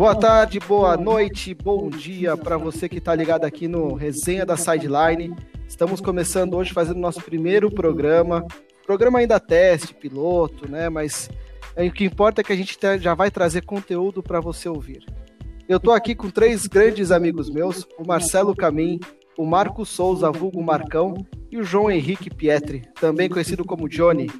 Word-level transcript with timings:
Boa 0.00 0.14
tarde, 0.14 0.58
boa 0.58 0.96
noite, 0.96 1.52
bom 1.52 1.90
dia 1.90 2.34
para 2.34 2.56
você 2.56 2.88
que 2.88 2.96
está 2.96 3.14
ligado 3.14 3.44
aqui 3.44 3.68
no 3.68 3.92
Resenha 3.92 4.46
da 4.46 4.56
Sideline. 4.56 5.36
Estamos 5.68 6.00
começando 6.00 6.54
hoje 6.54 6.72
fazendo 6.72 6.98
nosso 6.98 7.20
primeiro 7.20 7.70
programa. 7.70 8.42
Programa 8.86 9.18
ainda 9.18 9.38
teste, 9.38 9.92
piloto, 9.92 10.66
né? 10.70 10.88
Mas 10.88 11.28
é, 11.76 11.86
o 11.86 11.92
que 11.92 12.06
importa 12.06 12.40
é 12.40 12.44
que 12.44 12.50
a 12.50 12.56
gente 12.56 12.78
já 12.98 13.12
vai 13.12 13.30
trazer 13.30 13.66
conteúdo 13.66 14.22
para 14.22 14.40
você 14.40 14.70
ouvir. 14.70 15.04
Eu 15.68 15.76
estou 15.76 15.92
aqui 15.92 16.14
com 16.14 16.30
três 16.30 16.66
grandes 16.66 17.10
amigos 17.10 17.50
meus: 17.50 17.86
o 17.98 18.06
Marcelo 18.06 18.56
Camin, 18.56 19.00
o 19.36 19.44
Marco 19.44 19.84
Souza, 19.84 20.30
vulgo 20.30 20.62
Marcão, 20.62 21.14
e 21.50 21.58
o 21.58 21.62
João 21.62 21.90
Henrique 21.90 22.34
Pietri, 22.34 22.88
também 22.98 23.28
conhecido 23.28 23.66
como 23.66 23.86
Johnny. 23.86 24.30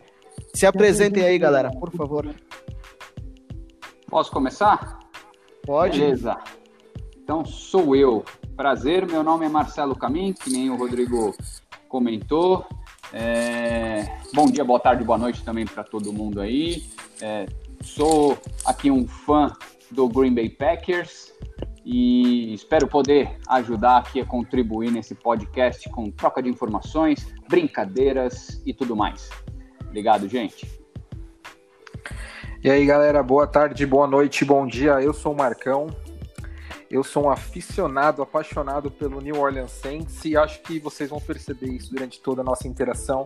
Se 0.54 0.64
apresentem 0.64 1.22
aí, 1.22 1.38
galera, 1.38 1.70
por 1.70 1.92
favor. 1.92 2.34
Posso 4.08 4.33
começar? 4.33 4.99
Pode. 5.64 5.98
Beleza. 5.98 6.37
Então 7.16 7.45
sou 7.45 7.95
eu. 7.95 8.24
Prazer, 8.56 9.06
meu 9.06 9.23
nome 9.23 9.46
é 9.46 9.48
Marcelo 9.48 9.96
Camin, 9.96 10.33
que 10.33 10.50
nem 10.50 10.69
o 10.70 10.77
Rodrigo 10.77 11.34
comentou. 11.88 12.66
É... 13.12 14.19
Bom 14.34 14.46
dia, 14.46 14.64
boa 14.64 14.78
tarde, 14.78 15.05
boa 15.05 15.19
noite 15.19 15.42
também 15.45 15.64
para 15.64 15.83
todo 15.83 16.12
mundo 16.12 16.41
aí. 16.41 16.84
É... 17.20 17.46
Sou 17.83 18.36
aqui 18.64 18.91
um 18.91 19.06
fã 19.06 19.52
do 19.91 20.09
Green 20.09 20.34
Bay 20.34 20.48
Packers 20.48 21.33
e 21.84 22.52
espero 22.55 22.86
poder 22.86 23.38
ajudar 23.48 23.98
aqui 23.98 24.20
a 24.20 24.27
contribuir 24.27 24.91
nesse 24.91 25.14
podcast 25.14 25.88
com 25.91 26.11
troca 26.11 26.42
de 26.42 26.48
informações, 26.48 27.33
brincadeiras 27.48 28.62
e 28.66 28.74
tudo 28.74 28.95
mais. 28.95 29.30
Obrigado, 29.86 30.28
gente. 30.28 30.80
E 32.62 32.70
aí, 32.70 32.84
galera, 32.84 33.23
boa 33.23 33.46
tarde, 33.46 33.87
boa 33.87 34.06
noite, 34.06 34.45
bom 34.45 34.66
dia. 34.66 35.00
Eu 35.00 35.14
sou 35.14 35.32
o 35.32 35.37
Marcão. 35.37 35.86
Eu 36.91 37.03
sou 37.03 37.25
um 37.25 37.30
aficionado, 37.30 38.20
apaixonado 38.20 38.91
pelo 38.91 39.19
New 39.19 39.41
Orleans 39.41 39.70
Saints 39.70 40.22
e 40.27 40.36
acho 40.36 40.61
que 40.61 40.78
vocês 40.78 41.08
vão 41.08 41.19
perceber 41.19 41.69
isso 41.69 41.91
durante 41.91 42.20
toda 42.20 42.42
a 42.42 42.44
nossa 42.44 42.69
interação, 42.69 43.25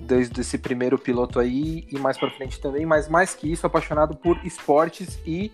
desde 0.00 0.40
esse 0.40 0.58
primeiro 0.58 0.98
piloto 0.98 1.38
aí 1.38 1.86
e 1.92 1.96
mais 1.96 2.18
para 2.18 2.28
frente 2.28 2.60
também. 2.60 2.84
Mas 2.84 3.08
mais 3.08 3.34
que 3.34 3.52
isso, 3.52 3.64
apaixonado 3.64 4.16
por 4.16 4.36
esportes 4.44 5.16
e 5.24 5.52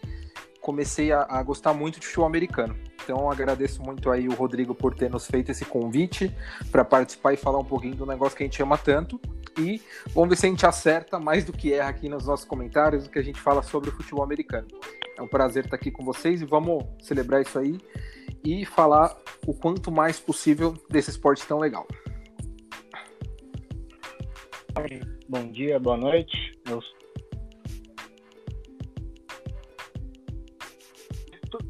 comecei 0.62 1.10
a, 1.12 1.26
a, 1.28 1.42
gostar 1.42 1.74
muito 1.74 1.98
de 1.98 2.06
futebol 2.06 2.26
americano. 2.26 2.74
Então 3.02 3.28
agradeço 3.28 3.82
muito 3.82 4.10
aí 4.10 4.28
o 4.28 4.34
Rodrigo 4.34 4.74
por 4.74 4.94
ter 4.94 5.10
nos 5.10 5.26
feito 5.26 5.50
esse 5.50 5.64
convite 5.64 6.34
para 6.70 6.84
participar 6.84 7.34
e 7.34 7.36
falar 7.36 7.58
um 7.58 7.64
pouquinho 7.64 7.96
do 7.96 8.06
negócio 8.06 8.36
que 8.36 8.44
a 8.44 8.46
gente 8.46 8.62
ama 8.62 8.78
tanto. 8.78 9.20
E 9.58 9.82
vamos 10.14 10.30
ver 10.30 10.36
se 10.36 10.46
a 10.46 10.48
gente 10.48 10.64
acerta 10.64 11.18
mais 11.18 11.44
do 11.44 11.52
que 11.52 11.74
erra 11.74 11.90
aqui 11.90 12.08
nos 12.08 12.26
nossos 12.26 12.46
comentários, 12.46 13.04
o 13.04 13.10
que 13.10 13.18
a 13.18 13.22
gente 13.22 13.40
fala 13.40 13.62
sobre 13.62 13.90
o 13.90 13.92
futebol 13.92 14.24
americano. 14.24 14.68
É 15.18 15.20
um 15.20 15.28
prazer 15.28 15.64
estar 15.64 15.76
aqui 15.76 15.90
com 15.90 16.04
vocês 16.04 16.40
e 16.40 16.46
vamos 16.46 16.84
celebrar 17.02 17.42
isso 17.42 17.58
aí 17.58 17.78
e 18.44 18.64
falar 18.64 19.14
o 19.46 19.52
quanto 19.52 19.90
mais 19.90 20.18
possível 20.18 20.74
desse 20.88 21.10
esporte 21.10 21.44
tão 21.46 21.58
legal. 21.58 21.86
Bom 25.28 25.50
dia, 25.50 25.78
boa 25.78 25.96
noite. 25.96 26.58
Eu 26.66 26.80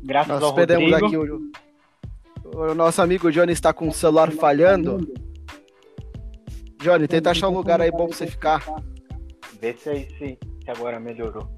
graças 0.03 0.41
Nós 0.41 0.42
ao 0.42 0.55
perdemos 0.55 0.91
Rodrigo. 0.91 1.06
aqui 1.06 1.17
o, 1.17 2.61
o, 2.70 2.75
nosso 2.75 3.00
amigo 3.00 3.31
Johnny 3.31 3.53
está 3.53 3.72
com 3.72 3.89
o 3.89 3.92
celular 3.92 4.31
falhando. 4.33 4.98
Johnny, 6.81 7.06
tenta 7.06 7.31
achar 7.31 7.48
um 7.48 7.55
lugar 7.55 7.81
aí 7.81 7.91
bom 7.91 8.08
pra 8.08 8.17
você 8.17 8.27
ficar. 8.27 8.64
Vê 9.61 9.73
se, 9.75 9.89
aí, 9.89 10.08
se, 10.19 10.39
se 10.64 10.70
agora 10.70 10.98
melhorou. 10.98 11.48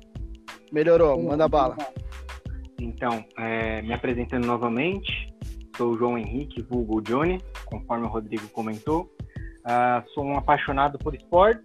Melhorou, 0.71 1.21
manda 1.23 1.49
bala. 1.49 1.77
Então, 2.79 3.25
é, 3.39 3.81
me 3.81 3.95
apresentando 3.95 4.45
novamente, 4.45 5.33
sou 5.77 5.93
o 5.93 5.99
João 5.99 6.19
Henrique, 6.19 6.61
vulgo 6.63 7.01
Johnny, 7.01 7.41
conforme 7.65 8.05
o 8.05 8.09
Rodrigo 8.09 8.47
comentou. 8.49 9.11
Uh, 9.65 10.07
sou 10.13 10.25
um 10.25 10.37
apaixonado 10.37 10.99
por 10.99 11.15
esporte. 11.15 11.63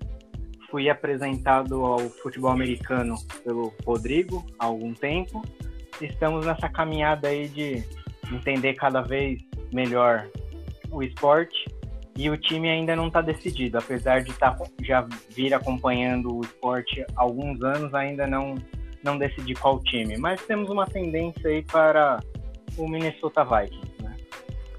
Fui 0.72 0.90
apresentado 0.90 1.84
ao 1.84 2.00
futebol 2.00 2.52
americano 2.52 3.16
pelo 3.44 3.74
Rodrigo 3.84 4.46
há 4.58 4.66
algum 4.66 4.94
tempo 4.94 5.42
estamos 6.02 6.46
nessa 6.46 6.70
caminhada 6.70 7.28
aí 7.28 7.48
de 7.48 7.84
entender 8.32 8.74
cada 8.76 9.02
vez 9.02 9.42
melhor 9.72 10.28
o 10.92 11.04
esporte 11.04 11.66
e 12.18 12.30
o 12.30 12.38
time 12.38 12.70
ainda 12.70 12.96
não 12.96 13.08
está 13.08 13.22
decidido, 13.22 13.78
apesar 13.78 14.22
de 14.22 14.34
tá, 14.34 14.56
já 14.82 15.08
vir 15.30 15.54
acompanhando 15.54 16.38
o 16.38 16.42
esporte 16.42 17.06
há 17.16 17.22
alguns 17.22 17.62
anos, 17.64 17.94
ainda 17.94 18.28
não 18.28 18.56
não 19.02 19.18
decidi 19.18 19.54
qual 19.54 19.82
time, 19.84 20.18
mas 20.18 20.46
temos 20.46 20.70
uma 20.70 20.86
tendência 20.86 21.50
aí 21.50 21.64
para 21.64 22.20
o 22.78 22.86
Minnesota 22.86 23.46
Vikings, 23.46 24.04
né? 24.04 24.16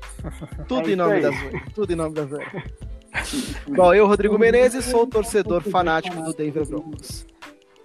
tudo, 0.69 0.91
é 0.91 0.93
em 0.93 0.97
nome 0.97 1.21
das, 1.23 1.35
tudo 1.75 1.91
em 1.91 1.97
nome 1.97 2.15
das 2.15 2.29
Bom, 3.75 3.95
eu, 3.95 4.07
Rodrigo 4.07 4.39
Menezes, 4.39 4.85
sou 4.85 5.07
torcedor 5.07 5.63
fanático 5.63 6.23
do 6.23 6.35
Denver 6.35 6.67
Broncos. 6.67 7.27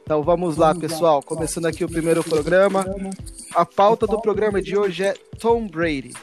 Então 0.05 0.21
vamos 0.21 0.55
lá, 0.55 0.75
pessoal. 0.75 1.19
Começando 1.23 1.65
aqui 1.65 1.83
o 1.83 1.89
primeiro 1.89 2.23
programa. 2.23 2.85
A 3.55 3.65
pauta 3.65 4.05
do 4.05 4.21
programa 4.21 4.61
de 4.61 4.77
hoje 4.77 5.03
é 5.03 5.15
Tom 5.39 5.67
Brady. 5.67 6.13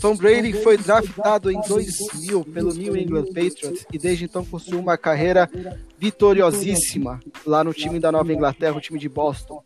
Tom 0.00 0.16
Brady 0.16 0.54
foi 0.54 0.78
draftado 0.78 1.50
em 1.50 1.60
2000 1.60 2.44
pelo 2.46 2.72
New 2.72 2.96
England 2.96 3.26
Patriots 3.26 3.84
e 3.92 3.98
desde 3.98 4.24
então 4.24 4.42
construiu 4.42 4.80
uma 4.80 4.96
carreira 4.96 5.50
vitoriosíssima 5.98 7.20
lá 7.44 7.62
no 7.62 7.74
time 7.74 8.00
da 8.00 8.10
Nova 8.10 8.32
Inglaterra, 8.32 8.74
o 8.74 8.80
time 8.80 8.98
de 8.98 9.08
Boston. 9.08 9.62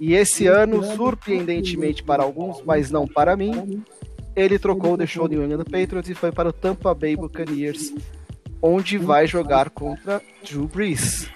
E 0.00 0.14
esse 0.14 0.46
ano, 0.46 0.82
surpreendentemente 0.96 2.02
para 2.02 2.22
alguns, 2.22 2.62
mas 2.64 2.90
não 2.90 3.06
para 3.06 3.36
mim, 3.36 3.84
ele 4.34 4.58
trocou, 4.58 4.96
deixou 4.96 5.26
o 5.26 5.28
New 5.28 5.44
England 5.44 5.64
Patriots 5.64 6.08
e 6.08 6.14
foi 6.14 6.32
para 6.32 6.48
o 6.48 6.52
Tampa 6.52 6.94
Bay 6.94 7.14
Buccaneers, 7.14 7.92
onde 8.62 8.96
vai 8.96 9.26
jogar 9.26 9.68
contra 9.68 10.22
Drew 10.42 10.66
Brees. 10.66 11.35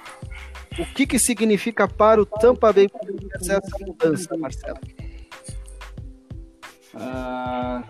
O 0.80 0.86
que, 0.94 1.06
que 1.06 1.18
significa 1.18 1.86
para 1.86 2.22
o 2.22 2.24
Tampa 2.24 2.72
Bay 2.72 2.88
essa 3.34 3.60
mudança, 3.80 4.34
Marcelo? 4.34 4.78
Uh, 6.94 7.84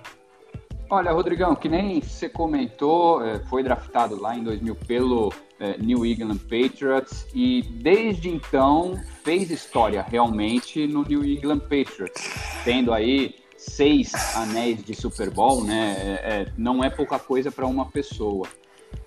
olha, 0.91 1.13
Rodrigão, 1.13 1.55
que 1.55 1.69
nem 1.69 2.01
você 2.01 2.29
comentou, 2.29 3.25
é, 3.25 3.39
foi 3.45 3.63
draftado 3.63 4.21
lá 4.21 4.37
em 4.37 4.43
2000 4.43 4.75
pelo 4.75 5.33
é, 5.61 5.79
New 5.79 6.05
England 6.05 6.39
Patriots 6.39 7.29
e 7.33 7.63
desde 7.63 8.29
então 8.29 9.01
fez 9.23 9.53
história 9.53 10.03
realmente 10.03 10.89
no 10.89 11.05
New 11.05 11.25
England 11.25 11.61
Patriots, 11.61 12.29
tendo 12.65 12.93
aí 12.93 13.37
seis 13.57 14.13
anéis 14.35 14.83
de 14.83 14.95
Super 14.97 15.31
Bowl, 15.31 15.63
né? 15.63 15.97
É, 16.25 16.33
é 16.33 16.53
não 16.59 16.83
é 16.83 16.91
pouca 16.91 17.21
coisa 17.21 17.53
para 17.53 17.69
uma 17.69 17.87
pessoa. 17.87 18.49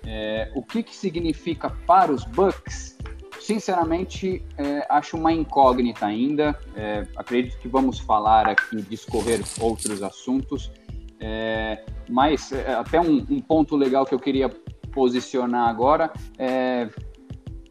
É, 0.06 0.50
o 0.54 0.62
que, 0.62 0.82
que 0.82 0.96
significa 0.96 1.68
para 1.68 2.10
os 2.10 2.24
Bucks? 2.24 2.96
Sinceramente, 3.44 4.42
é, 4.56 4.86
acho 4.88 5.18
uma 5.18 5.32
incógnita 5.32 6.06
ainda. 6.06 6.58
É, 6.74 7.06
acredito 7.14 7.58
que 7.58 7.68
vamos 7.68 7.98
falar 7.98 8.48
aqui, 8.48 8.80
discorrer 8.82 9.40
outros 9.60 10.02
assuntos. 10.02 10.70
É, 11.20 11.84
mas 12.08 12.52
é, 12.52 12.74
até 12.74 13.00
um, 13.00 13.18
um, 13.30 13.40
ponto 13.40 13.76
legal 13.76 14.04
que 14.04 14.14
eu 14.14 14.18
queria 14.18 14.48
posicionar 14.92 15.68
agora 15.68 16.12
é, 16.36 16.88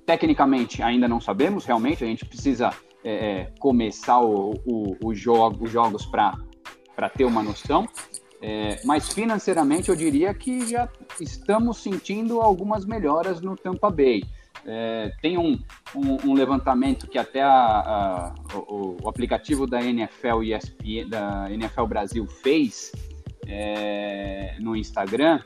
tecnicamente 0.06 0.82
ainda 0.82 1.08
não 1.10 1.20
sabemos 1.20 1.66
realmente 1.66 2.04
a 2.04 2.08
gente 2.08 2.26
precisa 2.26 2.72
é, 3.04 3.12
é 3.14 3.52
começar 3.60 4.20
o, 4.22 4.54
o, 4.66 4.96
o 5.04 5.14
jogo, 5.14 5.66
os 5.66 5.70
jogos 5.70 6.06
para 6.06 7.10
ter 7.16 7.26
uma 7.26 7.44
noção 7.44 7.86
é, 8.42 8.80
mas 8.86 9.14
financeiramente 9.14 9.90
eu 9.90 9.96
diria 9.96 10.34
que 10.34 10.66
já 10.66 10.90
estamos 11.20 11.78
sentindo 11.84 12.42
algumas 12.42 12.86
melhoras 12.86 13.40
no 13.42 13.56
Tampa 13.56 13.90
Bay 13.90 14.24
é, 14.66 15.12
tem 15.22 15.38
um, 15.38 15.59
um, 15.96 16.29
um, 16.29 16.34
levantamento 16.34 17.07
que 17.07 17.18
até 17.18 17.41
a, 17.41 17.50
a, 17.50 18.33
o, 18.56 18.98
o, 19.04 19.10
aplicativo 19.10 19.68
da 19.68 19.81
NFL 19.81 20.42
da 21.10 21.51
NFL 21.51 21.86
Brasil 21.86 22.25
fez 22.25 22.92
é, 23.48 24.56
no 24.60 24.75
Instagram, 24.75 25.42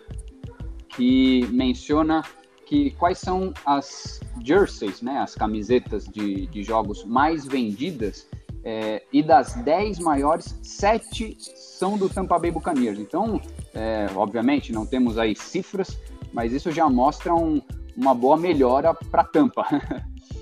que 0.89 1.47
menciona 1.51 2.23
que 2.65 2.91
quais 2.91 3.17
são 3.17 3.53
as 3.65 4.19
jerseys, 4.43 5.01
né, 5.01 5.19
as 5.19 5.33
camisetas 5.33 6.05
de, 6.05 6.47
de 6.47 6.63
jogos 6.63 7.03
mais 7.05 7.45
vendidas 7.45 8.27
é, 8.63 9.01
e 9.13 9.23
das 9.23 9.53
10 9.53 9.99
maiores, 9.99 10.59
7 10.61 11.37
são 11.39 11.97
do 11.97 12.09
Tampa 12.09 12.37
Bay 12.37 12.51
Buccaneers. 12.51 12.99
Então, 12.99 13.41
é, 13.73 14.07
obviamente, 14.13 14.73
não 14.73 14.85
temos 14.85 15.17
aí 15.17 15.35
cifras, 15.35 15.97
mas 16.33 16.51
isso 16.51 16.69
já 16.69 16.89
mostra 16.89 17.33
um, 17.33 17.61
uma 17.97 18.13
boa 18.13 18.38
melhora 18.38 18.94
para 18.94 19.23
Tampa. 19.23 19.65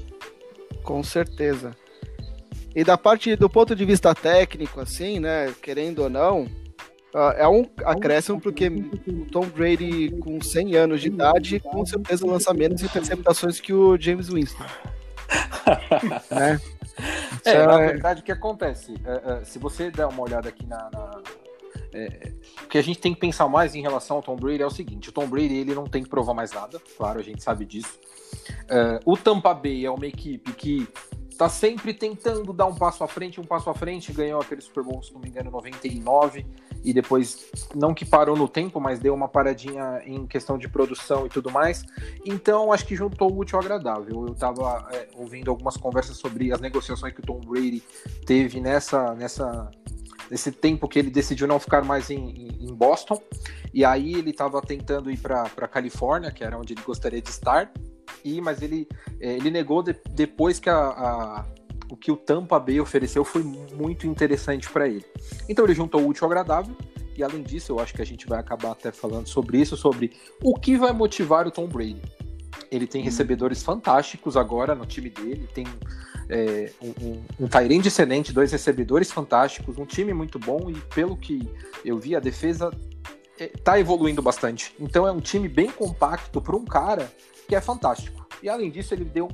Com 0.84 1.02
certeza. 1.02 1.72
E 2.76 2.84
da 2.84 2.98
parte 2.98 3.36
do 3.36 3.50
ponto 3.50 3.74
de 3.74 3.86
vista 3.86 4.14
técnico, 4.14 4.82
assim, 4.82 5.20
né, 5.20 5.54
querendo 5.62 6.04
ou 6.04 6.10
não, 6.10 6.46
é 7.38 7.48
um 7.48 7.66
acréscimo 7.86 8.42
porque 8.42 8.68
o 8.68 9.26
Tom 9.32 9.46
Brady 9.46 10.12
com 10.20 10.42
100 10.42 10.76
anos 10.76 11.02
de 11.02 11.08
idade 11.08 11.62
com 11.62 11.86
certeza 11.86 12.28
lança 12.28 12.54
menos 12.54 12.84
interceptações 12.84 13.62
que 13.62 13.74
o 13.74 13.98
James 13.98 14.28
Winston. 14.28 14.66
né? 16.30 16.60
É, 17.46 17.52
é, 17.52 17.66
na 17.66 17.78
verdade, 17.78 18.22
o 18.22 18.24
que 18.24 18.32
acontece? 18.32 18.96
É, 19.06 19.32
é, 19.32 19.46
se 19.46 19.58
você 19.60 19.90
der 19.90 20.06
uma 20.06 20.22
olhada 20.22 20.50
aqui 20.50 20.66
na. 20.66 20.90
na 20.92 21.22
é, 21.96 22.34
o 22.64 22.68
que 22.68 22.78
a 22.78 22.82
gente 22.82 23.00
tem 23.00 23.14
que 23.14 23.20
pensar 23.20 23.48
mais 23.48 23.74
em 23.74 23.82
relação 23.82 24.18
ao 24.18 24.24
Tom 24.24 24.36
Brady 24.36 24.62
é 24.62 24.66
o 24.66 24.72
seguinte: 24.72 25.10
o 25.10 25.12
Tom 25.12 25.28
Brady 25.28 25.56
ele 25.56 25.74
não 25.74 25.86
tem 25.86 26.04
que 26.04 26.10
provar 26.10 26.34
mais 26.34 26.52
nada, 26.52 26.80
claro, 26.98 27.20
a 27.20 27.24
gente 27.24 27.42
sabe 27.42 27.66
disso. 27.66 27.98
É, 28.68 29.00
o 29.06 29.16
Tampa 29.16 29.54
Bay 29.54 29.86
é 29.86 29.92
uma 29.92 30.06
equipe 30.06 30.52
que 30.54 30.88
está 31.36 31.50
sempre 31.50 31.94
tentando 31.94 32.52
dar 32.54 32.66
um 32.66 32.74
passo 32.74 33.04
à 33.04 33.08
frente, 33.08 33.40
um 33.40 33.44
passo 33.44 33.70
à 33.70 33.74
frente, 33.74 34.12
ganhou 34.14 34.42
aquele 34.42 34.62
Super 34.62 34.84
Bowl, 34.84 35.04
se 35.04 35.14
não 35.14 35.20
me 35.20 35.28
engano, 35.28 35.52
99, 35.52 36.46
e 36.84 36.94
depois, 36.94 37.52
não 37.76 37.94
que 37.94 38.06
parou 38.06 38.38
no 38.38 38.48
tempo, 38.48 38.80
mas 38.80 39.00
deu 39.00 39.14
uma 39.14 39.28
paradinha 39.28 40.02
em 40.06 40.26
questão 40.26 40.58
de 40.58 40.70
produção 40.70 41.26
e 41.26 41.30
tudo 41.30 41.52
mais. 41.52 41.84
Então, 42.26 42.72
acho 42.72 42.86
que 42.86 42.96
juntou 42.96 43.32
o 43.32 43.40
útil 43.40 43.58
ao 43.58 43.64
agradável. 43.66 44.26
Eu 44.28 44.34
estava 44.34 44.88
é, 44.92 45.10
ouvindo 45.16 45.52
algumas 45.52 45.76
conversas 45.76 46.18
sobre 46.18 46.54
as 46.54 46.62
negociações 46.62 47.14
que 47.14 47.20
o 47.20 47.24
Tom 47.24 47.42
Brady 47.42 47.84
teve 48.26 48.62
nessa, 48.62 49.14
nessa, 49.14 49.70
nesse 50.30 50.52
tempo 50.52 50.88
que 50.88 51.00
ele 51.00 51.10
decidiu 51.10 51.48
não 51.48 51.60
ficar 51.60 51.84
mais 51.84 52.10
em, 52.10 52.58
em 52.60 52.74
Boston, 52.74 53.22
e 53.74 53.84
aí 53.84 54.14
ele 54.14 54.32
estava 54.32 54.62
tentando 54.62 55.12
ir 55.12 55.18
para 55.18 55.68
Califórnia, 55.68 56.32
que 56.32 56.44
era 56.44 56.58
onde 56.58 56.74
ele 56.74 56.82
gostaria 56.82 57.22
de 57.22 57.30
estar, 57.30 57.72
e 58.24 58.42
mas 58.42 58.62
ele, 58.62 58.88
é, 59.20 59.36
ele 59.36 59.52
negou 59.52 59.84
de, 59.84 59.96
depois 60.12 60.60
que 60.60 60.70
a, 60.70 60.78
a, 60.78 61.46
o 61.90 61.96
que 61.96 62.12
o 62.12 62.18
Tampa 62.18 62.60
Bay 62.60 62.80
ofereceu 62.80 63.24
foi 63.24 63.44
muito 63.44 64.08
interessante 64.08 64.70
para 64.70 64.88
ele. 64.88 65.06
Então 65.48 65.66
ele 65.66 65.76
juntou 65.76 66.02
o 66.02 66.08
útil 66.08 66.26
ao 66.26 66.32
agradável, 66.32 66.76
e 67.18 67.24
além 67.24 67.44
disso, 67.44 67.72
eu 67.72 67.80
acho 67.80 67.94
que 67.94 68.02
a 68.02 68.06
gente 68.06 68.28
vai 68.28 68.40
acabar 68.40 68.72
até 68.72 68.92
falando 68.92 69.28
sobre 69.28 69.60
isso, 69.60 69.78
sobre 69.78 70.12
o 70.44 70.54
que 70.54 70.78
vai 70.78 70.92
motivar 70.92 71.48
o 71.48 71.52
Tom 71.52 71.68
Brady. 71.68 72.02
Ele 72.70 72.88
tem 72.88 73.02
recebedores 73.02 73.64
fantásticos 73.64 74.36
agora 74.36 74.76
no 74.76 74.86
time 74.86 75.10
dele, 75.10 75.48
tem 75.54 75.66
é, 76.30 76.72
um, 76.82 76.90
um, 77.06 77.24
um 77.42 77.88
excelente, 77.88 78.34
dois 78.34 78.52
recebedores 78.52 79.12
fantásticos, 79.12 79.78
um 79.78 79.86
time 79.86 80.14
muito 80.14 80.40
bom 80.40 80.70
e 80.70 80.76
pelo 80.94 81.16
que 81.16 81.50
eu 81.84 81.98
vi, 81.98 82.16
a 82.16 82.20
defesa 82.20 82.72
está 83.38 83.78
é, 83.78 83.82
evoluindo 83.82 84.22
bastante. 84.22 84.76
Então 84.80 85.08
é 85.08 85.12
um 85.12 85.20
time 85.20 85.48
bem 85.48 85.70
compacto 85.70 86.42
para 86.42 86.56
um 86.56 86.66
cara 86.66 87.12
que 87.48 87.56
é 87.56 87.62
fantástico. 87.62 88.26
E 88.42 88.50
além 88.50 88.72
disso, 88.72 88.94
ele 88.94 89.06
deu 89.06 89.30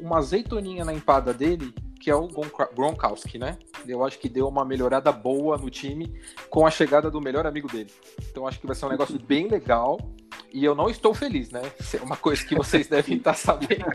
uma 0.00 0.18
azeitoninha 0.18 0.84
na 0.84 0.92
empada 0.92 1.32
dele, 1.32 1.72
que 2.00 2.10
é 2.10 2.14
o 2.14 2.28
Gronkowski, 2.74 3.38
né? 3.38 3.56
Eu 3.86 4.04
acho 4.04 4.18
que 4.18 4.28
deu 4.28 4.48
uma 4.48 4.64
melhorada 4.64 5.12
boa 5.12 5.56
no 5.56 5.70
time 5.70 6.20
com 6.50 6.66
a 6.66 6.70
chegada 6.70 7.10
do 7.10 7.20
melhor 7.20 7.46
amigo 7.46 7.68
dele. 7.68 7.90
Então 8.30 8.46
acho 8.46 8.60
que 8.60 8.66
vai 8.66 8.74
ser 8.74 8.86
um 8.86 8.90
negócio 8.90 9.18
bem 9.18 9.48
legal. 9.48 9.98
E 10.52 10.64
eu 10.64 10.74
não 10.74 10.90
estou 10.90 11.14
feliz, 11.14 11.50
né? 11.50 11.62
Isso 11.80 11.96
é 11.96 12.00
uma 12.02 12.16
coisa 12.16 12.44
que 12.44 12.54
vocês 12.54 12.86
devem 12.86 13.16
estar 13.16 13.34
sabendo. 13.34 13.86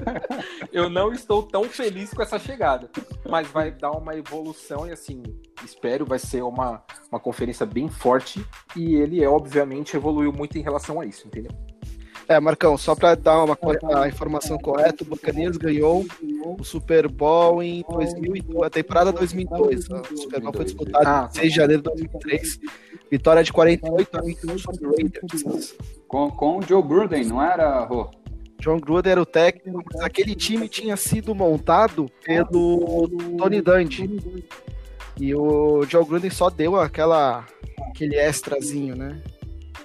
Eu 0.71 0.89
não 0.89 1.13
estou 1.13 1.43
tão 1.43 1.65
feliz 1.65 2.11
com 2.13 2.21
essa 2.21 2.39
chegada. 2.39 2.89
Mas 3.29 3.47
vai 3.47 3.71
dar 3.71 3.91
uma 3.91 4.15
evolução 4.15 4.87
e, 4.87 4.91
assim, 4.91 5.21
espero, 5.63 6.05
vai 6.05 6.17
ser 6.17 6.41
uma, 6.41 6.83
uma 7.11 7.19
conferência 7.19 7.65
bem 7.65 7.89
forte. 7.89 8.43
E 8.75 8.95
ele, 8.95 9.23
é, 9.23 9.29
obviamente, 9.29 9.95
evoluiu 9.95 10.33
muito 10.33 10.57
em 10.57 10.61
relação 10.61 10.99
a 10.99 11.05
isso, 11.05 11.27
entendeu? 11.27 11.51
É, 12.27 12.39
Marcão, 12.41 12.77
só 12.77 12.93
para 12.93 13.15
dar 13.15 13.41
uma 13.41 13.57
a 14.01 14.07
informação 14.07 14.57
correta, 14.57 15.03
o 15.03 15.07
Buccaneers 15.07 15.55
ganhou 15.55 16.05
o 16.43 16.61
Super 16.61 17.07
Bowl 17.07 17.63
em 17.63 17.85
2002, 17.89 18.63
a 18.63 18.69
temporada 18.69 19.13
2002. 19.13 19.85
O 19.89 20.17
Super 20.17 20.41
Bowl 20.41 20.53
foi 20.53 20.65
disputado 20.65 21.07
ah, 21.07 21.29
em 21.31 21.35
6 21.35 21.49
de 21.49 21.55
janeiro 21.55 21.83
de 21.83 21.89
2003. 21.89 22.59
Vitória 23.09 23.43
de 23.43 23.53
48 23.53 24.17
a 24.17 24.21
21 24.21 24.57
sobre 24.57 24.85
o 24.85 24.91
Raiders. 24.91 25.75
Com, 26.07 26.29
com 26.29 26.57
o 26.57 26.61
Joe 26.61 26.83
Gruden, 26.83 27.25
não 27.25 27.41
era, 27.41 27.85
Rô? 27.85 28.09
John 28.59 28.79
Gruden 28.79 29.11
era 29.11 29.21
o 29.21 29.25
técnico, 29.25 29.83
mas 29.93 30.01
aquele 30.01 30.35
time 30.35 30.67
tinha 30.67 30.97
sido 30.97 31.33
montado 31.35 32.09
pelo 32.23 33.07
Tony 33.37 33.61
Dungy. 33.61 34.19
E 35.19 35.33
o 35.33 35.83
Joe 35.83 36.05
Gruden 36.05 36.29
só 36.29 36.49
deu 36.49 36.75
aquela 36.75 37.45
aquele 37.89 38.15
extrazinho, 38.15 38.95
né? 38.95 39.21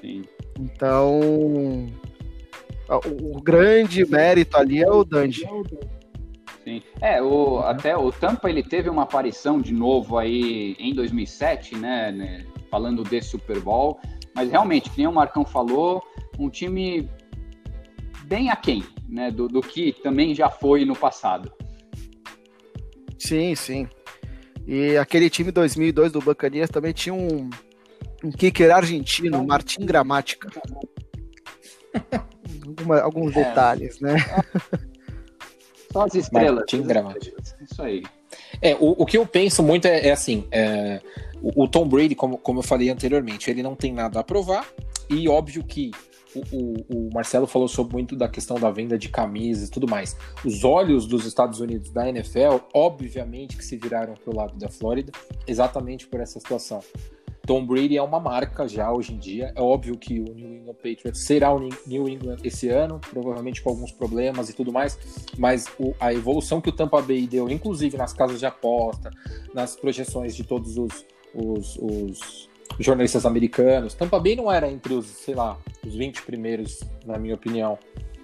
Sim. 0.01 0.23
Então, 0.59 1.21
o, 2.89 3.41
grande 3.41 4.05
mérito 4.05 4.57
ali 4.57 4.83
é 4.83 4.91
o 4.91 5.05
Dandy. 5.05 5.47
Sim. 6.65 6.83
É, 7.01 7.23
o, 7.23 7.59
até 7.61 7.97
o 7.97 8.13
Tampa 8.13 8.49
ele 8.49 8.63
teve 8.63 8.89
uma 8.89 9.03
aparição 9.03 9.61
de 9.61 9.73
novo 9.73 10.19
aí 10.19 10.77
em 10.79 10.95
2007, 10.95 11.77
né, 11.77 12.13
né 12.13 12.47
falando 12.73 13.05
desse 13.05 13.29
Super 13.29 13.61
Bowl, 13.61 14.01
mas 14.35 14.51
realmente, 14.51 14.89
que 14.89 14.97
nem 14.97 15.07
o 15.07 15.13
Marcão 15.13 15.45
falou, 15.45 16.03
um 16.39 16.49
time 16.49 17.07
bem 18.25 18.49
aquém, 18.49 18.83
né, 19.07 19.31
do, 19.31 19.47
do 19.47 19.61
que 19.61 19.93
também 20.03 20.35
já 20.35 20.49
foi 20.49 20.87
no 20.87 20.97
passado. 20.97 21.53
Sim, 23.19 23.55
sim. 23.55 23.87
E 24.67 24.97
aquele 24.97 25.29
time 25.29 25.53
2002 25.53 26.13
do 26.13 26.21
Buccaneers 26.21 26.71
também 26.71 26.95
tinha 26.95 27.15
um, 27.15 27.51
um 28.25 28.31
kicker 28.31 28.75
argentino, 28.75 29.47
Martin 29.47 29.85
Gramática. 29.85 30.49
alguma, 32.67 33.01
alguns 33.01 33.37
é. 33.37 33.45
detalhes, 33.45 34.01
né? 34.01 34.17
Só 35.93 36.07
as 36.07 36.15
estrelas. 36.15 36.65
Isso 37.61 37.83
aí. 37.83 38.03
É, 38.63 38.75
o, 38.77 39.03
o 39.03 39.05
que 39.05 39.19
eu 39.19 39.27
penso 39.27 39.63
muito 39.63 39.87
é, 39.87 40.09
é 40.09 40.13
assim: 40.13 40.47
é, 40.51 41.03
o, 41.43 41.69
Tom 41.69 41.89
Brady, 41.89 42.15
como, 42.15 42.39
como 42.39 42.61
eu 42.61 42.62
falei 42.62 42.91
anteriormente, 42.91 43.50
ele 43.50 43.62
não 43.62 43.75
tem 43.75 43.93
nada 43.93 44.21
a 44.21 44.25
provar, 44.25 44.67
e 45.11 45.29
óbvio 45.29 45.65
que 45.65 45.91
o, 46.35 46.41
o, 46.56 46.75
o, 46.89 47.11
Marcelo 47.12 47.47
falou 47.47 47.69
sobre 47.69 47.93
muito 47.94 48.17
da 48.17 48.29
questão 48.29 48.59
da 48.59 48.71
venda 48.71 48.97
de 48.97 49.09
camisas 49.09 49.69
e 49.69 49.71
tudo 49.71 49.89
mais. 49.89 50.17
Os 50.44 50.65
olhos 50.65 51.06
dos 51.06 51.27
Estados 51.27 51.61
Unidos 51.61 51.91
da 51.91 52.09
NFL, 52.09 52.59
obviamente, 52.73 53.56
que 53.56 53.65
se 53.65 53.77
viraram 53.77 54.15
para 54.15 54.33
o 54.33 54.37
lado 54.37 54.56
da 54.56 54.69
Flórida, 54.69 55.12
exatamente 55.47 56.06
por 56.06 56.21
essa 56.21 56.41
situação. 56.41 56.81
Tom 57.44 57.67
Brady 57.67 57.97
é 57.97 58.03
uma 58.03 58.21
marca 58.21 58.69
já 58.69 58.93
hoje 58.93 59.15
em 59.15 59.19
dia. 59.19 59.53
É 59.56 59.61
óbvio 59.61 59.99
que 59.99 60.21
o 60.21 60.33
New 60.33 60.55
England 60.55 60.75
Patriots 60.75 61.25
será 61.25 61.53
o 61.53 61.69
New 61.87 62.09
England 62.09 62.37
esse 62.44 62.69
ano, 62.69 63.00
provavelmente 63.11 63.61
com 63.61 63.71
alguns 63.71 63.91
problemas 63.91 64.49
e 64.49 64.53
tudo 64.53 64.73
mais, 64.73 64.99
mas 65.37 65.67
o, 65.79 65.93
a 65.99 66.15
evolução 66.15 66.61
que 66.61 66.69
o 66.69 66.73
Tampa 66.73 67.03
Bay 67.03 67.27
deu, 67.27 67.50
inclusive 67.50 67.97
nas 67.97 68.12
casas 68.12 68.39
de 68.39 68.47
aposta, 68.47 69.11
nas 69.53 69.75
projeções 69.75 70.37
de 70.37 70.44
todos 70.44 70.79
os, 70.79 71.05
os, 71.34 71.76
os 71.76 72.49
jornalistas 72.79 73.26
americanos, 73.26 73.94
Tampa 73.94 74.19
Bay 74.19 74.37
não 74.37 74.50
era 74.50 74.70
entre 74.70 74.94
os, 74.94 75.06
sei 75.06 75.34
lá, 75.34 75.58
os 75.87 75.94
20 75.94 76.23
primeiros, 76.23 76.81
na 77.05 77.19
minha 77.19 77.34
opinião. 77.34 77.79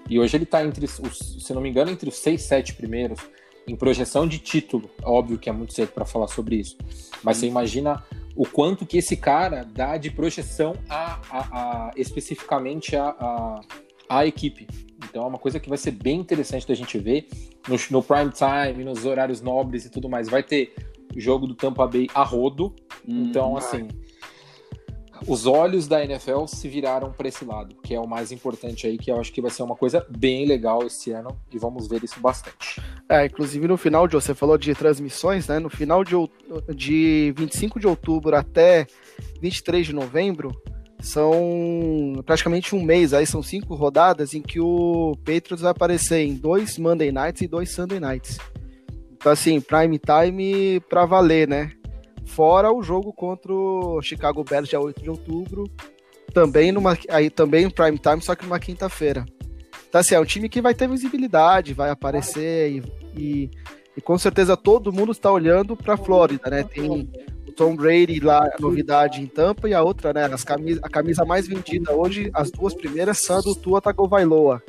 E 0.09 0.19
hoje 0.19 0.37
ele 0.37 0.45
está 0.45 0.65
entre 0.65 0.87
os, 0.87 1.37
se 1.41 1.53
não 1.53 1.61
me 1.61 1.69
engano, 1.69 1.91
entre 1.91 2.09
os 2.09 2.17
6, 2.17 2.43
7 2.43 2.75
primeiros 2.75 3.21
em 3.67 3.77
projeção 3.77 4.27
de 4.27 4.39
título. 4.39 4.91
Óbvio 5.03 5.39
que 5.39 5.51
é 5.51 5.53
muito 5.53 5.75
cedo 5.75 5.93
para 5.93 6.07
falar 6.07 6.29
sobre 6.29 6.57
isso. 6.57 6.77
Mas 7.23 7.37
você 7.37 7.47
imagina 7.47 8.03
o 8.35 8.47
quanto 8.47 8.87
que 8.87 8.99
esse 8.99 9.17
cara 9.17 9.65
dá 9.65 9.97
de 9.97 10.11
projeção 10.11 10.75
a, 10.89 11.21
a, 11.31 11.39
a 11.89 11.91
especificamente 11.97 12.97
a, 12.97 13.09
a, 13.09 13.61
a, 14.09 14.27
equipe. 14.27 14.67
Então 15.05 15.25
é 15.25 15.27
uma 15.27 15.39
coisa 15.39 15.61
que 15.61 15.69
vai 15.69 15.77
ser 15.77 15.91
bem 15.91 16.21
interessante 16.21 16.67
da 16.67 16.75
gente 16.75 16.99
ver 16.99 17.29
no, 17.69 17.77
no 17.91 18.03
prime 18.03 18.31
time, 18.31 18.85
nos 18.85 19.05
horários 19.05 19.41
nobres 19.41 19.85
e 19.85 19.91
tudo 19.91 20.09
mais. 20.09 20.29
Vai 20.29 20.43
ter 20.43 20.75
jogo 21.21 21.47
do 21.47 21.55
Tampa 21.55 21.87
Bay 21.87 22.09
a 22.15 22.23
rodo. 22.23 22.75
Hum, 23.07 23.25
então, 23.25 23.57
assim, 23.57 23.89
os 25.27 25.47
olhos 25.47 25.89
da 25.89 26.05
NFL 26.05 26.47
se 26.47 26.69
viraram 26.69 27.11
para 27.11 27.29
esse 27.29 27.45
lado, 27.45 27.75
que 27.83 27.95
é 27.95 28.01
o 28.01 28.07
mais 28.07 28.31
importante 28.31 28.87
aí, 28.87 28.97
que 28.97 29.11
eu 29.11 29.19
acho 29.19 29.33
que 29.33 29.41
vai 29.41 29.51
ser 29.51 29.63
uma 29.63 29.75
coisa 29.75 30.07
bem 30.09 30.47
legal 30.47 30.87
esse 30.87 31.11
ano 31.11 31.37
e 31.53 31.59
vamos 31.59 31.89
ver 31.89 32.05
isso 32.05 32.21
bastante. 32.21 32.81
É, 33.09 33.27
inclusive 33.27 33.67
no 33.67 33.77
final 33.77 34.07
de 34.07 34.15
você 34.15 34.35
falou 34.35 34.57
de 34.57 34.75
transmissões, 34.75 35.49
né? 35.49 35.59
No 35.59 35.71
final 35.71 36.05
de, 36.05 36.15
de 36.75 37.33
25 37.37 37.81
de 37.81 37.87
outubro 37.87 38.37
até 38.37 38.87
23 39.41 39.87
de 39.87 39.93
novembro, 39.93 40.55
são 41.01 42.23
praticamente 42.27 42.75
um 42.75 42.83
mês, 42.83 43.13
aí 43.13 43.27
são 43.27 43.43
cinco 43.43 43.75
rodadas 43.75 44.35
em 44.35 44.43
que 44.43 44.61
o 44.61 45.17
Patriots 45.25 45.61
vai 45.61 45.71
aparecer 45.71 46.25
em 46.25 46.35
dois 46.35 46.77
Monday 46.79 47.13
Nights 47.13 47.43
e 47.43 47.47
dois 47.47 47.71
Sunday 47.71 48.01
Nights. 48.01 48.39
Então, 49.19 49.33
assim, 49.33 49.61
prime 49.61 49.99
time 49.99 50.81
pra 50.89 51.05
valer, 51.05 51.47
né? 51.47 51.73
Fora 52.25 52.73
o 52.73 52.83
jogo 52.83 53.13
contra 53.13 53.53
o 53.53 54.01
Chicago 54.01 54.45
Bears, 54.45 54.69
dia 54.69 54.81
8 54.81 55.03
de 55.03 55.11
outubro, 55.11 55.65
também 56.33 56.71
numa 56.71 56.97
aí 57.11 57.29
também 57.29 57.69
prime 57.69 57.99
time, 57.99 58.23
só 58.23 58.35
que 58.35 58.45
numa 58.45 58.61
quinta-feira. 58.61 59.27
Então, 59.89 60.01
assim, 60.01 60.15
é 60.15 60.21
um 60.21 60.25
time 60.25 60.49
que 60.49 60.61
vai 60.61 60.75
ter 60.75 60.89
visibilidade, 60.89 61.75
vai 61.75 61.91
aparecer 61.91 62.71
e, 62.71 62.83
e, 63.17 63.51
e 63.97 64.01
com 64.01 64.17
certeza 64.19 64.57
todo 64.57 64.93
mundo 64.93 65.13
está 65.13 65.33
olhando 65.33 65.77
para 65.77 65.95
a 65.95 65.99
Flórida, 65.99 66.51
né? 66.51 66.63
Tem 66.63 66.89
o 66.89 67.53
Tom 67.53 67.75
Brady 67.75 68.21
lá, 68.21 68.45
a 68.45 68.61
novidade 68.61 69.21
em 69.21 69.27
Tampa, 69.27 69.69
e 69.69 69.75
a 69.75 69.83
outra, 69.83 70.13
né? 70.13 70.27
As 70.27 70.45
camisa, 70.45 70.81
a 70.83 70.89
camisa 70.89 71.25
mais 71.25 71.49
vendida 71.49 71.93
hoje, 71.93 72.31
as 72.33 72.53
duas 72.53 72.73
primeiras 72.73 73.19
são 73.19 73.41
do 73.41 73.55
Tua 73.55 73.81
Tagovailoa, 73.81 74.63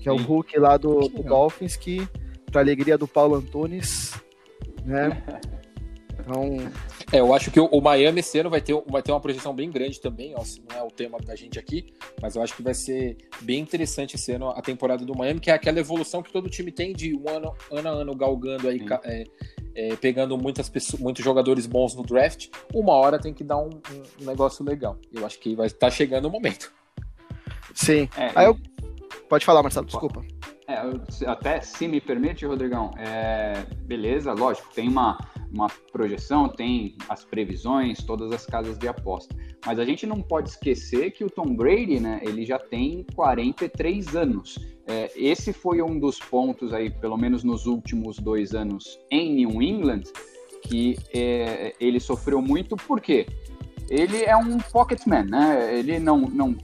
que 0.00 0.08
é 0.08 0.12
o 0.12 0.16
Hulk 0.16 0.58
lá 0.58 0.76
do, 0.76 1.08
do 1.08 1.22
Dolphins, 1.22 1.76
que, 1.76 2.08
para 2.56 2.62
alegria 2.62 2.96
do 2.96 3.06
Paulo 3.06 3.34
Antunes, 3.34 4.14
né? 4.84 5.22
Então. 6.18 6.56
É, 7.12 7.20
eu 7.20 7.32
acho 7.32 7.52
que 7.52 7.60
o, 7.60 7.66
o, 7.66 7.80
Miami 7.80 8.18
esse 8.18 8.36
ano 8.36 8.50
vai 8.50 8.60
ter, 8.60 8.74
vai 8.88 9.00
ter 9.00 9.12
uma 9.12 9.20
projeção 9.20 9.54
bem 9.54 9.70
grande 9.70 10.00
também, 10.00 10.34
ó, 10.34 10.42
se 10.42 10.60
não 10.68 10.76
é 10.76 10.82
o 10.82 10.90
tema 10.90 11.18
da 11.18 11.36
gente 11.36 11.56
aqui, 11.56 11.94
mas 12.20 12.34
eu 12.34 12.42
acho 12.42 12.56
que 12.56 12.64
vai 12.64 12.74
ser 12.74 13.16
bem 13.42 13.60
interessante 13.60 14.16
esse 14.16 14.32
ano 14.32 14.48
a 14.48 14.60
temporada 14.60 15.04
do 15.04 15.16
Miami, 15.16 15.38
que 15.38 15.52
é 15.52 15.54
aquela 15.54 15.78
evolução 15.78 16.24
que 16.24 16.32
todo 16.32 16.50
time 16.50 16.72
tem 16.72 16.92
de 16.92 17.14
um 17.14 17.28
ano, 17.28 17.54
ano 17.70 17.88
a 17.88 17.92
ano 17.92 18.16
galgando 18.16 18.68
aí 18.68 18.84
é, 19.04 19.24
é, 19.76 19.96
pegando 19.96 20.36
muitas 20.36 20.68
pessoas, 20.68 21.00
muitos 21.00 21.24
jogadores 21.24 21.64
bons 21.64 21.94
no 21.94 22.02
draft, 22.02 22.48
uma 22.74 22.94
hora 22.94 23.20
tem 23.20 23.32
que 23.32 23.44
dar 23.44 23.58
um, 23.58 23.70
um 24.20 24.24
negócio 24.24 24.64
legal. 24.64 24.98
Eu 25.12 25.24
acho 25.24 25.38
que 25.38 25.54
vai 25.54 25.68
estar 25.68 25.78
tá 25.78 25.90
chegando 25.90 26.26
o 26.26 26.30
momento. 26.30 26.72
Sim. 27.72 28.08
É, 28.16 28.32
Aí 28.34 28.46
eu... 28.46 28.58
Pode 29.28 29.44
falar, 29.44 29.62
Marcelo, 29.62 29.86
desculpa. 29.86 30.24
É, 30.68 30.82
até 31.26 31.60
se 31.60 31.86
me 31.86 32.00
permite, 32.00 32.44
Rodrigão, 32.44 32.90
é, 32.98 33.64
beleza, 33.82 34.32
lógico, 34.32 34.68
tem 34.74 34.88
uma, 34.88 35.16
uma 35.52 35.68
projeção, 35.92 36.48
tem 36.48 36.96
as 37.08 37.24
previsões, 37.24 38.02
todas 38.02 38.32
as 38.32 38.44
casas 38.44 38.76
de 38.76 38.88
aposta. 38.88 39.34
Mas 39.64 39.78
a 39.78 39.84
gente 39.84 40.06
não 40.06 40.20
pode 40.20 40.50
esquecer 40.50 41.12
que 41.12 41.24
o 41.24 41.30
Tom 41.30 41.54
Brady, 41.54 42.00
né, 42.00 42.20
ele 42.22 42.44
já 42.44 42.58
tem 42.58 43.06
43 43.14 44.16
anos. 44.16 44.58
É, 44.88 45.10
esse 45.14 45.52
foi 45.52 45.80
um 45.82 45.98
dos 46.00 46.18
pontos 46.18 46.72
aí, 46.72 46.90
pelo 46.90 47.16
menos 47.16 47.44
nos 47.44 47.66
últimos 47.66 48.18
dois 48.18 48.52
anos 48.52 48.98
em 49.10 49.36
New 49.36 49.62
England, 49.62 50.02
que 50.62 50.96
é, 51.14 51.74
ele 51.80 52.00
sofreu 52.00 52.42
muito, 52.42 52.76
por 52.76 53.00
quê? 53.00 53.26
Ele 53.88 54.24
é 54.24 54.36
um 54.36 54.58
pocketman, 54.58 55.24
né? 55.24 55.78
Ele 55.78 56.00
não, 56.00 56.22
não 56.22 56.56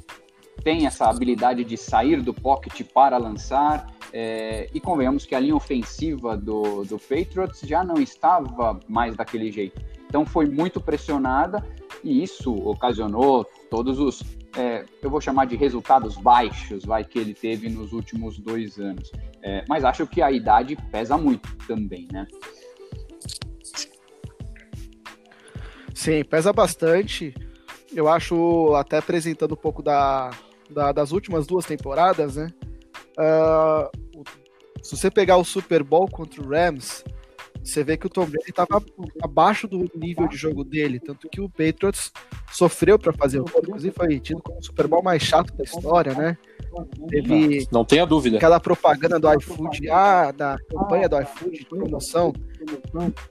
tem 0.63 0.87
essa 0.87 1.07
habilidade 1.07 1.65
de 1.65 1.77
sair 1.77 2.21
do 2.21 2.33
pocket 2.33 2.83
para 2.93 3.17
lançar, 3.17 3.93
é, 4.13 4.69
e 4.75 4.81
convenhamos 4.81 5.25
que 5.25 5.35
a 5.35 5.41
linha 5.41 5.57
ofensiva 5.57 6.37
do, 6.37 6.85
do 6.85 6.99
Patriots 6.99 7.61
já 7.61 7.83
não 7.83 7.95
estava 8.01 8.79
mais 8.89 9.17
daquele 9.17 9.51
jeito. 9.51 9.81
Então 10.07 10.27
foi 10.27 10.47
muito 10.47 10.81
pressionada 10.81 11.65
e 12.05 12.23
isso 12.23 12.53
ocasionou 12.69 13.47
todos 13.71 13.99
os, 13.99 14.23
é, 14.57 14.85
eu 15.01 15.09
vou 15.09 15.21
chamar 15.21 15.47
de 15.47 15.57
resultados 15.57 16.17
baixos, 16.17 16.85
vai 16.85 17.05
que 17.05 17.19
ele 17.19 17.33
teve 17.33 17.71
nos 17.71 17.93
últimos 17.93 18.39
dois 18.39 18.79
anos. 18.79 19.11
É, 19.43 19.65
mas 19.69 19.85
acho 19.85 20.07
que 20.07 20.21
a 20.21 20.31
idade 20.31 20.77
pesa 20.91 21.17
muito 21.17 21.57
também, 21.67 22.07
né? 22.13 22.27
Sim, 25.95 26.23
pesa 26.25 26.53
bastante. 26.53 27.35
Eu 27.95 28.09
acho, 28.09 28.75
até 28.75 28.99
apresentando 28.99 29.53
um 29.53 29.57
pouco 29.57 29.83
da, 29.83 30.31
da 30.73 30.93
das 30.93 31.13
últimas 31.13 31.47
duas 31.47 31.65
temporadas, 31.67 32.37
né? 32.37 32.49
Uh, 33.19 34.25
se 34.83 34.97
você 34.97 35.11
pegar 35.11 35.37
o 35.37 35.45
Super 35.45 35.83
Bowl 35.83 36.09
contra 36.09 36.43
o 36.43 36.49
Rams, 36.49 37.05
você 37.63 37.85
vê 37.85 37.97
que 37.97 38.07
o 38.07 38.11
Tom 38.11 38.27
Brady 38.27 38.51
estava 38.51 38.83
abaixo 39.23 39.69
do 39.69 39.89
nível 39.95 40.27
de 40.27 40.37
jogo 40.37 40.65
dele, 40.65 40.99
tanto 40.99 41.29
que 41.29 41.41
o 41.41 41.49
Patriots 41.49 42.13
sofreu 42.51 42.99
para 42.99 43.13
fazer 43.13 43.41
o 43.41 43.45
gol, 43.45 43.63
inclusive 43.63 43.95
foi 43.95 44.19
tido 44.19 44.43
como 44.43 44.59
o 44.59 44.63
Super 44.63 44.89
Bowl 44.89 45.03
mais 45.03 45.23
chato 45.23 45.55
da 45.55 45.63
história, 45.63 46.13
né? 46.15 46.37
Teve 47.09 47.69
não 47.71 47.85
tenha 47.85 48.07
dúvida. 48.07 48.39
Aquela 48.39 48.59
propaganda 48.59 49.21
do 49.21 49.33
iFood, 49.35 49.91
ah, 49.91 50.33
da 50.33 50.57
campanha 50.71 51.09
do 51.09 51.21
iFood 51.21 51.59
de 51.59 51.67
promoção. 51.67 52.33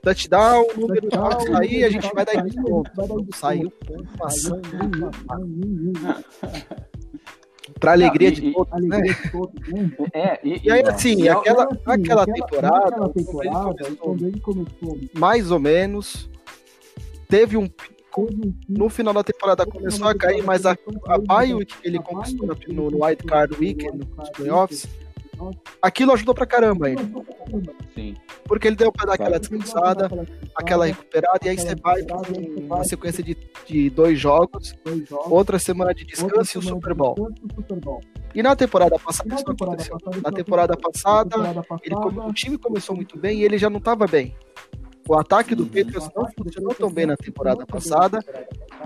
Touchdown, 0.02 0.66
número 0.76 1.08
de 1.08 1.16
aí, 1.56 1.84
a 1.84 1.90
gente 1.90 2.08
vai 2.14 2.24
dar 2.24 2.44
ponto. 2.62 3.36
Saiu 3.36 3.70
pontuação 3.70 4.60
para 7.78 7.92
alegria 7.92 8.30
não, 8.30 8.36
e, 8.36 8.40
de 8.40 8.52
todos, 8.52 8.88
né? 8.88 9.00
De 9.00 9.30
todos, 9.30 9.68
né? 9.68 9.90
É, 10.12 10.40
e, 10.44 10.60
e, 10.64 10.70
aí, 10.70 10.82
assim, 10.82 11.22
e, 11.22 11.28
aquela, 11.28 11.64
assim, 11.64 11.78
aquela, 11.86 12.26
temporada, 12.26 12.88
aquela 12.88 13.08
temporada 13.08 13.96
quando 13.98 14.26
ele 14.26 14.40
começou, 14.40 14.98
mais 15.14 15.50
ou 15.50 15.58
menos, 15.58 16.30
teve 17.28 17.56
um 17.56 17.68
no 18.68 18.90
final 18.90 19.14
da 19.14 19.24
temporada 19.24 19.64
começou 19.64 20.06
a 20.06 20.14
cair, 20.14 20.44
mas 20.44 20.66
a, 20.66 20.76
a 21.06 21.18
bye 21.18 21.64
que 21.64 21.74
ele 21.82 21.98
conquistou 21.98 22.46
no, 22.46 22.90
no 22.90 23.04
Wild 23.04 23.24
Card 23.24 23.56
Weekend, 23.58 24.06
nos 24.16 24.28
playoffs, 24.30 24.86
aquilo 25.80 26.12
ajudou 26.12 26.34
pra 26.34 26.46
caramba 26.46 26.86
ainda. 26.86 27.02
Sim. 27.94 28.14
Porque 28.44 28.66
ele 28.66 28.76
deu 28.76 28.92
pra 28.92 29.06
dar 29.06 29.14
aquela 29.14 29.38
descansada, 29.38 30.10
aquela 30.54 30.86
recuperada, 30.86 31.38
e 31.44 31.48
aí 31.48 31.58
você 31.58 31.74
vai 31.74 32.02
uma 32.58 32.84
sequência 32.84 33.22
de, 33.22 33.36
de 33.66 33.90
dois 33.90 34.18
jogos, 34.18 34.74
outra 35.10 35.58
semana 35.58 35.94
de 35.94 36.04
descanso 36.04 36.56
e 36.56 36.58
o 36.58 36.62
Super 36.62 36.94
Bowl. 36.94 37.30
E 38.34 38.42
na 38.42 38.56
temporada 38.56 38.98
passada 38.98 39.34
isso 39.34 39.50
aconteceu. 39.50 39.98
Na 40.22 40.30
temporada 40.30 40.76
passada, 40.76 41.36
ele, 41.82 41.94
o 41.94 42.32
time 42.32 42.56
começou 42.58 42.96
muito 42.96 43.18
bem 43.18 43.40
e 43.40 43.44
ele 43.44 43.58
já 43.58 43.68
não 43.68 43.78
estava 43.78 44.06
bem. 44.06 44.34
O 45.08 45.14
ataque 45.18 45.54
do 45.54 45.66
Patriots 45.66 46.08
não 46.14 46.28
funcionou 46.30 46.74
tão 46.74 46.90
bem 46.90 47.06
na 47.06 47.16
temporada 47.16 47.66
passada 47.66 48.24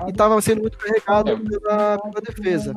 e 0.07 0.11
estava 0.11 0.41
sendo 0.41 0.63
muito 0.63 0.79
carregado 0.79 1.31
é. 1.31 1.37
pela, 1.37 1.99
pela 1.99 2.21
defesa. 2.23 2.75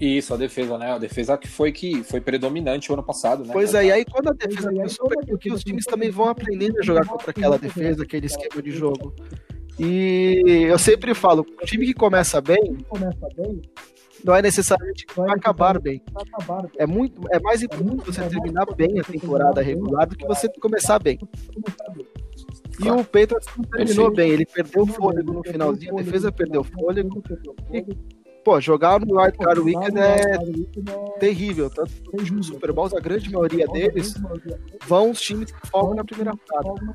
Isso, 0.00 0.34
a 0.34 0.36
defesa, 0.36 0.76
né? 0.76 0.92
A 0.92 0.98
defesa 0.98 1.36
que 1.38 1.48
foi 1.48 1.72
que 1.72 2.04
foi 2.04 2.20
predominante 2.20 2.90
o 2.90 2.94
ano 2.94 3.02
passado, 3.02 3.44
né? 3.44 3.50
Pois 3.52 3.74
é, 3.74 3.86
e 3.86 3.92
aí 3.92 4.04
quando 4.04 4.28
a 4.28 4.32
defesa 4.32 4.70
começou, 4.70 5.08
porque 5.26 5.50
os 5.50 5.62
times 5.62 5.84
também 5.84 6.10
vão 6.10 6.28
aprendendo 6.28 6.78
a 6.78 6.82
jogar 6.82 7.06
contra 7.06 7.30
aquela 7.30 7.58
defesa, 7.58 8.02
aquele 8.02 8.26
esquema 8.26 8.62
de 8.62 8.70
jogo. 8.70 9.14
E 9.78 10.66
eu 10.68 10.78
sempre 10.78 11.14
falo, 11.14 11.44
o 11.62 11.66
time 11.66 11.86
que 11.86 11.94
começa 11.94 12.40
bem, 12.40 12.78
não 14.24 14.34
é 14.34 14.40
necessariamente 14.40 15.06
que 15.06 15.14
vai 15.14 15.30
acabar 15.30 15.78
bem. 15.78 16.02
É 16.78 16.86
muito, 16.86 17.20
é 17.30 17.38
mais 17.38 17.62
importante 17.62 18.04
você 18.06 18.22
terminar 18.22 18.66
bem 18.74 18.98
a 18.98 19.04
temporada 19.04 19.60
regular 19.60 20.06
do 20.06 20.16
que 20.16 20.26
você 20.26 20.48
começar 20.60 20.98
bem. 20.98 21.18
E 22.80 22.90
o 22.90 23.04
Patriots 23.04 23.48
não 23.56 23.64
terminou 23.64 24.10
bem, 24.10 24.30
ele 24.30 24.46
perdeu 24.46 24.82
o 24.82 24.86
fôlego 24.86 25.32
no 25.32 25.42
finalzinho, 25.42 25.98
a 25.98 26.02
defesa 26.02 26.30
perdeu 26.30 26.60
o 26.60 26.64
fôlego. 26.64 27.22
E, 27.72 27.84
pô, 28.44 28.60
jogar 28.60 29.00
no 29.00 29.20
Wild 29.20 29.38
Card 29.38 29.60
Weekend 29.60 29.98
é 29.98 30.38
terrível. 31.18 31.70
Tanto 31.70 31.90
que 31.90 32.34
os 32.34 32.46
Super 32.46 32.72
Bowls, 32.72 32.94
a 32.94 33.00
grande 33.00 33.30
maioria 33.30 33.66
deles 33.66 34.14
vão 34.86 35.10
os 35.10 35.20
times 35.20 35.50
que 35.50 35.66
focam 35.68 35.94
na 35.94 36.04
primeira 36.04 36.32
rodada. 36.32 36.94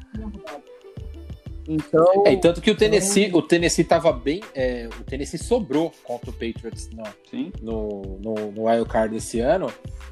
Então. 1.67 2.23
É, 2.25 2.33
e 2.33 2.37
tanto 2.37 2.59
que 2.59 2.71
o 2.71 2.75
Tennessee, 2.75 3.25
então... 3.25 3.39
o 3.39 3.41
Tennessee 3.41 3.83
tava 3.83 4.11
bem. 4.11 4.41
É, 4.53 4.89
o 4.99 5.03
Tennessee 5.03 5.39
sobrou 5.39 5.93
contra 6.03 6.29
o 6.29 6.33
Patriots 6.33 6.89
no, 6.89 7.03
Sim. 7.29 7.51
no, 7.61 8.19
no, 8.19 8.51
no 8.51 8.63
Wild 8.67 8.89
Card 8.89 9.15
esse 9.15 9.39
ano. 9.39 9.71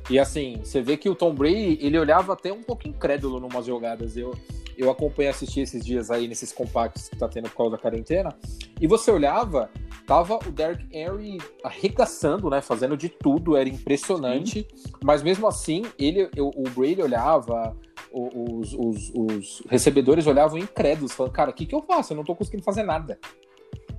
E 0.09 0.17
assim, 0.17 0.59
você 0.63 0.81
vê 0.81 0.95
que 0.95 1.09
o 1.09 1.15
Tom 1.15 1.33
Brady, 1.33 1.77
ele 1.81 1.97
olhava 1.97 2.33
até 2.33 2.51
um 2.53 2.63
pouco 2.63 2.87
incrédulo 2.87 3.39
numas 3.39 3.65
jogadas. 3.65 4.15
Eu, 4.15 4.33
eu 4.79 4.89
acompanhei 4.89 5.29
assistir 5.29 5.61
esses 5.61 5.85
dias 5.85 6.09
aí 6.09 6.27
nesses 6.27 6.51
compactos 6.51 7.09
que 7.09 7.17
tá 7.17 7.27
tendo 7.27 7.49
por 7.49 7.57
causa 7.57 7.71
da 7.71 7.77
quarentena. 7.77 8.33
E 8.79 8.87
você 8.87 9.11
olhava, 9.11 9.69
tava 10.07 10.39
o 10.47 10.51
Derrick 10.51 10.87
Henry 10.95 11.37
arregaçando, 11.63 12.49
né? 12.49 12.61
Fazendo 12.61 12.95
de 12.95 13.09
tudo, 13.09 13.57
era 13.57 13.67
impressionante. 13.67 14.65
Sim. 14.73 14.93
Mas 15.03 15.21
mesmo 15.21 15.47
assim, 15.47 15.83
ele, 15.97 16.29
o 16.37 16.63
Brady 16.69 17.01
olhava 17.01 17.75
os, 18.11 18.73
os, 18.73 19.11
os 19.13 19.63
recebedores 19.69 20.25
olhavam 20.25 20.57
incrédulos, 20.57 21.11
falando, 21.11 21.33
cara, 21.33 21.51
o 21.51 21.53
que, 21.53 21.65
que 21.65 21.75
eu 21.75 21.81
faço? 21.81 22.13
Eu 22.13 22.17
não 22.17 22.23
tô 22.23 22.35
conseguindo 22.35 22.63
fazer 22.63 22.83
nada. 22.83 23.19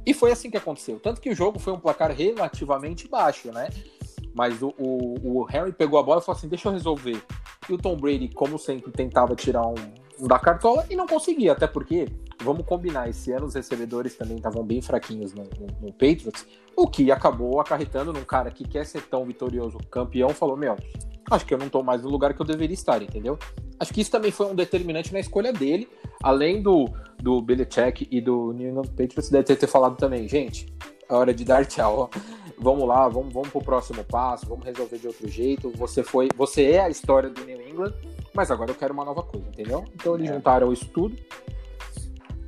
E 0.04 0.14
foi 0.14 0.32
assim 0.32 0.50
que 0.50 0.56
aconteceu. 0.56 0.98
Tanto 0.98 1.20
que 1.20 1.30
o 1.30 1.34
jogo 1.34 1.58
foi 1.58 1.72
um 1.72 1.78
placar 1.78 2.10
relativamente 2.10 3.06
baixo, 3.06 3.52
né? 3.52 3.68
Mas 4.34 4.62
o, 4.62 4.72
o, 4.78 5.40
o 5.40 5.44
Harry 5.44 5.72
pegou 5.72 5.98
a 5.98 6.02
bola 6.02 6.20
e 6.20 6.24
falou 6.24 6.38
assim: 6.38 6.48
deixa 6.48 6.68
eu 6.68 6.72
resolver. 6.72 7.22
E 7.68 7.72
o 7.72 7.78
Tom 7.78 7.96
Brady, 7.96 8.28
como 8.28 8.58
sempre, 8.58 8.90
tentava 8.90 9.34
tirar 9.34 9.66
um 9.66 9.74
da 10.26 10.38
cartola 10.38 10.86
e 10.90 10.96
não 10.96 11.06
conseguia, 11.06 11.52
até 11.52 11.66
porque, 11.66 12.08
vamos 12.42 12.64
combinar, 12.64 13.08
esse 13.08 13.32
ano 13.32 13.46
os 13.46 13.54
recebedores 13.54 14.14
também 14.14 14.36
estavam 14.36 14.64
bem 14.64 14.80
fraquinhos 14.80 15.32
no, 15.32 15.44
no, 15.44 15.66
no, 15.80 15.92
Patriots, 15.92 16.46
o 16.76 16.86
que 16.86 17.10
acabou 17.10 17.60
acarretando 17.60 18.12
num 18.12 18.24
cara 18.24 18.50
que 18.50 18.66
quer 18.66 18.84
ser 18.86 19.02
tão 19.02 19.24
vitorioso, 19.24 19.78
campeão, 19.90 20.30
falou: 20.30 20.56
meu, 20.56 20.76
acho 21.30 21.46
que 21.46 21.54
eu 21.54 21.58
não 21.58 21.68
tô 21.68 21.82
mais 21.82 22.02
no 22.02 22.08
lugar 22.08 22.34
que 22.34 22.40
eu 22.40 22.46
deveria 22.46 22.74
estar, 22.74 23.02
entendeu? 23.02 23.38
Acho 23.78 23.94
que 23.94 24.00
isso 24.00 24.10
também 24.10 24.30
foi 24.30 24.46
um 24.46 24.54
determinante 24.54 25.12
na 25.12 25.20
escolha 25.20 25.52
dele, 25.52 25.88
além 26.22 26.62
do, 26.62 26.88
do 27.18 27.40
Belichick 27.40 28.06
e 28.10 28.20
do 28.20 28.52
New 28.52 28.70
England 28.70 28.88
Patriots 28.88 29.30
deve 29.30 29.56
ter, 29.56 29.66
falado 29.66 29.96
também, 29.96 30.28
gente, 30.28 30.66
é 31.08 31.14
hora 31.14 31.32
de 31.32 31.44
dar 31.44 31.64
tchau. 31.64 32.10
Vamos 32.62 32.86
lá, 32.86 33.08
vamos, 33.08 33.32
vamos 33.32 33.48
pro 33.48 33.62
próximo 33.62 34.04
passo, 34.04 34.46
vamos 34.46 34.66
resolver 34.66 34.98
de 34.98 35.06
outro 35.06 35.26
jeito. 35.28 35.72
Você 35.76 36.02
foi, 36.02 36.28
você 36.36 36.72
é 36.72 36.80
a 36.80 36.90
história 36.90 37.30
do 37.30 37.42
New 37.42 37.58
England, 37.66 37.94
mas 38.34 38.50
agora 38.50 38.70
eu 38.70 38.74
quero 38.74 38.92
uma 38.92 39.04
nova 39.04 39.22
coisa, 39.22 39.48
entendeu? 39.48 39.84
Então 39.94 40.14
eles 40.14 40.28
é. 40.28 40.34
juntaram 40.34 40.70
isso 40.70 40.86
tudo 40.88 41.16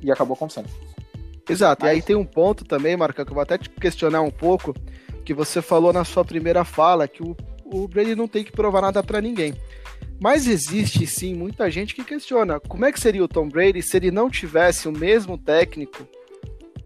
e 0.01 0.11
acabou 0.11 0.35
acontecendo. 0.35 0.69
Exato, 1.49 1.83
mas... 1.83 1.91
e 1.91 1.95
aí 1.95 2.01
tem 2.01 2.15
um 2.15 2.25
ponto 2.25 2.63
também, 2.63 2.95
Marca, 2.95 3.25
que 3.25 3.31
eu 3.31 3.33
vou 3.33 3.41
até 3.41 3.57
te 3.57 3.69
questionar 3.71 4.21
um 4.21 4.29
pouco, 4.29 4.73
que 5.25 5.33
você 5.33 5.63
falou 5.63 5.91
na 5.91 6.05
sua 6.05 6.23
primeira 6.23 6.63
fala, 6.63 7.07
que 7.07 7.23
o, 7.23 7.35
o 7.65 7.87
Brady 7.87 8.15
não 8.15 8.27
tem 8.27 8.43
que 8.43 8.51
provar 8.51 8.81
nada 8.81 9.01
para 9.01 9.19
ninguém. 9.19 9.55
Mas 10.21 10.45
existe 10.45 11.07
sim 11.07 11.33
muita 11.33 11.71
gente 11.71 11.95
que 11.95 12.03
questiona 12.03 12.59
como 12.59 12.85
é 12.85 12.91
que 12.91 12.99
seria 12.99 13.23
o 13.23 13.27
Tom 13.27 13.49
Brady 13.49 13.81
se 13.81 13.97
ele 13.97 14.11
não 14.11 14.29
tivesse 14.29 14.87
o 14.87 14.91
mesmo 14.91 15.39
técnico 15.39 16.07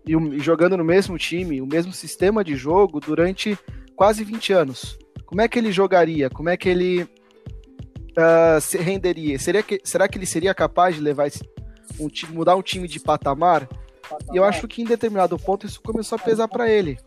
e, 0.07 0.39
jogando 0.39 0.77
no 0.77 0.83
mesmo 0.83 1.17
time, 1.17 1.61
o 1.61 1.67
mesmo 1.67 1.91
sistema 1.91 2.43
de 2.43 2.55
jogo 2.55 2.99
durante 2.99 3.57
quase 3.95 4.23
20 4.23 4.53
anos. 4.53 4.97
Como 5.25 5.41
é 5.41 5.47
que 5.47 5.59
ele 5.59 5.71
jogaria? 5.71 6.29
Como 6.29 6.49
é 6.49 6.55
que 6.55 6.69
ele 6.69 7.03
uh, 7.03 8.61
se 8.61 8.77
renderia? 8.77 9.37
Seria 9.37 9.61
que, 9.61 9.81
será 9.83 10.07
que 10.07 10.17
ele 10.17 10.25
seria 10.25 10.53
capaz 10.53 10.95
de 10.95 11.01
levar 11.01 11.27
esse, 11.27 11.41
um 11.99 12.07
mudar 12.29 12.55
um 12.55 12.61
time 12.61 12.87
de 12.87 12.99
patamar? 12.99 13.67
patamar? 14.09 14.33
E 14.33 14.37
eu 14.37 14.45
acho 14.45 14.67
que 14.67 14.81
em 14.81 14.85
determinado 14.85 15.37
ponto 15.37 15.65
isso 15.65 15.81
começou 15.81 16.15
a 16.15 16.19
pesar 16.19 16.47
para 16.47 16.71
ele. 16.71 16.97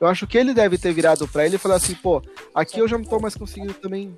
Eu 0.00 0.08
acho 0.08 0.26
que 0.26 0.38
ele 0.38 0.54
deve 0.54 0.78
ter 0.78 0.92
virado 0.92 1.28
para 1.28 1.46
ele 1.46 1.56
e 1.56 1.58
falar 1.58 1.76
assim, 1.76 1.94
pô, 1.94 2.22
aqui 2.54 2.80
eu 2.80 2.88
já 2.88 2.98
não 2.98 3.04
tô 3.04 3.20
mais 3.20 3.36
conseguindo 3.36 3.74
também 3.74 4.16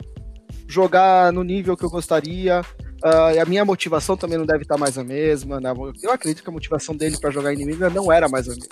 jogar 0.66 1.32
no 1.32 1.42
nível 1.42 1.76
que 1.76 1.84
eu 1.84 1.90
gostaria. 1.90 2.62
Uh, 3.04 3.40
a 3.40 3.44
minha 3.44 3.64
motivação 3.64 4.16
também 4.16 4.38
não 4.38 4.46
deve 4.46 4.62
estar 4.62 4.78
mais 4.78 4.96
a 4.96 5.04
mesma. 5.04 5.60
Né? 5.60 5.70
Eu 6.02 6.10
acredito 6.10 6.42
que 6.42 6.48
a 6.48 6.52
motivação 6.52 6.96
dele 6.96 7.18
para 7.18 7.30
jogar 7.30 7.52
em 7.52 7.64
New 7.64 7.90
não 7.90 8.10
era 8.10 8.28
mais 8.28 8.48
a 8.48 8.52
mesma. 8.52 8.66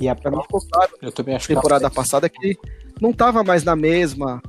E 0.00 0.08
a 0.08 0.14
mim 0.14 0.42
ficou 0.42 0.60
claro, 0.72 0.92
eu 1.02 1.12
também 1.12 1.36
acho 1.36 1.46
temporada 1.46 1.88
que 1.88 1.94
passada 1.94 2.28
que 2.28 2.58
não 3.00 3.10
estava 3.10 3.44
mais 3.44 3.62
na 3.62 3.76
mesma 3.76 4.42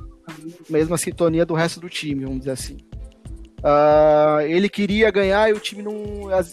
mesma 0.68 0.98
sintonia 0.98 1.46
do 1.46 1.54
resto 1.54 1.78
do 1.78 1.88
time, 1.88 2.24
vamos 2.24 2.40
dizer 2.40 2.50
assim. 2.50 2.78
Uh, 3.58 4.40
ele 4.42 4.68
queria 4.68 5.10
ganhar 5.10 5.48
e 5.50 5.52
o 5.52 5.60
time 5.60 5.82
não. 5.82 5.94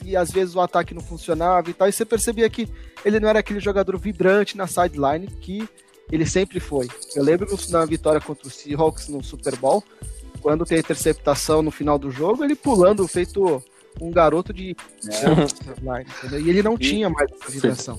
E 0.05 0.15
às 0.15 0.31
vezes 0.31 0.55
o 0.55 0.61
ataque 0.61 0.93
não 0.93 1.01
funcionava 1.01 1.69
e 1.69 1.73
tal. 1.73 1.87
E 1.87 1.91
você 1.91 2.05
percebia 2.05 2.49
que 2.49 2.67
ele 3.03 3.19
não 3.19 3.29
era 3.29 3.39
aquele 3.39 3.59
jogador 3.59 3.97
vibrante 3.97 4.57
na 4.57 4.67
sideline 4.67 5.27
que 5.27 5.67
ele 6.11 6.25
sempre 6.25 6.59
foi. 6.59 6.87
Eu 7.15 7.23
lembro 7.23 7.47
na 7.69 7.85
vitória 7.85 8.21
contra 8.21 8.47
o 8.47 8.51
Seahawks 8.51 9.07
no 9.07 9.23
Super 9.23 9.55
Bowl, 9.55 9.83
quando 10.43 10.65
tem 10.65 10.75
a 10.75 10.81
interceptação 10.81 11.63
no 11.63 11.71
final 11.71 11.97
do 11.97 12.11
jogo, 12.11 12.43
ele 12.43 12.53
pulando, 12.53 13.07
feito 13.07 13.63
um 14.01 14.11
garoto 14.11 14.53
de. 14.53 14.75
É. 15.07 15.63
E 16.39 16.49
ele 16.49 16.61
não 16.61 16.77
tinha 16.77 17.09
mais 17.09 17.31
essa 17.31 17.51
vibração. 17.51 17.97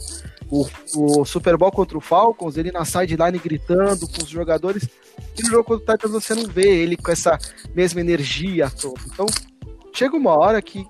O, 0.51 0.67
o 0.95 1.25
Super 1.25 1.57
Bowl 1.57 1.73
contra 1.73 1.97
o 1.97 2.01
Falcons, 2.01 2.57
ele 2.57 2.71
na 2.71 2.85
sideline 2.85 3.39
gritando 3.39 4.07
com 4.07 4.23
os 4.23 4.29
jogadores. 4.29 4.89
E 5.39 5.43
no 5.43 5.49
jogo 5.49 5.65
contra 5.65 5.95
o 5.95 5.97
Titans 5.97 6.13
você 6.13 6.35
não 6.35 6.47
vê 6.47 6.83
ele 6.83 6.97
com 6.97 7.11
essa 7.11 7.39
mesma 7.75 8.01
energia 8.01 8.71
toda. 8.71 9.01
Então, 9.07 9.27
chega 9.93 10.17
uma 10.17 10.37
hora 10.37 10.61
que, 10.61 10.87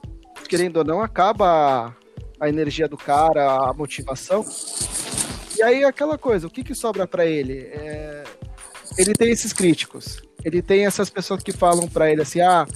querendo 0.49 0.79
ou 0.79 0.85
não, 0.85 1.01
acaba 1.01 1.95
a 2.41 2.49
energia 2.49 2.89
do 2.89 2.97
cara, 2.97 3.69
a 3.69 3.73
motivação. 3.73 4.45
E 5.57 5.63
aí 5.63 5.85
aquela 5.85 6.19
coisa, 6.19 6.47
o 6.47 6.51
que, 6.51 6.65
que 6.65 6.75
sobra 6.75 7.07
para 7.07 7.25
ele? 7.25 7.59
É... 7.73 8.25
Ele 8.99 9.13
tem 9.13 9.31
esses 9.31 9.53
críticos. 9.53 10.23
Ele 10.45 10.61
tem 10.61 10.87
essas 10.87 11.11
pessoas 11.11 11.43
que 11.43 11.53
falam 11.53 11.89
para 11.89 12.11
ele 12.11 12.23
assim, 12.23 12.41
ah, 12.41 12.67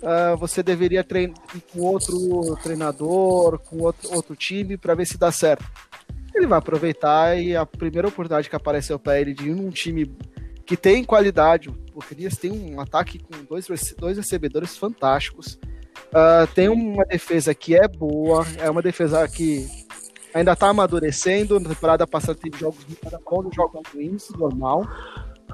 uh, 0.00 0.36
você 0.36 0.62
deveria 0.62 1.02
treinar 1.02 1.36
com 1.72 1.80
outro 1.80 2.56
treinador, 2.62 3.58
com 3.58 3.78
outro, 3.78 4.14
outro 4.14 4.36
time 4.36 4.76
para 4.76 4.94
ver 4.94 5.06
se 5.06 5.18
dá 5.18 5.30
certo. 5.32 5.64
Ele 6.34 6.46
vai 6.46 6.58
aproveitar 6.58 7.36
e 7.36 7.56
a 7.56 7.66
primeira 7.66 8.08
oportunidade 8.08 8.48
que 8.48 8.56
apareceu 8.56 8.98
para 8.98 9.20
ele 9.20 9.34
de 9.34 9.48
ir 9.48 9.54
num 9.54 9.70
time 9.70 10.10
que 10.64 10.76
tem 10.76 11.02
qualidade, 11.02 11.68
o 11.68 11.72
Buccaneers 11.94 12.36
tem 12.36 12.52
um 12.52 12.80
ataque 12.80 13.18
com 13.18 13.42
dois, 13.44 13.66
dois 13.98 14.16
recebedores 14.16 14.76
fantásticos, 14.76 15.58
uh, 16.12 16.46
tem 16.54 16.68
uma 16.68 17.04
defesa 17.04 17.52
que 17.52 17.74
é 17.74 17.88
boa, 17.88 18.46
é 18.56 18.70
uma 18.70 18.80
defesa 18.80 19.26
que 19.26 19.66
ainda 20.32 20.52
está 20.52 20.68
amadurecendo, 20.68 21.58
na 21.58 21.70
temporada 21.70 22.06
passada 22.06 22.38
teve 22.40 22.56
jogos 22.56 22.78
muito 22.86 23.20
bons, 23.28 23.52
jogos 23.52 23.82
ruins, 23.92 24.28
normal, 24.30 24.86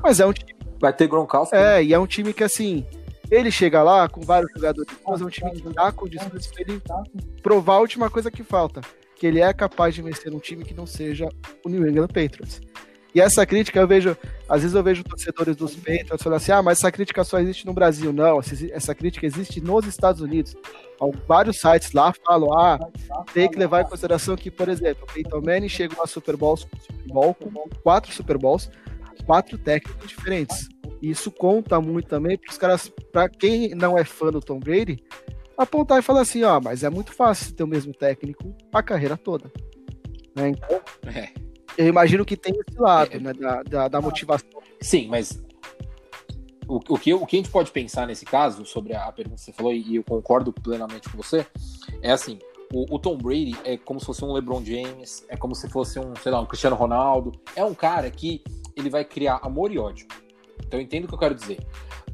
mas 0.03 0.21
é 0.21 0.27
um 0.27 0.33
time... 0.33 0.55
Vai 0.81 0.93
ter 0.93 1.07
Gronkowski? 1.07 1.57
É, 1.57 1.59
né? 1.59 1.85
e 1.85 1.95
é 1.95 1.99
um 1.99 2.07
time 2.07 2.33
que 2.33 2.45
assim 2.45 2.85
ele 3.31 3.51
chega 3.51 3.83
lá 3.83 4.09
com 4.09 4.21
vários 4.21 4.51
jogadores 4.53 4.93
mas 5.07 5.21
é 5.21 5.25
um 5.25 5.29
time 5.29 5.51
que 5.51 5.69
dá 5.71 5.91
condições 5.91 6.47
para 6.47 6.63
ele 6.63 6.83
provar 7.43 7.75
a 7.75 7.81
última 7.81 8.09
coisa 8.09 8.31
que 8.31 8.43
falta, 8.43 8.81
que 9.17 9.27
ele 9.27 9.41
é 9.41 9.53
capaz 9.53 9.95
de 9.95 10.03
vencer 10.03 10.33
um 10.33 10.39
time 10.39 10.65
que 10.65 10.75
não 10.75 10.87
seja 10.87 11.29
o 11.65 11.69
New 11.69 11.89
England 11.89 12.09
Patriots. 12.09 12.61
E 13.17 13.21
essa 13.21 13.47
crítica 13.47 13.81
eu 13.81 13.89
vejo, 13.89 14.15
às 14.47 14.61
vezes 14.61 14.77
eu 14.77 14.83
vejo 14.83 15.03
torcedores 15.03 15.57
dos 15.57 15.75
Patriots 15.75 16.23
falando 16.23 16.37
assim: 16.37 16.53
ah, 16.53 16.61
mas 16.61 16.77
essa 16.77 16.93
crítica 16.93 17.25
só 17.25 17.39
existe 17.39 17.65
no 17.65 17.73
Brasil. 17.73 18.13
Não, 18.13 18.41
essa 18.71 18.95
crítica 18.95 19.25
existe 19.25 19.59
nos 19.59 19.87
Estados 19.87 20.21
Unidos. 20.21 20.55
Vários 21.27 21.59
sites 21.59 21.93
lá 21.93 22.13
falam: 22.13 22.53
ah, 22.53 22.79
tem 23.33 23.49
que 23.49 23.59
levar 23.59 23.81
em 23.81 23.89
consideração 23.89 24.37
que, 24.37 24.51
por 24.51 24.69
exemplo, 24.69 25.07
o 25.09 25.11
Peyton 25.11 25.41
Manning 25.41 25.71
chegou 25.71 26.05
a 26.05 26.07
Super 26.07 26.37
Bowls, 26.37 26.67
Super 26.79 27.09
Bowl, 27.09 27.33
com 27.33 27.51
quatro 27.83 28.13
Super 28.13 28.37
Bowls, 28.37 28.71
quatro 29.27 29.59
técnicos 29.59 30.09
diferentes. 30.09 30.69
E 31.03 31.11
isso 31.11 31.31
conta 31.31 31.81
muito 31.81 32.09
também 32.09 32.39
para 32.39 32.51
os 32.51 32.57
caras, 32.57 32.91
para 33.13 33.29
quem 33.29 33.75
não 33.75 33.99
é 33.99 34.05
fã 34.05 34.31
do 34.31 34.41
Tom 34.41 34.59
Brady, 34.59 35.03
apontar 35.59 35.99
e 35.99 36.03
falar 36.03 36.21
assim, 36.21 36.43
ó, 36.45 36.61
mas 36.61 36.83
é 36.83 36.89
muito 36.89 37.13
fácil 37.13 37.55
ter 37.55 37.65
o 37.65 37.67
mesmo 37.67 37.93
técnico 37.93 38.55
a 38.73 38.83
carreira 38.83 39.17
toda. 39.17 39.51
Né? 40.35 40.51
Então, 40.51 40.81
é. 41.07 41.31
eu 41.77 41.87
imagino 41.87 42.25
que 42.25 42.37
tem 42.37 42.55
esse 42.55 42.79
lado, 42.79 43.15
é. 43.15 43.19
né, 43.19 43.33
da, 43.33 43.63
da, 43.63 43.89
da, 43.89 44.01
motivação. 44.01 44.61
Sim, 44.81 45.09
mas 45.09 45.43
o, 46.69 46.77
o, 46.77 46.99
que, 46.99 47.13
o 47.13 47.27
que 47.27 47.37
a 47.37 47.39
gente 47.39 47.51
pode 47.51 47.71
pensar 47.71 48.07
nesse 48.07 48.25
caso, 48.25 48.65
sobre 48.65 48.95
a, 48.95 49.05
a 49.05 49.13
pergunta 49.13 49.37
que 49.37 49.43
você 49.43 49.53
falou, 49.53 49.73
e 49.73 49.97
eu 49.97 50.05
concordo 50.05 50.53
plenamente 50.53 51.09
com 51.09 51.17
você, 51.17 51.47
é 52.03 52.13
assim, 52.13 52.39
o, 52.73 52.95
o, 52.95 52.99
Tom 52.99 53.17
Brady 53.17 53.57
é 53.65 53.77
como 53.77 53.99
se 54.01 54.07
fosse 54.07 54.25
um 54.25 54.33
LeBron 54.33 54.63
James, 54.65 55.25
é 55.29 55.37
como 55.37 55.55
se 55.55 55.69
fosse 55.69 55.99
um, 55.99 56.15
sei 56.17 56.33
lá, 56.33 56.41
um 56.41 56.47
Cristiano 56.47 56.77
Ronaldo, 56.77 57.33
é 57.55 57.65
um 57.65 57.75
cara 57.75 58.11
que 58.11 58.43
ele 58.77 58.91
vai 58.91 59.05
criar 59.05 59.41
amor 59.43 59.73
e 59.73 59.79
ódio. 59.79 60.07
Então 60.67 60.81
entendo 60.81 61.05
o 61.05 61.09
que 61.09 61.15
eu 61.15 61.19
quero 61.19 61.35
dizer. 61.35 61.59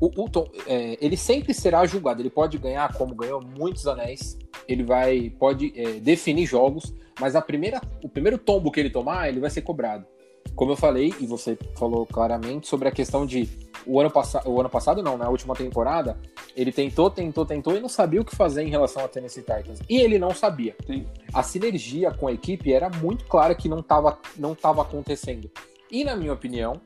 O, 0.01 0.25
o 0.25 0.29
Tom, 0.29 0.49
é, 0.67 0.97
ele 1.01 1.17
sempre 1.17 1.53
será 1.53 1.85
julgado. 1.85 2.23
Ele 2.23 2.31
pode 2.31 2.57
ganhar, 2.59 2.93
como 2.95 3.15
ganhou 3.15 3.41
muitos 3.41 3.87
anéis. 3.87 4.39
Ele 4.69 4.83
vai 4.83 5.31
pode 5.39 5.73
é, 5.77 6.01
definir 6.01 6.47
jogos, 6.47 6.95
mas 7.21 7.35
a 7.35 7.43
primeira, 7.43 7.81
o 8.03 8.09
primeiro 8.09 8.39
tombo 8.39 8.71
que 8.71 8.81
ele 8.81 8.91
tomar, 8.91 9.29
ele 9.29 9.41
vai 9.41 9.51
ser 9.51 9.63
cobrado. 9.63 10.07
Como 10.55 10.73
eu 10.73 10.77
falei 10.77 11.15
e 11.21 11.27
você 11.27 11.57
falou 11.77 12.07
claramente 12.07 12.69
sobre 12.69 12.89
a 12.89 12.93
questão 12.93 13.25
de 13.25 13.49
o 13.87 13.99
ano 13.99 14.11
passado, 14.11 14.49
o 14.49 14.61
ano 14.61 14.69
passado 14.69 15.03
não, 15.03 15.17
na 15.17 15.29
última 15.29 15.55
temporada, 15.55 16.17
ele 16.55 16.71
tentou, 16.71 17.11
tentou, 17.11 17.45
tentou 17.45 17.77
e 17.77 17.81
não 17.81 17.89
sabia 17.89 18.21
o 18.21 18.25
que 18.25 18.37
fazer 18.37 18.63
em 18.63 18.69
relação 18.71 19.05
a 19.05 19.09
Tennessee 19.09 19.43
Titans. 19.43 19.81
E 19.89 19.99
ele 19.99 20.19
não 20.19 20.31
sabia. 20.31 20.77
Sim. 20.87 21.07
A 21.33 21.43
sinergia 21.43 22.13
com 22.13 22.29
a 22.29 22.33
equipe 22.33 22.73
era 22.73 22.89
muito 22.89 23.25
clara 23.25 23.55
que 23.55 23.69
não 23.69 23.81
estava 23.81 24.19
não 24.37 24.55
tava 24.55 24.83
acontecendo. 24.83 25.51
E 25.93 26.03
na 26.05 26.17
minha 26.17 26.33
opinião, 26.33 26.81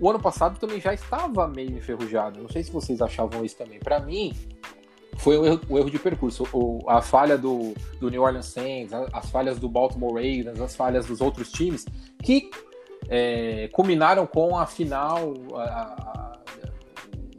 o 0.00 0.10
ano 0.10 0.20
passado 0.20 0.58
também 0.58 0.80
já 0.80 0.92
estava 0.92 1.46
meio 1.46 1.78
enferrujado. 1.78 2.42
Não 2.42 2.48
sei 2.48 2.64
se 2.64 2.72
vocês 2.72 3.00
achavam 3.00 3.44
isso 3.44 3.56
também. 3.56 3.78
Para 3.78 4.00
mim, 4.00 4.34
foi 5.18 5.38
o 5.38 5.46
erro, 5.46 5.78
erro, 5.78 5.90
de 5.90 5.98
percurso. 6.00 6.46
O, 6.52 6.80
a 6.88 7.00
falha 7.00 7.38
do, 7.38 7.72
do 8.00 8.10
New 8.10 8.20
Orleans 8.20 8.46
Saints, 8.46 8.92
as 8.92 9.30
falhas 9.30 9.60
do 9.60 9.68
Baltimore 9.68 10.14
Ravens, 10.14 10.60
as 10.60 10.74
falhas 10.74 11.06
dos 11.06 11.20
outros 11.20 11.52
times, 11.52 11.84
que 12.20 12.50
é, 13.08 13.68
culminaram 13.68 14.26
com 14.26 14.58
a 14.58 14.66
final, 14.66 15.34
a, 15.54 15.62
a, 15.62 16.38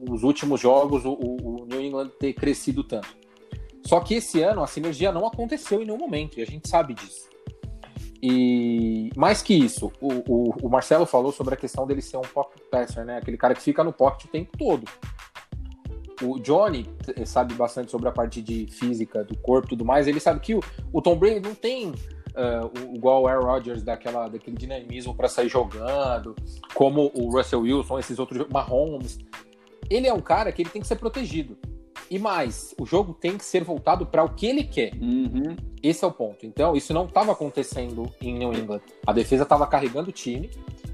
os 0.10 0.24
últimos 0.24 0.62
jogos, 0.62 1.04
o, 1.04 1.14
o, 1.14 1.66
New 1.66 1.82
England 1.82 2.12
ter 2.18 2.32
crescido 2.32 2.82
tanto. 2.84 3.10
Só 3.86 4.00
que 4.00 4.16
esse 4.16 4.42
ano 4.42 4.64
a 4.64 4.68
sinergia 4.68 5.12
não 5.12 5.28
aconteceu 5.28 5.82
em 5.82 5.86
nenhum 5.86 5.98
momento, 5.98 6.40
e 6.40 6.42
a 6.42 6.46
gente 6.46 6.70
sabe 6.70 6.94
disso. 6.94 7.33
E 8.26 9.10
mais 9.18 9.42
que 9.42 9.54
isso, 9.54 9.92
o, 10.00 10.14
o, 10.26 10.56
o, 10.64 10.70
Marcelo 10.70 11.06
falou 11.06 11.34
sobre 11.34 11.56
a 11.56 11.58
questão 11.58 11.86
dele 11.86 12.02
ser 12.02 12.16
um 12.16 12.22
pocket 12.22 12.62
passer, 12.72 13.04
né? 13.04 13.18
Aquele 13.18 13.36
cara 13.36 13.54
que 13.54 13.62
fica 13.62 13.84
no 13.84 13.92
pocket 13.92 14.24
o 14.24 14.28
tempo 14.30 14.58
todo. 14.58 14.86
O 16.22 16.40
Johnny 16.40 16.90
sabe 17.26 17.54
bastante 17.54 17.92
sobre 17.92 18.08
a 18.08 18.14
parte 18.14 18.42
de 18.42 18.66
física 18.68 19.26
do 19.26 19.38
corpo 19.40 19.68
e 19.68 19.70
tudo 19.72 19.84
mais. 19.84 20.08
Ele 20.08 20.22
sabe 20.22 20.40
que 20.40 20.56
o, 20.56 20.62
o 20.94 21.02
Tom 21.02 21.18
Brady 21.18 21.42
não 21.42 21.54
tem 21.54 21.90
uh, 21.90 22.96
igual 22.96 23.24
o 23.24 23.28
Aaron 23.28 23.44
Rodgers 23.44 23.84
daquela, 23.84 24.30
daquele 24.30 24.56
dinamismo 24.56 25.14
para 25.14 25.28
sair 25.28 25.50
jogando, 25.50 26.34
como 26.74 27.12
o 27.14 27.30
Russell 27.30 27.60
Wilson, 27.60 28.00
esses 28.00 28.20
outros 28.20 28.48
Mahomes. 28.48 29.20
Ele 29.90 30.08
é 30.08 30.14
um 30.14 30.22
cara 30.22 30.50
que 30.54 30.62
ele 30.62 30.70
tem 30.70 30.82
que 30.82 30.88
ser 30.88 30.96
protegido. 30.96 31.58
E 32.14 32.20
mais, 32.20 32.76
o 32.80 32.86
jogo 32.86 33.12
tem 33.12 33.40
que 33.40 33.44
ser 33.44 33.64
voltado 33.64 34.06
para 34.06 34.24
o 34.24 34.30
que 34.30 34.46
ele 34.46 34.64
quer. 34.64 34.94
Uhum. 35.02 35.56
Esse 35.82 36.06
é 36.06 36.08
o 36.08 36.12
ponto. 36.12 36.46
Então, 36.46 36.76
isso 36.76 36.94
não 36.94 37.06
estava 37.06 37.32
acontecendo 37.32 38.08
em 38.22 38.38
New 38.38 38.54
England. 38.54 38.82
A 39.08 39.12
defesa 39.12 39.42
estava 39.42 39.66
carregando 39.66 40.12
o 40.12 40.14
time, 40.14 40.52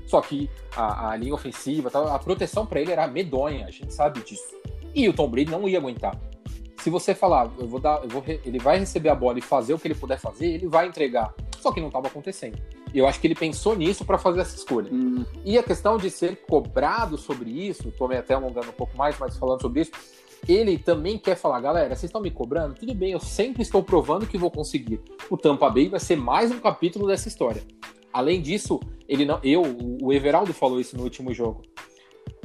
só 0.07 0.21
que 0.21 0.49
a, 0.73 1.09
a 1.09 1.17
linha 1.17 1.33
ofensiva, 1.33 1.91
a 2.09 2.17
proteção 2.19 2.65
para 2.65 2.79
ele 2.79 2.93
era 2.93 3.05
medonha, 3.05 3.65
a 3.65 3.69
gente 3.69 3.93
sabe 3.93 4.21
disso. 4.21 4.55
E 4.95 5.09
o 5.09 5.13
Tom 5.13 5.27
Brady 5.27 5.51
não 5.51 5.67
ia 5.67 5.77
aguentar. 5.77 6.17
Se 6.81 6.89
você 6.89 7.13
falar, 7.13 7.51
eu 7.59 7.67
vou 7.67 7.81
dar, 7.81 8.01
eu 8.01 8.07
vou, 8.07 8.23
ele 8.25 8.57
vai 8.57 8.79
receber 8.79 9.09
a 9.09 9.15
bola 9.15 9.39
e 9.39 9.41
fazer 9.41 9.73
o 9.73 9.77
que 9.77 9.89
ele 9.89 9.95
puder 9.95 10.17
fazer, 10.17 10.47
ele 10.47 10.67
vai 10.67 10.87
entregar. 10.87 11.33
Só 11.59 11.73
que 11.73 11.81
não 11.81 11.87
estava 11.87 12.07
acontecendo. 12.07 12.57
E 12.93 12.97
eu 12.97 13.05
acho 13.05 13.19
que 13.19 13.27
ele 13.27 13.35
pensou 13.35 13.75
nisso 13.75 14.05
para 14.05 14.17
fazer 14.17 14.39
essa 14.39 14.55
escolha. 14.55 14.89
Hum. 14.89 15.25
E 15.43 15.57
a 15.57 15.63
questão 15.63 15.97
de 15.97 16.09
ser 16.09 16.37
cobrado 16.47 17.17
sobre 17.17 17.49
isso, 17.49 17.89
estou 17.89 18.09
até 18.11 18.35
alongando 18.35 18.69
um 18.69 18.73
pouco 18.73 18.97
mais, 18.97 19.19
mas 19.19 19.37
falando 19.37 19.61
sobre 19.61 19.81
isso, 19.81 19.91
ele 20.47 20.77
também 20.77 21.17
quer 21.17 21.35
falar, 21.35 21.59
galera, 21.59 21.95
vocês 21.95 22.05
estão 22.05 22.21
me 22.21 22.31
cobrando? 22.31 22.75
Tudo 22.75 22.93
bem, 22.93 23.11
eu 23.11 23.19
sempre 23.19 23.61
estou 23.61 23.83
provando 23.83 24.27
que 24.27 24.37
vou 24.37 24.49
conseguir. 24.49 25.01
O 25.29 25.37
Tampa 25.37 25.69
Bay 25.69 25.89
vai 25.89 25.99
ser 25.99 26.15
mais 26.15 26.51
um 26.51 26.59
capítulo 26.59 27.07
dessa 27.07 27.27
história. 27.27 27.63
Além 28.11 28.41
disso, 28.41 28.79
ele 29.07 29.25
não, 29.25 29.39
eu, 29.43 29.61
o 30.01 30.11
Everaldo 30.11 30.53
falou 30.53 30.79
isso 30.79 30.97
no 30.97 31.03
último 31.03 31.33
jogo. 31.33 31.61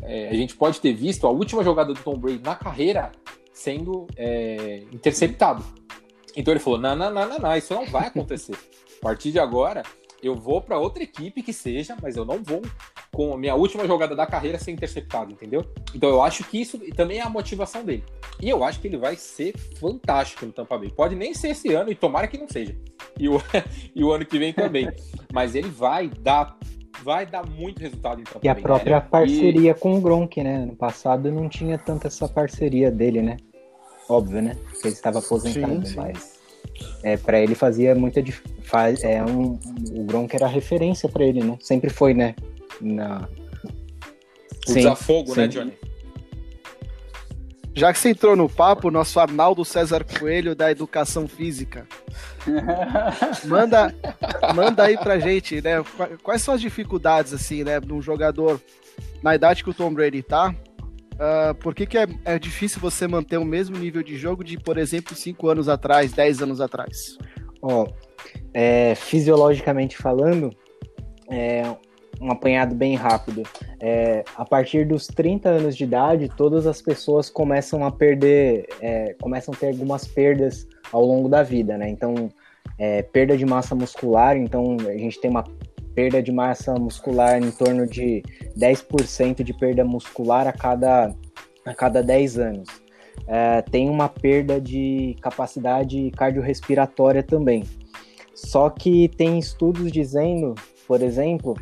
É, 0.02 0.28
a 0.28 0.34
gente 0.34 0.54
pode 0.54 0.80
ter 0.80 0.92
visto 0.92 1.26
a 1.26 1.30
última 1.30 1.64
jogada 1.64 1.94
do 1.94 2.00
Tom 2.00 2.18
Brady 2.18 2.42
na 2.42 2.54
carreira 2.54 3.10
sendo 3.52 4.06
é, 4.16 4.82
interceptado. 4.92 5.64
Então 6.36 6.52
ele 6.52 6.60
falou: 6.60 6.78
não, 6.78 6.94
não, 6.94 7.10
não, 7.10 7.28
não, 7.28 7.38
não, 7.38 7.56
isso 7.56 7.72
não 7.72 7.86
vai 7.86 8.08
acontecer. 8.08 8.56
A 8.98 9.00
partir 9.00 9.32
de 9.32 9.38
agora, 9.38 9.82
eu 10.22 10.34
vou 10.34 10.60
para 10.60 10.78
outra 10.78 11.02
equipe 11.02 11.42
que 11.42 11.52
seja, 11.52 11.96
mas 12.02 12.16
eu 12.16 12.24
não 12.24 12.42
vou 12.42 12.60
com 13.14 13.32
a 13.32 13.38
minha 13.38 13.54
última 13.54 13.86
jogada 13.86 14.16
da 14.16 14.26
carreira 14.26 14.58
ser 14.58 14.72
interceptado, 14.72 15.32
entendeu? 15.32 15.64
Então 15.94 16.08
eu 16.08 16.22
acho 16.22 16.44
que 16.44 16.60
isso 16.60 16.78
também 16.94 17.18
é 17.18 17.22
a 17.22 17.30
motivação 17.30 17.84
dele. 17.84 18.04
E 18.42 18.50
eu 18.50 18.64
acho 18.64 18.80
que 18.80 18.88
ele 18.88 18.96
vai 18.96 19.16
ser 19.16 19.56
fantástico 19.78 20.44
no 20.44 20.52
Tampa 20.52 20.76
Bay. 20.76 20.90
Pode 20.90 21.14
nem 21.14 21.32
ser 21.32 21.48
esse 21.48 21.72
ano, 21.72 21.90
e 21.90 21.94
tomara 21.94 22.26
que 22.26 22.36
não 22.36 22.48
seja. 22.48 22.76
E 23.18 23.28
o, 23.28 23.40
e 23.94 24.02
o 24.02 24.12
ano 24.12 24.26
que 24.26 24.38
vem 24.38 24.52
também. 24.52 24.88
Mas 25.32 25.54
ele 25.54 25.68
vai 25.68 26.08
dar 26.20 26.58
vai 27.02 27.26
dar 27.26 27.44
muito 27.44 27.80
resultado 27.80 28.20
em 28.20 28.24
Tampa 28.24 28.40
E 28.42 28.48
a 28.48 28.54
própria 28.54 29.00
parceria 29.00 29.72
e... 29.72 29.74
com 29.74 29.98
o 29.98 30.00
Gronk, 30.00 30.42
né? 30.42 30.64
No 30.64 30.76
passado 30.76 31.30
não 31.30 31.48
tinha 31.48 31.76
tanta 31.76 32.06
essa 32.06 32.28
parceria 32.28 32.90
dele, 32.90 33.20
né? 33.20 33.36
óbvio, 34.08 34.42
né? 34.42 34.56
Porque 34.70 34.88
ele 34.88 34.94
estava 34.94 35.18
aposentado, 35.18 35.86
Sim, 35.86 35.92
sim. 35.92 35.96
mas 35.96 36.34
é, 37.02 37.16
para 37.16 37.40
ele 37.40 37.54
fazia 37.54 37.94
muita 37.94 38.22
dif- 38.22 38.42
faz, 38.62 39.02
é 39.02 39.22
um 39.24 39.58
o 39.92 40.04
Gronk 40.04 40.34
era 40.34 40.46
referência 40.46 41.08
para 41.08 41.24
ele, 41.24 41.42
né? 41.42 41.56
Sempre 41.60 41.90
foi, 41.90 42.14
né? 42.14 42.34
Na 42.80 43.28
O 44.68 44.74
desafogo, 44.74 45.34
né, 45.34 45.44
sim. 45.44 45.48
Johnny? 45.50 45.72
Já 47.76 47.92
que 47.92 47.98
você 47.98 48.10
entrou 48.10 48.36
no 48.36 48.48
papo, 48.48 48.88
nosso 48.88 49.18
Arnaldo 49.18 49.64
César 49.64 50.04
Coelho 50.04 50.54
da 50.54 50.70
Educação 50.70 51.26
Física. 51.26 51.86
Manda, 53.46 53.92
manda 54.54 54.84
aí 54.84 54.96
pra 54.96 55.18
gente, 55.18 55.60
né? 55.60 55.82
qua- 55.96 56.10
Quais 56.22 56.42
são 56.42 56.54
as 56.54 56.60
dificuldades, 56.60 57.32
assim, 57.34 57.64
né, 57.64 57.80
de 57.80 57.92
um 57.92 58.00
jogador 58.00 58.60
na 59.22 59.34
idade 59.34 59.64
que 59.64 59.70
o 59.70 59.74
Tom 59.74 59.92
Brady 59.92 60.22
tá? 60.22 60.54
Ah, 61.18 61.54
por 61.58 61.74
que, 61.74 61.84
que 61.86 61.98
é, 61.98 62.06
é 62.24 62.38
difícil 62.38 62.80
você 62.80 63.08
manter 63.08 63.38
o 63.38 63.44
mesmo 63.44 63.76
nível 63.76 64.02
de 64.04 64.16
jogo 64.16 64.44
de, 64.44 64.56
por 64.58 64.78
exemplo, 64.78 65.16
5 65.16 65.48
anos 65.48 65.68
atrás, 65.68 66.12
10 66.12 66.42
anos 66.42 66.60
atrás? 66.60 67.18
Ó, 67.60 67.86
é, 68.52 68.94
fisiologicamente 68.94 69.96
falando, 69.96 70.50
é 71.30 71.62
um 72.24 72.32
apanhado 72.32 72.74
bem 72.74 72.94
rápido. 72.94 73.42
É, 73.78 74.24
a 74.34 74.44
partir 74.44 74.86
dos 74.86 75.06
30 75.06 75.48
anos 75.48 75.76
de 75.76 75.84
idade, 75.84 76.30
todas 76.34 76.66
as 76.66 76.80
pessoas 76.80 77.28
começam 77.28 77.84
a 77.84 77.90
perder, 77.90 78.66
é, 78.80 79.14
começam 79.20 79.52
a 79.52 79.56
ter 79.56 79.68
algumas 79.68 80.06
perdas 80.06 80.66
ao 80.90 81.04
longo 81.04 81.28
da 81.28 81.42
vida, 81.42 81.76
né? 81.76 81.88
Então, 81.88 82.30
é, 82.78 83.02
perda 83.02 83.36
de 83.36 83.44
massa 83.44 83.74
muscular, 83.74 84.36
então 84.36 84.76
a 84.88 84.96
gente 84.96 85.20
tem 85.20 85.30
uma 85.30 85.44
perda 85.94 86.22
de 86.22 86.32
massa 86.32 86.74
muscular 86.74 87.40
em 87.40 87.50
torno 87.50 87.86
de 87.86 88.22
10% 88.58 89.44
de 89.44 89.52
perda 89.52 89.84
muscular 89.84 90.46
a 90.46 90.52
cada, 90.52 91.14
a 91.64 91.74
cada 91.74 92.02
10 92.02 92.38
anos. 92.38 92.68
É, 93.28 93.62
tem 93.62 93.88
uma 93.88 94.08
perda 94.08 94.60
de 94.60 95.14
capacidade 95.20 96.10
cardiorrespiratória 96.16 97.22
também. 97.22 97.64
Só 98.34 98.68
que 98.68 99.08
tem 99.08 99.38
estudos 99.38 99.92
dizendo, 99.92 100.54
por 100.88 101.00
exemplo, 101.00 101.54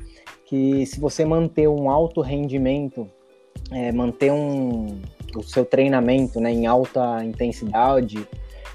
que 0.52 0.84
se 0.84 1.00
você 1.00 1.24
manter 1.24 1.66
um 1.66 1.88
alto 1.88 2.20
rendimento, 2.20 3.08
é, 3.70 3.90
manter 3.90 4.30
um, 4.30 5.00
o 5.34 5.42
seu 5.42 5.64
treinamento 5.64 6.38
né, 6.42 6.52
em 6.52 6.66
alta 6.66 7.24
intensidade, 7.24 8.28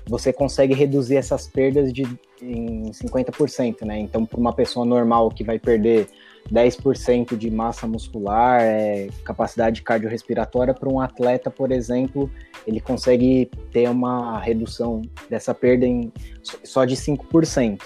você 0.08 0.34
consegue 0.34 0.74
reduzir 0.74 1.18
essas 1.18 1.46
perdas 1.46 1.94
de, 1.94 2.02
em 2.42 2.86
50%. 2.86 3.86
Né? 3.86 4.00
Então, 4.00 4.26
para 4.26 4.40
uma 4.40 4.54
pessoa 4.54 4.88
normal 4.88 5.30
que 5.30 5.44
vai 5.44 5.60
perder 5.60 6.08
10% 6.52 7.38
de 7.38 7.52
massa 7.52 7.86
muscular, 7.86 8.60
é, 8.60 9.10
capacidade 9.24 9.84
cardiorrespiratória, 9.84 10.74
para 10.74 10.90
um 10.90 11.00
atleta, 11.00 11.52
por 11.52 11.72
exemplo, 11.72 12.28
ele 12.66 12.80
consegue 12.80 13.52
ter 13.72 13.88
uma 13.88 14.40
redução 14.40 15.04
dessa 15.30 15.54
perda 15.54 15.86
em 15.86 16.12
só 16.42 16.86
de 16.86 16.96
5%. 16.96 17.80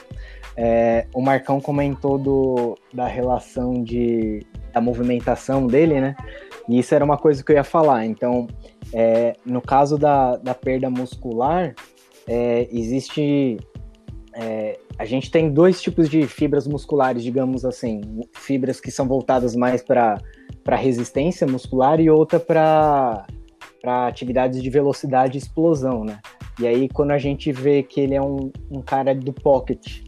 É, 0.56 1.08
o 1.14 1.22
Marcão 1.22 1.62
comentou 1.62 2.18
do, 2.18 2.78
da 2.94 3.08
relação 3.08 3.84
de, 3.84 4.46
da 4.74 4.82
movimentação 4.82 5.66
dele, 5.66 6.02
né? 6.02 6.16
E 6.68 6.80
isso 6.80 6.94
era 6.94 7.04
uma 7.04 7.18
coisa 7.18 7.44
que 7.44 7.52
eu 7.52 7.56
ia 7.56 7.64
falar. 7.64 8.06
Então, 8.06 8.48
é, 8.94 9.36
no 9.46 9.62
caso 9.62 9.98
da, 9.98 10.36
da 10.38 10.54
perda 10.54 10.90
muscular, 10.90 11.74
é, 12.28 12.68
existe. 12.72 13.58
é, 14.34 14.78
a 14.98 15.06
gente 15.06 15.32
tem 15.32 15.52
dois 15.52 15.82
tipos 15.82 16.10
de 16.10 16.28
fibras 16.28 16.68
musculares, 16.68 17.24
digamos 17.24 17.66
assim. 17.66 18.02
Fibras 18.34 18.80
que 18.80 18.92
são 18.92 19.08
voltadas 19.08 19.56
mais 19.56 19.82
para 19.82 20.22
resistência 20.76 21.48
muscular 21.48 22.00
e 22.00 22.10
outra 22.10 22.40
para 22.40 23.26
atividades 24.08 24.62
de 24.62 24.70
velocidade 24.70 25.38
e 25.38 25.42
explosão, 25.42 26.04
né? 26.04 26.20
E 26.60 26.68
aí, 26.68 26.88
quando 26.90 27.12
a 27.12 27.18
gente 27.18 27.52
vê 27.52 27.82
que 27.82 28.00
ele 28.00 28.14
é 28.14 28.22
um, 28.22 28.52
um 28.70 28.82
cara 28.82 29.16
do 29.16 29.34
pocket, 29.34 30.04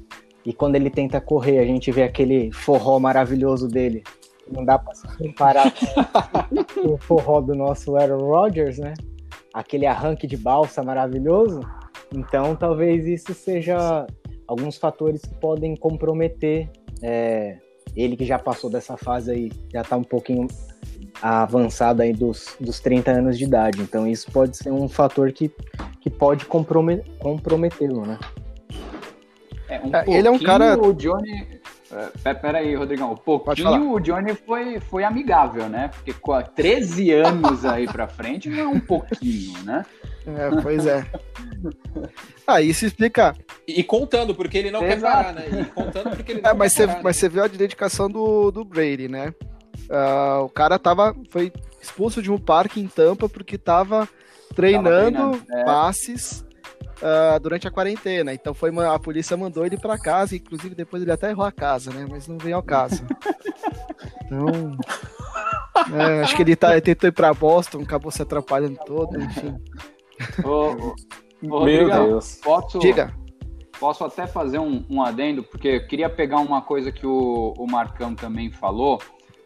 e 0.45 0.53
quando 0.53 0.75
ele 0.75 0.89
tenta 0.89 1.21
correr, 1.21 1.59
a 1.59 1.65
gente 1.65 1.91
vê 1.91 2.03
aquele 2.03 2.51
forró 2.51 2.99
maravilhoso 2.99 3.67
dele. 3.67 4.03
Não 4.51 4.65
dá 4.65 4.77
para 4.77 4.93
se 4.93 5.07
comparar 5.17 5.71
com 5.71 6.89
o 6.93 6.97
forró 6.97 7.39
do 7.39 7.55
nosso 7.55 7.95
Aaron 7.95 8.19
Rodgers, 8.19 8.77
né? 8.77 8.93
Aquele 9.53 9.85
arranque 9.85 10.27
de 10.27 10.35
balsa 10.35 10.83
maravilhoso. 10.83 11.61
Então, 12.13 12.55
talvez 12.55 13.07
isso 13.07 13.33
seja 13.33 14.05
alguns 14.47 14.77
fatores 14.77 15.21
que 15.21 15.33
podem 15.35 15.75
comprometer 15.75 16.69
é, 17.01 17.57
ele 17.95 18.17
que 18.17 18.25
já 18.25 18.37
passou 18.37 18.69
dessa 18.69 18.97
fase 18.97 19.31
aí, 19.31 19.51
já 19.71 19.81
está 19.81 19.95
um 19.95 20.03
pouquinho 20.03 20.47
avançado 21.21 22.01
aí 22.01 22.11
dos, 22.11 22.55
dos 22.59 22.79
30 22.79 23.11
anos 23.11 23.37
de 23.37 23.45
idade. 23.45 23.81
Então, 23.81 24.05
isso 24.05 24.29
pode 24.31 24.57
ser 24.57 24.71
um 24.71 24.89
fator 24.89 25.31
que, 25.31 25.49
que 26.01 26.09
pode 26.09 26.45
comprome- 26.45 27.03
comprometê-lo, 27.19 28.05
né? 28.05 28.19
É, 29.75 29.81
um 29.83 30.13
É, 30.13 30.17
ele 30.17 30.27
é 30.27 30.31
um 30.31 30.37
pouquinho 30.37 30.49
cara- 30.59 30.77
O 30.79 30.93
Johnny. 30.93 31.47
é, 31.91 32.05
pe- 32.23 32.35
Pera 32.41 32.57
aí, 32.59 32.75
Rodrigão. 32.75 33.11
Um 33.13 33.17
pouquinho 33.17 33.91
o 33.91 33.99
Johnny 33.99 34.33
foi, 34.35 34.79
foi 34.79 35.03
amigável, 35.03 35.67
né? 35.69 35.89
Porque 35.89 36.13
com 36.13 36.33
a 36.33 36.41
13 36.43 37.11
anos 37.11 37.65
aí 37.65 37.85
pra 37.87 38.07
frente 38.07 38.49
não 38.49 38.59
é 38.59 38.67
um 38.67 38.79
pouquinho, 38.79 39.61
né? 39.63 39.85
É, 40.25 40.61
pois 40.61 40.85
é. 40.87 41.05
Ah, 42.47 42.61
isso 42.61 42.85
explica. 42.85 43.35
E, 43.67 43.83
contando, 43.83 44.33
porque 44.35 44.57
ele 44.57 44.71
não 44.71 44.79
quer 44.81 44.97
Exato. 44.97 45.15
parar, 45.15 45.33
né? 45.33 45.45
E 45.61 45.65
contando 45.65 46.15
porque 46.15 46.31
ele 46.33 46.41
não 46.41 46.49
É, 46.49 46.53
mas 46.53 46.73
quer 46.73 46.77
você, 46.81 46.87
parar. 46.87 46.97
né? 46.97 47.01
mas 47.03 47.15
você 47.17 47.29
viu 47.29 47.43
a 47.43 47.47
dedicação 47.47 48.09
do, 48.09 48.51
do 48.51 48.63
Brady, 48.65 49.07
né? 49.07 49.33
Ah, 49.89 50.39
o 50.43 50.49
cara 50.49 50.79
tava, 50.79 51.15
foi 51.29 51.51
expulso 51.81 52.21
de 52.21 52.31
um 52.31 52.37
parque 52.37 52.79
em 52.79 52.87
Tampa 52.87 53.27
porque 53.29 53.57
tava 53.57 54.07
treinando, 54.55 54.89
treinando, 55.11 55.41
é. 55.51 55.63
passes 55.65 56.45
ah, 57.03 57.37
durante 57.37 57.67
a 57.67 57.71
quarentena. 57.71 58.33
Então 58.33 58.53
foi 58.53 58.69
uma- 58.71 58.95
a 58.95 58.99
polícia 58.99 59.35
mandou 59.37 59.65
ele 59.65 59.77
pra 59.77 59.97
casa, 59.99 60.35
inclusive 60.35 60.73
depois 60.73 61.03
ele 61.03 61.11
até 61.11 61.29
errou 61.29 61.45
a 61.45 61.51
casa, 61.51 61.91
né? 61.91 62.07
Mas 62.09 62.27
não 62.27 62.37
veio 62.37 62.55
ao 62.55 62.63
caso. 62.63 63.05
Então. 64.25 64.77
é, 65.99 66.21
acho 66.21 66.35
que 66.35 66.41
ele, 66.41 66.55
tá, 66.55 66.71
ele 66.71 66.81
tentou 66.81 67.07
ir 67.09 67.11
pra 67.11 67.33
Boston, 67.33 67.81
acabou 67.81 68.11
se 68.11 68.21
atrapalhando 68.21 68.77
todo, 68.85 69.19
enfim. 69.21 69.55
Ô, 70.43 70.95
ô, 71.49 71.57
ô, 71.57 71.65
Meu 71.65 71.89
Deus. 71.89 72.39
Posso, 72.43 72.79
Diga. 72.79 73.13
posso 73.79 74.03
até 74.05 74.25
fazer 74.25 74.59
um, 74.59 74.85
um 74.89 75.01
adendo, 75.01 75.43
porque 75.43 75.67
eu 75.67 75.87
queria 75.87 76.09
pegar 76.09 76.37
uma 76.39 76.61
coisa 76.61 76.91
que 76.91 77.05
o, 77.05 77.53
o 77.57 77.67
Marcão 77.69 78.15
também 78.15 78.51
falou, 78.51 79.01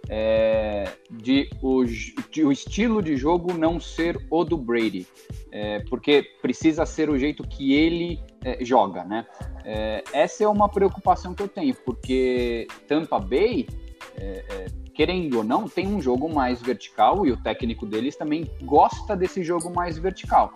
é, 0.09 0.89
de, 1.09 1.49
o, 1.61 1.83
de 1.83 2.43
o 2.43 2.51
estilo 2.51 3.01
de 3.01 3.15
jogo 3.17 3.53
não 3.53 3.79
ser 3.79 4.25
o 4.29 4.43
do 4.43 4.57
Brady, 4.57 5.05
é, 5.51 5.79
porque 5.89 6.23
precisa 6.41 6.85
ser 6.85 7.09
o 7.09 7.17
jeito 7.17 7.43
que 7.43 7.73
ele 7.73 8.19
é, 8.43 8.63
joga, 8.63 9.03
né? 9.03 9.25
É, 9.65 10.03
essa 10.13 10.43
é 10.43 10.47
uma 10.47 10.69
preocupação 10.69 11.33
que 11.33 11.43
eu 11.43 11.47
tenho, 11.47 11.75
porque 11.85 12.67
Tampa 12.87 13.19
Bay, 13.19 13.67
é, 14.15 14.45
é, 14.49 14.65
querendo 14.93 15.39
ou 15.39 15.43
não, 15.43 15.67
tem 15.67 15.87
um 15.87 16.01
jogo 16.01 16.33
mais 16.33 16.61
vertical 16.61 17.25
e 17.25 17.31
o 17.31 17.37
técnico 17.37 17.85
deles 17.85 18.15
também 18.15 18.49
gosta 18.63 19.15
desse 19.15 19.43
jogo 19.43 19.73
mais 19.73 19.97
vertical. 19.97 20.53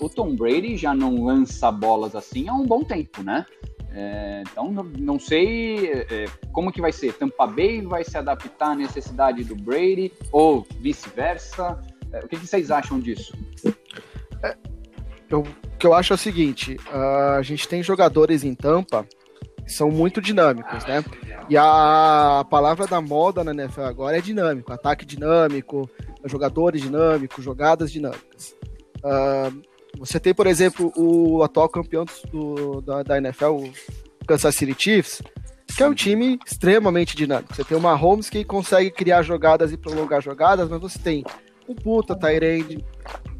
O 0.00 0.08
Tom 0.08 0.34
Brady 0.34 0.76
já 0.76 0.92
não 0.92 1.22
lança 1.22 1.70
bolas 1.70 2.16
assim 2.16 2.48
há 2.48 2.52
um 2.52 2.66
bom 2.66 2.82
tempo, 2.82 3.22
né? 3.22 3.46
É, 3.92 4.42
então 4.50 4.70
não, 4.70 5.18
sei 5.18 5.92
é, 5.92 6.26
como 6.52 6.70
que 6.72 6.80
vai 6.80 6.92
ser. 6.92 7.12
Tampa 7.14 7.46
Bay 7.46 7.80
vai 7.82 8.04
se 8.04 8.16
adaptar 8.16 8.72
à 8.72 8.74
necessidade 8.74 9.42
do 9.44 9.56
Brady 9.56 10.12
ou 10.30 10.66
vice-versa. 10.80 11.80
É, 12.12 12.20
o 12.20 12.28
que, 12.28 12.36
que 12.38 12.46
vocês 12.46 12.70
acham 12.70 13.00
disso? 13.00 13.32
Eu- 15.28 15.40
o 15.40 15.78
que 15.78 15.86
eu 15.86 15.94
acho 15.94 16.12
é 16.12 16.16
o 16.16 16.18
seguinte: 16.18 16.76
a 17.36 17.42
gente 17.42 17.66
tem 17.66 17.82
jogadores 17.82 18.44
em 18.44 18.54
Tampa 18.54 19.06
que 19.64 19.72
são 19.72 19.90
muito 19.90 20.20
dinâmicos, 20.20 20.84
né? 20.84 21.04
E 21.48 21.56
a 21.56 22.44
palavra 22.50 22.86
da 22.86 23.00
moda 23.00 23.42
na 23.44 23.52
NFL 23.52 23.82
agora 23.82 24.18
é 24.18 24.20
dinâmico, 24.20 24.72
ataque 24.72 25.04
dinâmico, 25.04 25.88
jogadores 26.24 26.82
dinâmicos, 26.82 27.44
jogadas 27.44 27.90
dinâmicas. 27.90 28.54
Ah, 29.04 29.50
você 30.00 30.18
tem, 30.18 30.34
por 30.34 30.46
exemplo, 30.46 30.92
o 30.96 31.42
atual 31.42 31.68
campeão 31.68 32.04
do- 32.32 32.80
da, 32.80 33.02
da 33.02 33.18
NFL, 33.18 33.46
o 33.50 33.72
Kansas 34.26 34.54
City 34.54 34.74
Chiefs, 34.76 35.22
que 35.76 35.82
é 35.82 35.86
um 35.86 35.94
time 35.94 36.38
extremamente 36.44 37.14
dinâmico. 37.16 37.54
Você 37.54 37.62
tem 37.62 37.76
o 37.76 37.80
Mahomes 37.80 38.28
que 38.28 38.44
consegue 38.44 38.90
criar 38.90 39.22
jogadas 39.22 39.70
e 39.72 39.76
prolongar 39.76 40.20
jogadas, 40.20 40.68
mas 40.68 40.80
você 40.80 40.98
tem 40.98 41.24
um 41.68 41.74
puta 41.74 42.16
Tyrande, 42.16 42.84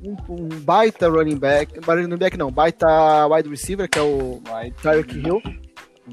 um, 0.05 0.15
um 0.29 0.49
baita 0.61 1.09
running 1.09 1.37
back, 1.39 1.81
running 1.85 2.17
back 2.17 2.37
não, 2.37 2.51
baita 2.53 2.87
wide 3.27 3.49
receiver, 3.49 3.89
que 3.89 3.99
é 3.99 4.03
o 4.03 4.41
Tyreek 4.81 5.19
Hill. 5.19 5.43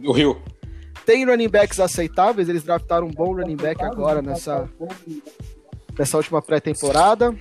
O 0.03 0.11
Rio. 0.11 0.41
Tem 1.05 1.23
running 1.25 1.47
backs 1.49 1.79
aceitáveis, 1.79 2.49
eles 2.49 2.63
draftaram 2.63 3.07
um 3.07 3.11
bom 3.11 3.33
running 3.35 3.55
back 3.55 3.81
agora 3.83 4.21
nessa, 4.21 4.67
nessa 5.97 6.17
última 6.17 6.41
pré-temporada. 6.41 7.35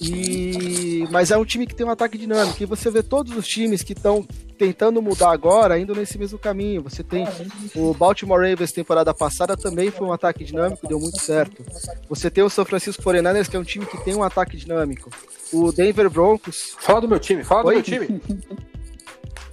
E... 0.00 1.06
Mas 1.10 1.30
é 1.30 1.36
um 1.36 1.44
time 1.44 1.66
que 1.66 1.74
tem 1.74 1.86
um 1.86 1.90
ataque 1.90 2.16
dinâmico. 2.16 2.62
E 2.62 2.66
você 2.66 2.90
vê 2.90 3.02
todos 3.02 3.36
os 3.36 3.46
times 3.46 3.82
que 3.82 3.92
estão 3.92 4.26
tentando 4.56 5.00
mudar 5.00 5.30
agora, 5.30 5.78
indo 5.78 5.94
nesse 5.94 6.18
mesmo 6.18 6.38
caminho. 6.38 6.82
Você 6.82 7.02
tem 7.02 7.26
o 7.74 7.92
Baltimore 7.94 8.40
Ravens 8.40 8.72
temporada 8.72 9.12
passada 9.14 9.56
também 9.56 9.90
foi 9.90 10.06
um 10.06 10.12
ataque 10.12 10.44
dinâmico, 10.44 10.86
deu 10.86 10.98
muito 10.98 11.20
certo. 11.20 11.64
Você 12.08 12.30
tem 12.30 12.44
o 12.44 12.50
São 12.50 12.64
Francisco 12.64 13.02
49ers, 13.02 13.48
que 13.48 13.56
é 13.56 13.60
um 13.60 13.64
time 13.64 13.86
que 13.86 14.02
tem 14.04 14.14
um 14.14 14.22
ataque 14.22 14.56
dinâmico. 14.56 15.10
O 15.52 15.72
Denver 15.72 16.08
Broncos. 16.08 16.76
Fala 16.78 17.00
do 17.00 17.08
meu 17.08 17.18
time, 17.18 17.42
fala 17.42 17.66
Oi? 17.66 17.82
do 17.82 17.90
meu 17.90 18.06
time. 18.08 18.20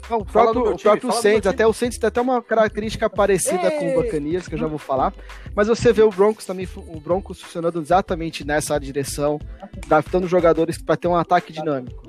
Não, 0.09 0.19
o 0.19 0.25
próprio, 0.25 0.73
o 0.73 0.77
próprio 0.77 1.11
Saints, 1.11 1.47
até 1.47 1.67
o 1.67 1.73
Saints 1.73 1.97
tem 1.97 2.07
até 2.07 2.21
uma 2.21 2.41
característica 2.41 3.09
parecida 3.09 3.71
Ei. 3.73 3.79
com 3.79 3.91
o 3.91 4.03
Bacanias, 4.03 4.47
que 4.47 4.55
eu 4.55 4.59
já 4.59 4.67
vou 4.67 4.77
falar. 4.79 5.13
Mas 5.55 5.67
você 5.67 5.91
vê 5.91 6.01
o 6.01 6.09
Broncos 6.09 6.45
também, 6.45 6.67
o 6.75 6.99
Broncos 6.99 7.41
funcionando 7.41 7.81
exatamente 7.81 8.45
nessa 8.45 8.77
direção, 8.79 9.39
adaptando 9.85 10.27
jogadores 10.27 10.77
para 10.77 10.95
ter 10.95 11.07
um 11.07 11.15
ataque 11.15 11.51
dinâmico. 11.51 12.07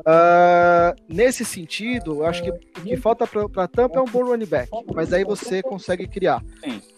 Uh, 0.00 0.96
nesse 1.08 1.44
sentido, 1.44 2.20
eu 2.20 2.26
acho 2.26 2.42
que 2.42 2.50
o 2.50 2.58
que 2.58 2.96
falta 2.96 3.26
para 3.26 3.64
a 3.64 3.68
Tampa 3.68 3.98
é 3.98 4.02
um 4.02 4.06
bom 4.06 4.24
running 4.24 4.46
back, 4.46 4.70
mas 4.94 5.12
aí 5.12 5.24
você 5.24 5.62
consegue 5.62 6.06
criar. 6.06 6.42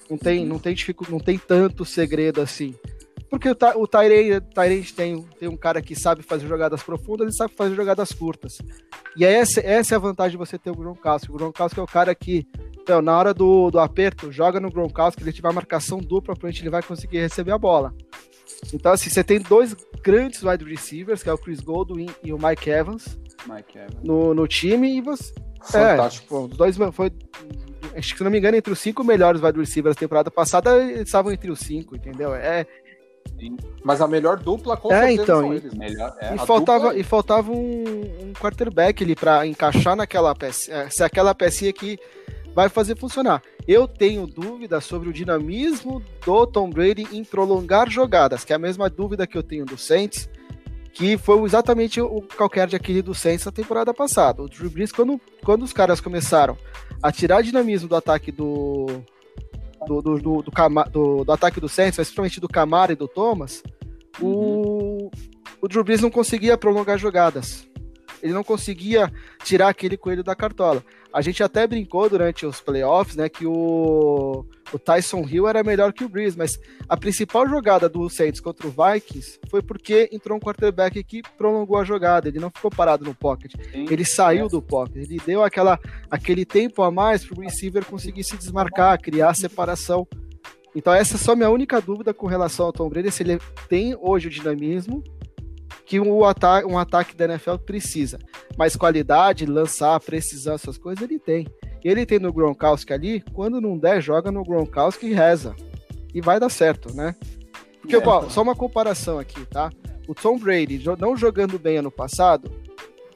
Não 0.09 0.19
tem, 0.19 0.45
não 0.45 0.59
tem, 0.59 0.77
não 1.09 1.19
tem 1.19 1.39
tanto 1.39 1.85
segredo 1.85 2.41
assim. 2.41 2.75
Porque 3.33 3.49
o, 3.49 3.57
o 3.77 3.89
Tyrande 3.89 4.93
tem, 4.95 5.23
tem 5.23 5.49
um 5.49 5.57
cara 5.57 5.81
que 5.81 5.99
sabe 5.99 6.23
fazer 6.23 6.47
jogadas 6.47 6.83
profundas 6.83 7.33
e 7.33 7.37
sabe 7.39 7.55
fazer 7.55 7.75
jogadas 7.75 8.13
curtas. 8.13 8.59
E 9.17 9.25
essa, 9.25 9.59
essa 9.61 9.95
é 9.95 9.97
a 9.97 9.99
vantagem 9.99 10.33
de 10.33 10.37
você 10.37 10.59
ter 10.59 10.71
o 10.71 10.75
Gronkowski. 10.75 11.31
O 11.31 11.33
Gronkowski 11.33 11.81
é 11.81 11.83
o 11.83 11.87
cara 11.87 12.15
que, 12.15 12.47
então, 12.79 13.01
na 13.01 13.19
hora 13.19 13.33
do, 13.33 13.71
do 13.71 13.79
aperto, 13.79 14.31
joga 14.31 14.61
no 14.61 14.71
Gronkowski, 14.71 15.23
ele 15.23 15.33
tiver 15.33 15.51
marcação 15.51 15.97
dupla, 15.97 16.35
provavelmente 16.35 16.61
ele 16.61 16.69
vai 16.69 16.83
conseguir 16.83 17.21
receber 17.21 17.53
a 17.53 17.59
bola. 17.59 17.95
Então, 18.71 18.93
assim, 18.93 19.09
você 19.09 19.25
tem 19.25 19.41
dois 19.41 19.75
grandes 20.03 20.43
wide 20.43 20.67
receivers, 20.67 21.23
que 21.23 21.31
é 21.31 21.33
o 21.33 21.39
Chris 21.39 21.61
Godwin 21.61 22.11
e 22.23 22.35
o 22.35 22.39
Mike 22.39 22.69
Evans, 22.69 23.19
Mike 23.47 23.79
Evans. 23.79 24.05
No, 24.05 24.35
no 24.35 24.47
time, 24.47 24.95
e 24.95 25.01
você... 25.01 25.33
Fantástico. 25.63 26.37
É, 26.37 26.43
tipo, 26.43 26.57
dois 26.57 26.77
foi 26.93 27.11
acho 27.97 28.13
que 28.13 28.19
se 28.19 28.25
não 28.25 28.31
me 28.31 28.39
engano, 28.39 28.57
entre 28.57 28.73
os 28.73 28.79
cinco 28.79 29.05
melhores 29.05 29.43
wide 29.43 29.59
receivers 29.59 29.95
da 29.95 30.01
temporada 30.01 30.31
passada, 30.31 30.79
eles 30.79 31.03
estavam 31.03 31.33
entre 31.33 31.51
os 31.51 31.61
cinco, 31.61 31.97
entendeu? 31.97 32.35
É, 32.35 32.67
mas 33.83 34.01
a 34.01 34.09
melhor 34.09 34.39
dupla 34.39 34.77
com 34.77 34.93
é, 34.93 35.13
então, 35.13 35.41
são 35.41 35.55
eles. 35.55 35.75
Melhor, 35.75 36.15
é, 36.21 36.35
e, 36.35 36.39
faltava, 36.39 36.85
dupla... 36.85 36.99
e 36.99 37.03
faltava 37.03 37.53
um, 37.53 38.03
um 38.23 38.33
quarterback 38.35 39.03
ali 39.03 39.15
para 39.15 39.47
encaixar 39.47 39.97
naquela 39.97 40.35
peça. 40.35 40.73
É, 40.73 40.91
se 40.91 41.03
aquela 41.03 41.35
pecinha 41.35 41.73
que 41.73 41.99
vai 42.55 42.69
fazer 42.69 42.97
funcionar. 42.97 43.43
Eu 43.67 43.87
tenho 43.87 44.27
dúvida 44.27 44.81
sobre 44.81 45.09
o 45.09 45.13
dinamismo 45.13 46.03
do 46.25 46.47
Tom 46.47 46.69
Brady 46.69 47.07
em 47.13 47.25
prolongar 47.25 47.89
jogadas, 47.89 48.45
que 48.45 48.53
é 48.53 48.57
a 48.57 48.59
mesma 48.59 48.91
dúvida 48.91 49.27
que 49.27 49.37
eu 49.37 49.43
tenho 49.43 49.65
do 49.65 49.79
Saints, 49.79 50.29
que 50.93 51.17
foi 51.17 51.43
exatamente 51.45 52.01
o 52.01 52.23
qualquer 52.37 52.67
de 52.67 52.77
aquele 52.77 53.01
do 53.01 53.15
Saints 53.15 53.47
na 53.47 53.53
temporada 53.53 53.95
passada. 53.95 54.43
O 54.43 54.49
Drew 54.49 54.71
Brees, 54.71 54.93
quando, 54.93 55.21
quando 55.45 55.63
os 55.63 55.73
caras 55.73 56.01
começaram 56.01 56.57
a 57.03 57.11
tirar 57.11 57.43
dinamismo 57.43 57.89
do 57.89 57.97
ataque 57.97 58.31
do, 58.31 58.87
do, 59.87 60.03
do, 60.03 60.19
do, 60.19 60.43
do, 60.43 61.25
do 61.25 61.33
ataque 61.33 61.61
do 61.61 61.69
Saints, 61.69 61.97
principalmente 61.97 62.41
do 62.41 62.49
Camara 62.49 62.93
e 62.93 62.97
do 62.97 63.09
Thomas, 63.09 63.63
uhum. 64.21 64.29
o, 64.31 65.11
o 65.61 65.69
Drew 65.69 65.85
Brees 65.85 66.01
não 66.01 66.11
conseguia 66.11 66.57
prolongar 66.57 66.99
jogadas. 66.99 67.69
Ele 68.23 68.33
não 68.33 68.45
conseguia 68.45 69.13
tirar 69.43 69.69
aquele 69.69 69.97
coelho 69.97 70.23
da 70.23 70.35
cartola. 70.35 70.85
A 71.13 71.21
gente 71.21 71.43
até 71.43 71.67
brincou 71.67 72.09
durante 72.09 72.47
os 72.47 72.61
playoffs, 72.61 73.17
né, 73.17 73.29
que 73.29 73.47
o, 73.47 74.47
o 74.73 74.79
Tyson 74.79 75.27
Hill 75.29 75.47
era 75.47 75.63
melhor 75.63 75.93
que 75.93 76.05
o 76.05 76.09
Breeze, 76.09 76.39
mas 76.39 76.59
a 76.89 76.97
principal 76.97 77.47
jogada 77.47 77.89
do 77.89 78.09
Saints 78.09 78.41
contra 78.41 78.67
o 78.67 78.71
Vikings 78.71 79.39
foi 79.51 79.61
porque 79.61 80.09
entrou 80.11 80.39
um 80.39 80.41
quarterback 80.41 81.05
que 81.05 81.23
prolongou 81.37 81.77
a 81.77 81.85
jogada, 81.85 82.29
ele 82.29 82.41
não 82.41 82.51
ficou 82.51 82.71
parado 82.71 83.05
no 83.05 83.15
pocket, 83.15 83.53
Sim, 83.71 83.87
ele 83.91 84.05
saiu 84.05 84.49
do 84.49 84.63
pocket, 84.63 84.97
ele 84.97 85.21
deu 85.25 85.45
aquela, 85.45 85.79
aquele 86.11 86.47
tempo 86.47 86.83
a 86.83 86.91
mais 86.91 87.25
para 87.25 87.39
o 87.39 87.43
receiver 87.43 87.85
conseguir 87.85 88.25
se 88.25 88.37
desmarcar, 88.37 88.99
criar 88.99 89.35
separação. 89.35 90.07
Então 90.75 90.95
essa 90.95 91.17
é 91.17 91.19
só 91.19 91.37
minha 91.37 91.51
única 91.51 91.79
dúvida 91.81 92.15
com 92.15 92.27
relação 92.27 92.67
ao 92.67 92.73
Tom 92.73 92.89
Brady, 92.89 93.11
se 93.11 93.23
ele 93.23 93.39
tem 93.69 93.95
hoje 94.01 94.29
o 94.29 94.31
dinamismo 94.31 95.05
que 95.85 96.01
um 96.01 96.25
ataque, 96.25 96.67
um 96.67 96.79
ataque 96.79 97.17
da 97.17 97.25
NFL 97.25 97.57
precisa. 97.57 98.19
Mas 98.57 98.77
qualidade, 98.77 99.47
lançar, 99.47 99.99
precisão, 100.01 100.55
essas 100.55 100.79
coisas, 100.79 101.03
ele 101.03 101.19
tem. 101.19 101.47
Ele 101.85 102.07
tem 102.07 102.19
no 102.19 102.33
Gronkowski 102.33 102.93
ali, 102.93 103.25
quando 103.33 103.61
não 103.61 103.77
der, 103.77 104.01
joga 104.01 104.31
no 104.31 104.45
Gronkowski 104.45 105.07
e 105.07 105.15
reza. 105.15 105.55
E 106.15 106.21
vai 106.21 106.39
dar 106.39 106.49
certo, 106.49 106.95
né? 106.95 107.17
Porque, 107.81 107.97
é, 107.97 108.03
ó, 108.07 108.29
só 108.29 108.43
uma 108.43 108.55
comparação 108.55 109.19
aqui, 109.19 109.45
tá? 109.47 109.71
O 110.07 110.15
Tom 110.15 110.39
Brady, 110.39 110.83
não 110.99 111.17
jogando 111.17 111.59
bem 111.59 111.79
ano 111.79 111.91
passado, 111.91 112.51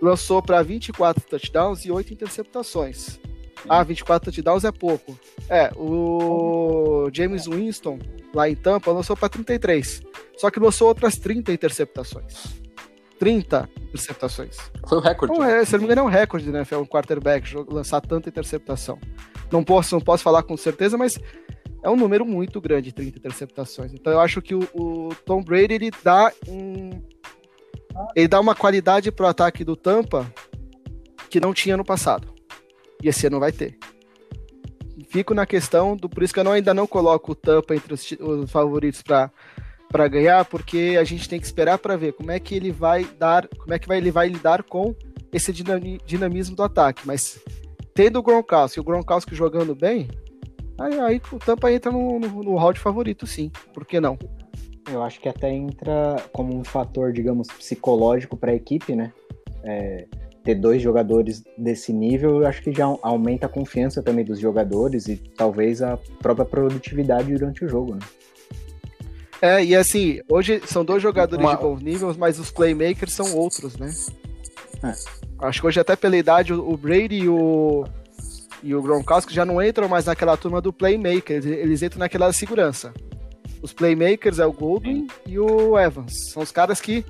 lançou 0.01 0.43
para 0.43 0.63
24 0.63 1.25
touchdowns 1.25 1.85
e 1.85 1.93
8 1.93 2.13
interceptações. 2.13 3.21
Ah, 3.69 3.83
24 3.83 4.31
touchdowns 4.31 4.65
é 4.65 4.73
pouco. 4.73 5.19
É, 5.49 5.71
o 5.77 7.09
James 7.13 7.47
Winston, 7.47 7.99
lá 8.35 8.49
em 8.49 8.55
Tampa, 8.55 8.93
lançou 8.93 9.17
para 9.17 9.29
33. 9.29 10.03
Só 10.37 10.51
que 10.51 10.61
lançou 10.61 10.89
outras 10.89 11.17
30 11.17 11.53
interceptações. 11.53 12.57
30 13.19 13.69
interceptações. 13.89 14.57
Foi 14.87 14.99
o 14.99 15.01
recorde. 15.01 15.39
Não, 15.39 15.45
é, 15.45 15.65
se 15.65 15.73
não 15.73 15.81
me 15.81 15.85
engano, 15.87 16.03
é 16.03 16.05
um 16.05 16.09
recorde, 16.09 16.51
né? 16.51 16.65
Foi 16.65 16.79
um 16.79 16.87
quarterback 16.87 17.55
lançar 17.69 18.01
tanta 18.01 18.29
interceptação. 18.29 18.99
Não 19.51 19.65
posso, 19.65 19.95
não 19.95 20.03
posso 20.03 20.23
falar 20.23 20.43
com 20.43 20.57
certeza, 20.57 20.99
mas 20.99 21.19
é 21.83 21.89
um 21.89 21.97
número 21.97 22.27
muito 22.27 22.61
grande, 22.61 22.93
30 22.93 23.19
interceptações. 23.19 23.95
Então 23.95 24.13
eu 24.13 24.21
acho 24.21 24.43
que 24.43 24.55
o, 24.55 24.61
o 24.75 25.15
Tom 25.25 25.43
Brady 25.43 25.75
ele 25.75 25.91
dá 26.03 26.33
um. 26.47 26.91
Ele 28.15 28.29
dá 28.29 28.39
uma 28.39 28.55
qualidade 28.55 29.11
pro 29.11 29.27
ataque 29.27 29.65
do 29.65 29.75
Tampa 29.75 30.31
que 31.31 31.41
não 31.41 31.55
tinha 31.55 31.77
no 31.77 31.85
passado. 31.85 32.35
E 33.03 33.09
esse 33.09 33.27
ano 33.27 33.41
vai 33.41 33.53
ter. 33.53 33.79
Fico 35.09 35.33
na 35.33 35.47
questão 35.47 35.97
do. 35.97 36.09
Por 36.09 36.23
isso 36.23 36.35
que 36.35 36.41
eu 36.41 36.45
não, 36.45 36.53
ainda 36.53 36.75
não 36.75 36.87
coloco 36.87 37.33
o 37.33 37.35
Tampa 37.35 37.75
entre 37.75 37.95
os, 37.95 38.11
os 38.21 38.51
favoritos 38.51 39.01
para 39.01 39.31
para 39.97 40.09
ganhar, 40.09 40.45
porque 40.45 40.99
a 41.01 41.05
gente 41.05 41.27
tem 41.27 41.41
que 41.41 41.47
esperar 41.47 41.79
para 41.79 41.97
ver 41.97 42.13
como 42.13 42.31
é 42.31 42.39
que 42.39 42.55
ele 42.55 42.71
vai 42.71 43.09
dar, 43.19 43.49
como 43.49 43.73
é 43.73 43.79
que 43.79 43.89
vai, 43.89 43.97
ele 43.97 44.11
vai 44.11 44.29
lidar 44.29 44.63
com 44.63 44.95
esse 45.33 45.51
dinamismo 46.05 46.55
do 46.55 46.63
ataque. 46.63 47.07
Mas 47.07 47.43
tendo 47.95 48.19
o 48.19 48.23
Gronkowski, 48.23 48.79
o 48.79 48.85
Gronkowski 48.85 49.35
jogando 49.35 49.75
bem, 49.75 50.07
aí, 50.79 51.01
aí 51.01 51.23
o 51.33 51.39
Tampa 51.39 51.73
entra 51.73 51.91
no, 51.91 52.21
no, 52.21 52.29
no 52.43 52.57
hall 52.57 52.75
de 52.75 52.79
favorito, 52.79 53.27
sim. 53.27 53.51
Por 53.73 53.87
que 53.87 53.99
não? 53.99 54.19
Eu 54.93 55.03
acho 55.03 55.19
que 55.19 55.31
até 55.31 55.51
entra 55.51 56.17
como 56.31 56.55
um 56.55 56.63
fator, 56.63 57.11
digamos, 57.11 57.49
psicológico 57.49 58.37
para 58.37 58.53
a 58.53 58.55
equipe, 58.55 58.95
né? 58.95 59.15
É, 59.65 60.07
ter 60.45 60.57
dois 60.57 60.83
jogadores 60.83 61.43
desse 61.57 61.91
nível, 61.91 62.43
eu 62.43 62.47
acho 62.47 62.61
que 62.61 62.71
já 62.71 62.85
aumenta 63.01 63.47
a 63.47 63.49
confiança 63.49 64.03
também 64.03 64.27
dos 64.27 64.39
jogadores 64.39 65.09
e 65.09 65.17
talvez 65.17 65.81
a 65.81 65.99
própria 66.19 66.45
produtividade 66.45 67.33
durante 67.33 67.65
o 67.65 67.69
jogo, 67.69 67.95
né? 67.95 68.01
É, 69.41 69.65
e 69.65 69.75
assim, 69.77 70.21
hoje 70.29 70.63
são 70.67 70.85
dois 70.85 71.03
jogadores 71.03 71.45
Uma... 71.45 71.55
de 71.55 71.63
bons 71.63 71.83
níveis, 71.83 72.17
mas 72.17 72.39
os 72.39 72.51
playmakers 72.51 73.13
são 73.13 73.35
outros, 73.35 73.77
né? 73.77 73.93
É. 74.83 74.93
Acho 75.47 75.61
que 75.61 75.67
hoje 75.67 75.81
até 75.81 75.95
pela 75.95 76.17
idade 76.17 76.53
o 76.53 76.77
Brady 76.77 77.17
e 77.17 77.29
o, 77.29 77.85
e 78.63 78.75
o 78.75 78.83
Gronkowski 78.83 79.35
já 79.35 79.45
não 79.45 79.63
entram 79.63 79.89
mais 79.89 80.07
naquela 80.07 80.37
turma 80.37 80.61
do 80.61 80.73
playmaker, 80.73 81.47
eles, 81.47 81.83
entram 81.83 81.99
naquela 81.99 82.33
segurança. 82.33 82.95
Os 83.61 83.73
playmakers 83.73 84.39
é 84.39 84.47
o 84.47 84.53
Goldwyn 84.53 85.07
e 85.27 85.39
o 85.39 85.79
Evans. 85.79 86.31
São 86.33 86.43
os 86.43 86.51
caras 86.51 86.81
que 86.81 87.05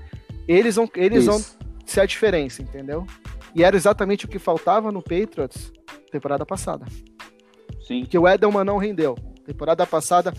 eles 0.49 0.77
vão, 0.77 0.89
eles 0.95 1.27
vão 1.27 1.43
ser 1.85 2.01
a 2.01 2.07
diferença, 2.07 2.63
entendeu? 2.63 3.07
E 3.55 3.63
era 3.63 3.77
exatamente 3.77 4.25
o 4.25 4.29
que 4.29 4.39
faltava 4.39 4.91
no 4.91 5.03
Patriots 5.03 5.73
temporada 6.11 6.45
passada. 6.47 6.87
Sim. 7.87 8.05
Que 8.05 8.19
o 8.19 8.27
Edelman 8.27 8.65
não 8.65 8.79
rendeu. 8.79 9.17
Temporada 9.45 9.87
passada 9.87 10.33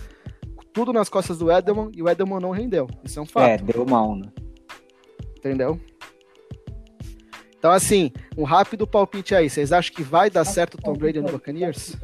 tudo 0.78 0.94
nas 0.94 1.10
costas 1.10 1.40
do 1.40 1.52
Edelman 1.52 1.90
e 1.96 2.04
o 2.04 2.08
Edelman 2.08 2.40
não 2.40 2.52
rendeu. 2.52 2.88
Isso 3.04 3.18
é 3.18 3.22
um 3.24 3.26
fato. 3.26 3.50
É, 3.50 3.58
deu 3.58 3.84
mal, 3.84 4.16
né? 4.16 4.32
Entendeu? 5.36 5.82
Então, 7.58 7.72
assim, 7.72 8.12
um 8.38 8.44
rápido 8.44 8.86
palpite 8.86 9.34
aí. 9.34 9.50
Vocês 9.50 9.72
acham 9.72 9.92
que 9.96 10.04
vai 10.04 10.30
dar 10.30 10.46
certo 10.46 10.76
o 10.76 10.78
Tom 10.78 10.94
Brady 10.94 11.20
no 11.20 11.32
Buccaneers? 11.32 11.98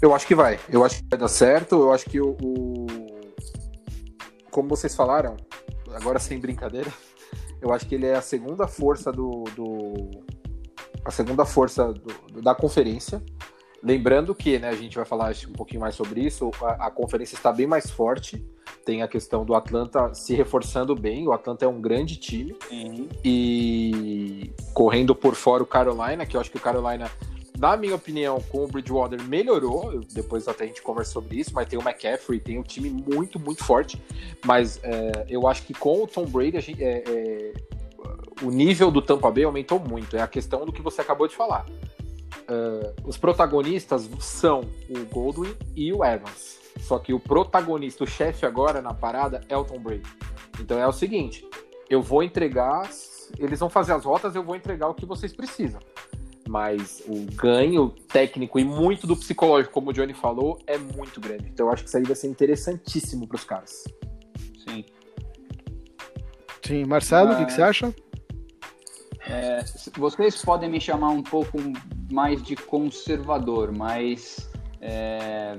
Eu 0.00 0.14
acho 0.14 0.26
que 0.26 0.34
vai. 0.34 0.58
Eu 0.70 0.82
acho 0.82 1.02
que 1.02 1.08
vai 1.10 1.18
dar 1.18 1.28
certo. 1.28 1.74
Eu 1.74 1.92
acho 1.92 2.06
que 2.06 2.18
o. 2.18 2.34
o... 2.42 2.86
Como 4.50 4.70
vocês 4.70 4.96
falaram, 4.96 5.36
agora 5.92 6.18
sem 6.18 6.40
brincadeira, 6.40 6.90
eu 7.60 7.74
acho 7.74 7.86
que 7.86 7.94
ele 7.94 8.06
é 8.06 8.14
a 8.14 8.22
segunda 8.22 8.66
força 8.66 9.12
do. 9.12 9.44
do... 9.54 10.10
a 11.04 11.10
segunda 11.10 11.44
força 11.44 11.92
do, 11.92 12.40
da 12.40 12.54
conferência. 12.54 13.22
Lembrando 13.82 14.34
que, 14.34 14.58
né, 14.58 14.68
a 14.68 14.76
gente 14.76 14.96
vai 14.96 15.04
falar 15.04 15.34
um 15.48 15.52
pouquinho 15.52 15.80
mais 15.80 15.94
sobre 15.94 16.20
isso, 16.20 16.50
a, 16.62 16.86
a, 16.86 16.90
conferência 16.90 17.34
está 17.34 17.52
bem 17.52 17.66
mais 17.66 17.90
forte. 17.90 18.44
Tem 18.84 19.02
a 19.02 19.08
questão 19.08 19.44
do 19.44 19.54
Atlanta 19.54 20.14
se 20.14 20.34
reforçando 20.34 20.94
bem. 20.94 21.26
O 21.26 21.32
Atlanta 21.32 21.64
é 21.64 21.68
um 21.68 21.80
grande 21.80 22.16
time. 22.16 22.56
Uhum. 22.70 23.08
E 23.24 24.52
correndo 24.72 25.14
por 25.14 25.34
fora 25.34 25.62
o 25.62 25.66
Carolina, 25.66 26.24
que 26.24 26.36
eu 26.36 26.40
acho 26.40 26.50
que 26.50 26.56
o 26.56 26.60
Carolina 26.60 27.10
na 27.62 27.76
minha 27.76 27.94
opinião, 27.94 28.40
com 28.50 28.64
o 28.64 28.66
Bridgewater 28.66 29.22
melhorou. 29.22 30.00
Depois 30.12 30.48
até 30.48 30.64
a 30.64 30.66
gente 30.66 30.82
conversa 30.82 31.12
sobre 31.12 31.36
isso, 31.36 31.52
mas 31.54 31.68
tem 31.68 31.78
o 31.78 31.82
McCaffrey, 31.82 32.40
tem 32.40 32.58
um 32.58 32.62
time 32.62 32.90
muito, 32.90 33.38
muito 33.38 33.62
forte. 33.62 34.02
Mas 34.44 34.80
é, 34.82 35.26
eu 35.28 35.46
acho 35.46 35.62
que 35.62 35.72
com 35.72 36.02
o 36.02 36.06
Tom 36.08 36.24
Brady, 36.26 36.60
gente, 36.60 36.82
é, 36.82 37.04
é, 37.06 37.52
o 38.42 38.50
nível 38.50 38.90
do 38.90 39.00
Tampa 39.00 39.30
Bay 39.30 39.44
aumentou 39.44 39.78
muito. 39.78 40.16
É 40.16 40.22
a 40.22 40.26
questão 40.26 40.66
do 40.66 40.72
que 40.72 40.82
você 40.82 41.00
acabou 41.00 41.28
de 41.28 41.36
falar. 41.36 41.64
Uh, 42.52 42.92
os 43.08 43.16
protagonistas 43.16 44.10
são 44.20 44.60
o 44.90 45.06
Goldwyn 45.10 45.54
e 45.74 45.90
o 45.90 46.04
Evans. 46.04 46.60
Só 46.80 46.98
que 46.98 47.14
o 47.14 47.18
protagonista, 47.18 48.04
o 48.04 48.06
chefe 48.06 48.44
agora 48.44 48.82
na 48.82 48.92
parada 48.92 49.40
é 49.48 49.56
o 49.56 49.64
Tom 49.64 49.78
Brady. 49.78 50.02
Então 50.60 50.78
é 50.78 50.86
o 50.86 50.92
seguinte: 50.92 51.48
eu 51.88 52.02
vou 52.02 52.22
entregar, 52.22 52.90
eles 53.38 53.58
vão 53.58 53.70
fazer 53.70 53.92
as 53.92 54.04
rotas, 54.04 54.34
eu 54.34 54.42
vou 54.42 54.54
entregar 54.54 54.88
o 54.88 54.94
que 54.94 55.06
vocês 55.06 55.32
precisam. 55.32 55.80
Mas 56.46 57.02
o 57.06 57.24
ganho 57.34 57.88
técnico 58.12 58.58
e 58.58 58.64
muito 58.64 59.06
do 59.06 59.16
psicológico, 59.16 59.72
como 59.72 59.90
o 59.90 59.92
Johnny 59.92 60.12
falou, 60.12 60.58
é 60.66 60.76
muito 60.76 61.20
grande. 61.20 61.48
Então 61.48 61.66
eu 61.66 61.72
acho 61.72 61.84
que 61.84 61.88
isso 61.88 61.96
aí 61.96 62.02
vai 62.02 62.16
ser 62.16 62.26
interessantíssimo 62.26 63.26
para 63.26 63.36
os 63.36 63.44
caras. 63.44 63.84
Sim. 64.68 64.84
Sim, 66.66 66.84
Marcelo, 66.84 67.32
o 67.32 67.36
que, 67.38 67.46
que, 67.46 67.52
você 67.52 67.62
acha? 67.62 67.94
É, 69.26 69.64
vocês 69.96 70.44
podem 70.44 70.68
me 70.68 70.80
chamar 70.80 71.10
um 71.10 71.22
pouco 71.22 71.58
mais 72.10 72.42
de 72.42 72.56
conservador, 72.56 73.72
mas 73.72 74.50
é, 74.80 75.58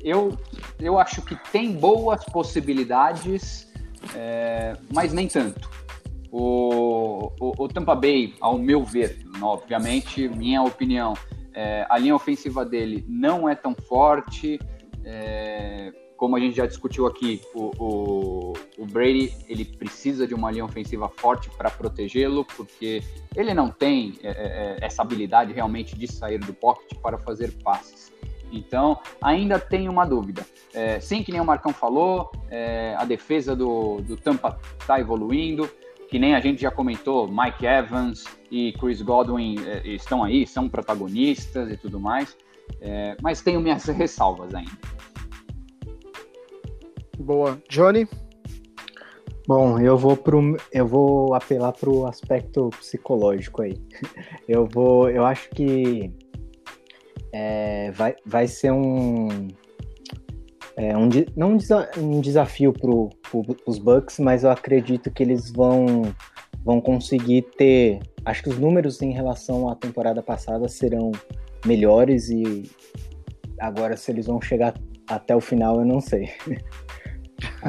eu, 0.00 0.36
eu 0.78 0.98
acho 0.98 1.22
que 1.22 1.34
tem 1.50 1.72
boas 1.72 2.24
possibilidades, 2.24 3.72
é, 4.14 4.76
mas 4.92 5.12
nem 5.12 5.26
tanto. 5.26 5.70
O, 6.30 7.32
o, 7.40 7.64
o, 7.64 7.68
Tampa 7.68 7.94
Bay, 7.94 8.34
ao 8.40 8.58
meu 8.58 8.84
ver, 8.84 9.24
obviamente, 9.40 10.28
minha 10.28 10.62
opinião, 10.62 11.14
é, 11.54 11.86
a 11.88 11.96
linha 11.96 12.14
ofensiva 12.14 12.64
dele 12.64 13.04
não 13.08 13.48
é 13.48 13.54
tão 13.54 13.74
forte. 13.74 14.58
É, 15.04 15.92
como 16.24 16.36
a 16.36 16.40
gente 16.40 16.56
já 16.56 16.64
discutiu 16.64 17.06
aqui, 17.06 17.42
o, 17.54 17.70
o, 17.78 18.52
o, 18.78 18.86
Brady 18.86 19.30
ele 19.46 19.62
precisa 19.62 20.26
de 20.26 20.32
uma 20.32 20.50
linha 20.50 20.64
ofensiva 20.64 21.06
forte 21.06 21.50
para 21.50 21.68
protegê-lo, 21.68 22.46
porque 22.56 23.02
ele 23.36 23.52
não 23.52 23.70
tem 23.70 24.14
é, 24.22 24.28
é, 24.28 24.32
é, 24.32 24.76
essa 24.80 25.02
habilidade 25.02 25.52
realmente 25.52 25.94
de 25.98 26.10
sair 26.10 26.38
do 26.38 26.54
pocket 26.54 26.98
para 27.02 27.18
fazer 27.18 27.52
passes. 27.62 28.10
Então, 28.50 28.98
ainda 29.20 29.58
tem 29.58 29.86
uma 29.86 30.06
dúvida. 30.06 30.46
É, 30.72 30.98
sim, 30.98 31.22
que 31.22 31.30
nem 31.30 31.42
o 31.42 31.44
Marcão 31.44 31.74
falou, 31.74 32.32
é, 32.50 32.96
a 32.98 33.04
defesa 33.04 33.54
do, 33.54 34.00
do 34.00 34.16
Tampa 34.16 34.58
está 34.80 34.98
evoluindo, 34.98 35.68
que 36.08 36.18
nem 36.18 36.34
a 36.34 36.40
gente 36.40 36.62
já 36.62 36.70
comentou, 36.70 37.28
Mike 37.28 37.66
Evans 37.66 38.24
e 38.50 38.72
Chris 38.80 39.02
Godwin 39.02 39.56
é, 39.66 39.86
estão 39.88 40.24
aí, 40.24 40.46
são 40.46 40.70
protagonistas 40.70 41.70
e 41.70 41.76
tudo 41.76 42.00
mais, 42.00 42.34
mas 43.20 43.42
tenho 43.42 43.60
minhas 43.60 43.84
ressalvas 43.92 44.54
ainda. 44.54 44.93
Boa. 47.18 47.58
Johnny? 47.68 48.08
Bom, 49.46 49.78
eu 49.78 49.96
vou 49.98 50.16
pro, 50.16 50.56
eu 50.72 50.86
vou 50.86 51.34
apelar 51.34 51.72
pro 51.72 52.06
aspecto 52.06 52.70
psicológico 52.70 53.62
aí. 53.62 53.76
Eu 54.48 54.68
vou, 54.70 55.08
eu 55.08 55.24
acho 55.24 55.48
que 55.50 56.12
é, 57.32 57.90
vai, 57.92 58.14
vai 58.26 58.46
ser 58.46 58.70
um, 58.72 59.48
é, 60.76 60.94
um 60.96 61.08
não 61.34 61.52
um, 61.52 61.56
desa, 61.56 61.90
um 61.96 62.20
desafio 62.20 62.72
para 62.72 62.90
pro, 62.90 63.56
os 63.66 63.78
Bucks, 63.78 64.18
mas 64.18 64.44
eu 64.44 64.50
acredito 64.50 65.10
que 65.10 65.22
eles 65.22 65.50
vão 65.50 66.02
vão 66.62 66.80
conseguir 66.80 67.42
ter, 67.56 68.00
acho 68.24 68.42
que 68.42 68.48
os 68.50 68.58
números 68.58 69.00
em 69.02 69.12
relação 69.12 69.68
à 69.68 69.74
temporada 69.74 70.22
passada 70.22 70.68
serão 70.68 71.10
melhores 71.64 72.28
e 72.28 72.70
agora 73.58 73.96
se 73.96 74.10
eles 74.10 74.26
vão 74.26 74.40
chegar 74.40 74.74
até 75.08 75.34
o 75.34 75.40
final 75.40 75.78
eu 75.80 75.86
não 75.86 76.00
sei. 76.00 76.30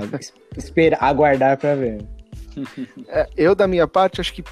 Espera, 0.58 0.97
aguardar 0.99 1.58
para 1.58 1.75
ver. 1.75 2.05
É, 3.08 3.27
eu, 3.36 3.53
da 3.53 3.67
minha 3.67 3.88
parte, 3.88 4.21
acho 4.21 4.34
que 4.34 4.43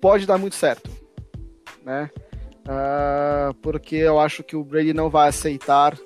pode 0.00 0.26
dar 0.26 0.38
muito 0.38 0.56
certo. 0.56 0.90
Né? 1.84 2.10
Uh, 2.62 3.54
porque 3.54 3.96
eu 3.96 4.20
acho 4.20 4.42
que 4.42 4.56
o 4.56 4.64
Brady 4.64 4.92
não 4.92 5.10
vai 5.10 5.28
aceitar 5.28 5.96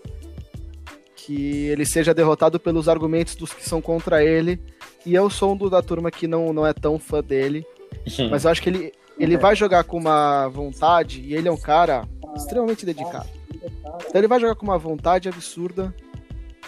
que 1.14 1.66
ele 1.66 1.84
seja 1.84 2.14
derrotado 2.14 2.60
pelos 2.60 2.88
argumentos 2.88 3.34
dos 3.34 3.52
que 3.52 3.68
são 3.68 3.82
contra 3.82 4.24
ele. 4.24 4.60
E 5.04 5.14
eu 5.14 5.28
sou 5.28 5.52
um 5.52 5.56
do, 5.56 5.68
da 5.68 5.82
turma 5.82 6.10
que 6.10 6.26
não, 6.26 6.52
não 6.52 6.66
é 6.66 6.72
tão 6.72 6.98
fã 6.98 7.22
dele. 7.22 7.66
Mas 8.30 8.44
eu 8.44 8.50
acho 8.50 8.62
que 8.62 8.68
ele, 8.68 8.92
ele 9.18 9.36
vai 9.36 9.56
jogar 9.56 9.84
com 9.84 9.96
uma 9.96 10.48
vontade, 10.48 11.20
e 11.20 11.34
ele 11.34 11.48
é 11.48 11.52
um 11.52 11.56
cara 11.56 12.06
extremamente 12.36 12.86
dedicado. 12.86 13.28
Então 13.50 14.12
ele 14.14 14.28
vai 14.28 14.38
jogar 14.38 14.54
com 14.54 14.64
uma 14.64 14.78
vontade 14.78 15.28
absurda. 15.28 15.94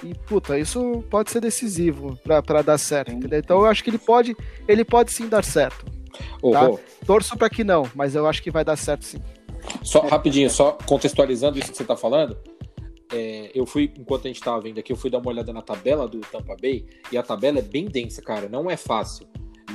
E, 0.03 0.15
puta, 0.15 0.59
isso 0.59 1.05
pode 1.11 1.31
ser 1.31 1.41
decisivo 1.41 2.19
para 2.23 2.63
dar 2.63 2.79
certo, 2.79 3.13
entendeu? 3.13 3.39
Então 3.39 3.59
eu 3.61 3.67
acho 3.67 3.83
que 3.83 3.91
ele 3.91 3.99
pode, 3.99 4.37
ele 4.67 4.85
pode 4.85 5.13
sim 5.13 5.29
dar 5.29 5.45
certo. 5.45 5.85
Tá? 6.53 6.69
Oh, 6.69 6.75
oh. 6.75 6.79
Torço 7.05 7.37
para 7.37 7.51
que 7.51 7.65
não, 7.65 7.89
mas 7.95 8.15
eu 8.15 8.27
acho 8.27 8.43
que 8.43 8.51
vai 8.51 8.65
dar 8.65 8.77
certo 8.77 9.05
sim. 9.05 9.19
Só 9.83 10.01
rapidinho, 10.01 10.49
só 10.49 10.73
contextualizando 10.87 11.59
isso 11.59 11.71
que 11.71 11.77
você 11.77 11.83
está 11.83 11.97
falando. 11.97 12.37
É, 13.13 13.51
eu 13.55 13.65
fui, 13.65 13.93
enquanto 13.99 14.27
a 14.27 14.29
gente 14.29 14.37
estava 14.37 14.61
vendo 14.61 14.79
aqui, 14.79 14.93
eu 14.93 14.97
fui 14.97 15.11
dar 15.11 15.19
uma 15.19 15.31
olhada 15.31 15.53
na 15.53 15.63
tabela 15.63 16.07
do 16.07 16.21
Tampa 16.21 16.57
Bay 16.61 16.87
e 17.11 17.17
a 17.17 17.23
tabela 17.23 17.59
é 17.59 17.63
bem 17.63 17.87
densa, 17.87 18.21
cara. 18.23 18.49
Não 18.49 18.71
é 18.71 18.77
fácil. 18.77 19.27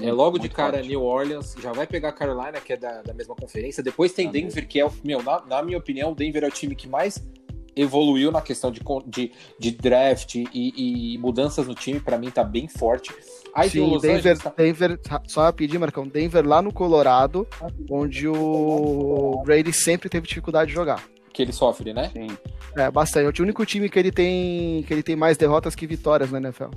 É 0.02 0.12
logo 0.12 0.40
de 0.40 0.50
cara 0.50 0.78
forte. 0.78 0.90
New 0.90 1.04
Orleans, 1.04 1.56
já 1.60 1.72
vai 1.72 1.86
pegar 1.86 2.12
Carolina, 2.14 2.60
que 2.60 2.74
é 2.74 2.78
da, 2.78 3.02
da 3.02 3.14
mesma 3.14 3.36
conferência. 3.36 3.84
Depois 3.84 4.12
tem 4.12 4.30
Denver, 4.30 4.68
que 4.68 4.82
é, 4.82 4.90
meu, 5.04 5.22
na, 5.22 5.46
na 5.46 5.62
minha 5.62 5.78
opinião, 5.78 6.12
o 6.12 6.16
Denver 6.16 6.44
é 6.44 6.48
o 6.48 6.52
time 6.52 6.76
que 6.76 6.88
mais 6.88 7.24
evoluiu 7.76 8.32
na 8.32 8.42
questão 8.42 8.72
de, 8.72 8.82
de, 9.08 9.32
de 9.60 9.72
draft 9.72 10.36
e, 10.36 10.48
e, 10.54 11.18
mudanças 11.18 11.68
no 11.68 11.76
time, 11.76 12.00
para 12.00 12.18
mim 12.18 12.30
tá 12.30 12.44
bem 12.44 12.68
forte. 12.68 13.12
Aí 13.54 13.70
Sim, 13.70 13.98
Denver, 14.00 14.38
tá... 14.38 14.54
Denver, 14.56 15.00
só 15.28 15.52
pedir, 15.52 15.78
Marcão, 15.78 16.08
Denver 16.08 16.46
lá 16.46 16.62
no 16.62 16.74
Colorado, 16.74 17.48
onde 17.90 18.28
o 18.28 19.42
Brady 19.46 19.72
sempre 19.72 20.10
teve 20.10 20.28
dificuldade 20.28 20.70
de 20.70 20.76
jogar. 20.76 21.04
Que 21.32 21.42
ele 21.42 21.52
sofre, 21.52 21.94
né? 21.94 22.12
Sim. 22.14 22.28
É, 22.76 22.90
bastante. 22.92 23.40
É 23.40 23.42
o 23.42 23.44
único 23.44 23.66
time 23.66 23.90
que 23.90 23.98
ele 23.98 24.12
tem 24.12 24.84
que 24.84 24.94
ele 24.94 25.04
tem 25.04 25.16
mais 25.16 25.38
derrotas 25.38 25.76
que 25.76 25.88
vitórias 25.88 26.32
na 26.32 26.40
NFL. 26.40 26.70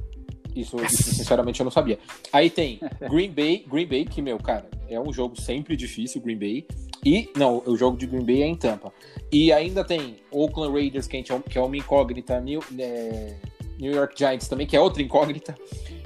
Isso, 0.56 0.82
isso, 0.82 1.14
sinceramente 1.14 1.60
eu 1.60 1.64
não 1.64 1.70
sabia. 1.70 1.98
Aí 2.32 2.48
tem 2.48 2.80
Green 3.10 3.30
Bay, 3.30 3.64
Green 3.68 3.86
Bay, 3.86 4.04
que, 4.06 4.22
meu, 4.22 4.38
cara, 4.38 4.66
é 4.88 4.98
um 4.98 5.12
jogo 5.12 5.38
sempre 5.38 5.76
difícil, 5.76 6.20
Green 6.22 6.38
Bay. 6.38 6.66
E, 7.06 7.30
não, 7.36 7.62
o 7.64 7.76
jogo 7.76 7.96
de 7.96 8.04
Green 8.04 8.24
Bay 8.24 8.42
é 8.42 8.46
em 8.46 8.56
Tampa. 8.56 8.92
E 9.30 9.52
ainda 9.52 9.84
tem 9.84 10.16
Oakland 10.28 10.72
Raiders, 10.72 11.06
que, 11.06 11.16
é, 11.16 11.22
que 11.22 11.56
é 11.56 11.60
uma 11.60 11.76
incógnita, 11.76 12.40
New, 12.40 12.60
é, 12.76 13.36
New 13.78 13.92
York 13.92 14.18
Giants 14.18 14.48
também, 14.48 14.66
que 14.66 14.76
é 14.76 14.80
outra 14.80 15.00
incógnita. 15.00 15.54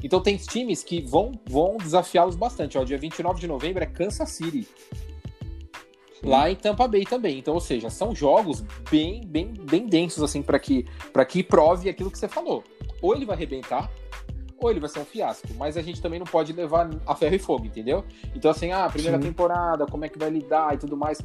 Então 0.04 0.20
tem 0.20 0.36
times 0.36 0.84
que 0.84 1.00
vão, 1.00 1.32
vão 1.48 1.78
desafiá-los 1.78 2.36
bastante. 2.36 2.76
Ó, 2.76 2.84
dia 2.84 2.98
29 2.98 3.40
de 3.40 3.46
novembro 3.46 3.82
é 3.82 3.86
Kansas 3.86 4.28
City. 4.28 4.68
Sim. 6.20 6.28
Lá 6.28 6.50
em 6.50 6.54
Tampa 6.54 6.86
Bay 6.86 7.06
também. 7.06 7.38
Então, 7.38 7.54
ou 7.54 7.60
seja, 7.60 7.88
são 7.88 8.14
jogos 8.14 8.62
bem, 8.90 9.22
bem, 9.26 9.54
bem 9.54 9.86
densos 9.86 10.22
assim 10.22 10.42
para 10.42 10.58
que 10.58 10.84
para 11.14 11.24
que 11.24 11.42
prove 11.42 11.88
aquilo 11.88 12.10
que 12.10 12.18
você 12.18 12.28
falou. 12.28 12.62
Ou 13.00 13.16
ele 13.16 13.24
vai 13.24 13.36
arrebentar, 13.36 13.90
ou 14.60 14.70
ele 14.70 14.80
vai 14.80 14.88
ser 14.88 15.00
um 15.00 15.04
fiasco. 15.04 15.48
Mas 15.56 15.76
a 15.76 15.82
gente 15.82 16.00
também 16.00 16.18
não 16.18 16.26
pode 16.26 16.52
levar 16.52 16.90
a 17.06 17.14
ferro 17.14 17.34
e 17.34 17.38
fogo, 17.38 17.66
entendeu? 17.66 18.04
Então, 18.34 18.50
assim, 18.50 18.70
ah, 18.72 18.88
primeira 18.88 19.16
Sim. 19.16 19.28
temporada, 19.28 19.86
como 19.86 20.04
é 20.04 20.08
que 20.08 20.18
vai 20.18 20.30
lidar 20.30 20.74
e 20.74 20.78
tudo 20.78 20.96
mais. 20.96 21.18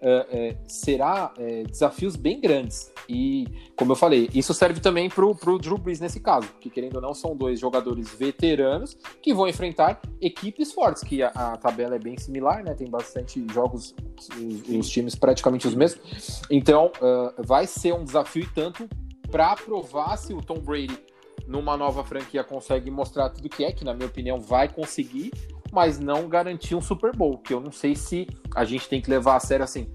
É, 0.00 0.26
é, 0.30 0.56
será 0.66 1.32
é, 1.38 1.62
desafios 1.62 2.16
bem 2.16 2.40
grandes. 2.40 2.92
E, 3.08 3.46
como 3.76 3.92
eu 3.92 3.96
falei, 3.96 4.28
isso 4.34 4.52
serve 4.52 4.80
também 4.80 5.08
pro, 5.08 5.34
pro 5.34 5.58
Drew 5.58 5.78
Brees 5.78 6.00
nesse 6.00 6.20
caso, 6.20 6.48
que 6.60 6.68
querendo 6.68 6.96
ou 6.96 7.02
não, 7.02 7.14
são 7.14 7.36
dois 7.36 7.58
jogadores 7.58 8.10
veteranos 8.14 8.96
que 9.20 9.32
vão 9.32 9.48
enfrentar 9.48 10.00
equipes 10.20 10.72
fortes, 10.72 11.02
que 11.02 11.22
a, 11.22 11.28
a 11.28 11.56
tabela 11.56 11.96
é 11.96 11.98
bem 11.98 12.18
similar, 12.18 12.62
né? 12.64 12.74
Tem 12.74 12.88
bastante 12.88 13.44
jogos, 13.52 13.94
os, 14.36 14.68
os 14.68 14.88
times 14.88 15.14
praticamente 15.14 15.66
os 15.66 15.74
mesmos. 15.74 16.42
Então, 16.50 16.92
uh, 17.00 17.42
vai 17.42 17.66
ser 17.66 17.94
um 17.94 18.04
desafio 18.04 18.42
e 18.42 18.46
tanto 18.48 18.88
para 19.30 19.54
provar 19.56 20.16
se 20.16 20.34
o 20.34 20.42
Tom 20.42 20.58
Brady 20.58 20.98
numa 21.46 21.76
nova 21.76 22.04
franquia 22.04 22.44
consegue 22.44 22.90
mostrar 22.90 23.30
tudo 23.30 23.48
que 23.48 23.64
é, 23.64 23.72
que 23.72 23.84
na 23.84 23.94
minha 23.94 24.06
opinião 24.06 24.40
vai 24.40 24.68
conseguir, 24.68 25.32
mas 25.70 25.98
não 25.98 26.28
garantir 26.28 26.74
um 26.74 26.80
Super 26.80 27.14
Bowl, 27.14 27.38
que 27.38 27.52
eu 27.52 27.60
não 27.60 27.72
sei 27.72 27.94
se 27.94 28.26
a 28.54 28.64
gente 28.64 28.88
tem 28.88 29.00
que 29.00 29.10
levar 29.10 29.36
a 29.36 29.40
sério 29.40 29.64
assim. 29.64 29.88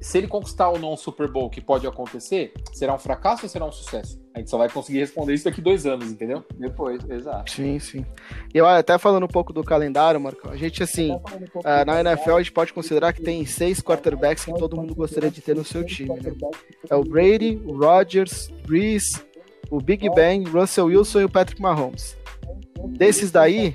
Se 0.00 0.18
ele 0.18 0.28
conquistar 0.28 0.68
ou 0.68 0.78
não 0.78 0.92
um 0.92 0.96
Super 0.96 1.28
Bowl, 1.28 1.48
que 1.48 1.60
pode 1.60 1.86
acontecer, 1.86 2.52
será 2.72 2.94
um 2.94 2.98
fracasso 2.98 3.44
ou 3.44 3.48
será 3.48 3.64
um 3.64 3.72
sucesso? 3.72 4.20
A 4.34 4.38
gente 4.38 4.50
só 4.50 4.58
vai 4.58 4.68
conseguir 4.68 4.98
responder 4.98 5.32
isso 5.32 5.44
daqui 5.44 5.62
dois 5.62 5.86
anos, 5.86 6.12
entendeu? 6.12 6.44
Depois, 6.54 7.02
exato. 7.08 7.50
Sim, 7.50 7.78
sim. 7.78 8.04
E 8.54 8.58
eu 8.58 8.66
até 8.66 8.98
falando 8.98 9.24
um 9.24 9.28
pouco 9.28 9.52
do 9.52 9.64
calendário, 9.64 10.20
Marco, 10.20 10.50
a 10.50 10.56
gente, 10.56 10.82
assim, 10.82 11.12
um 11.12 11.16
uh, 11.16 11.84
na 11.86 12.00
NFL 12.00 12.32
a 12.32 12.42
gente 12.42 12.52
pode 12.52 12.72
considerar 12.72 13.14
que 13.14 13.22
tem 13.22 13.46
seis 13.46 13.80
quarterbacks 13.80 14.44
que 14.44 14.52
todo 14.52 14.76
mundo 14.76 14.94
gostaria 14.94 15.30
de 15.30 15.40
ter 15.40 15.56
no 15.56 15.64
seu 15.64 15.84
time, 15.84 16.20
né? 16.20 16.32
É 16.90 16.94
o 16.94 17.02
Brady, 17.02 17.60
o 17.64 17.78
Rodgers, 17.78 18.48
Breeze, 18.66 19.24
o 19.70 19.80
Big 19.80 20.08
Ben, 20.14 20.44
Russell 20.44 20.86
Wilson 20.86 21.20
e 21.20 21.24
o 21.24 21.28
Patrick 21.28 21.60
Mahomes. 21.60 22.16
Desses 22.90 23.30
daí, 23.30 23.74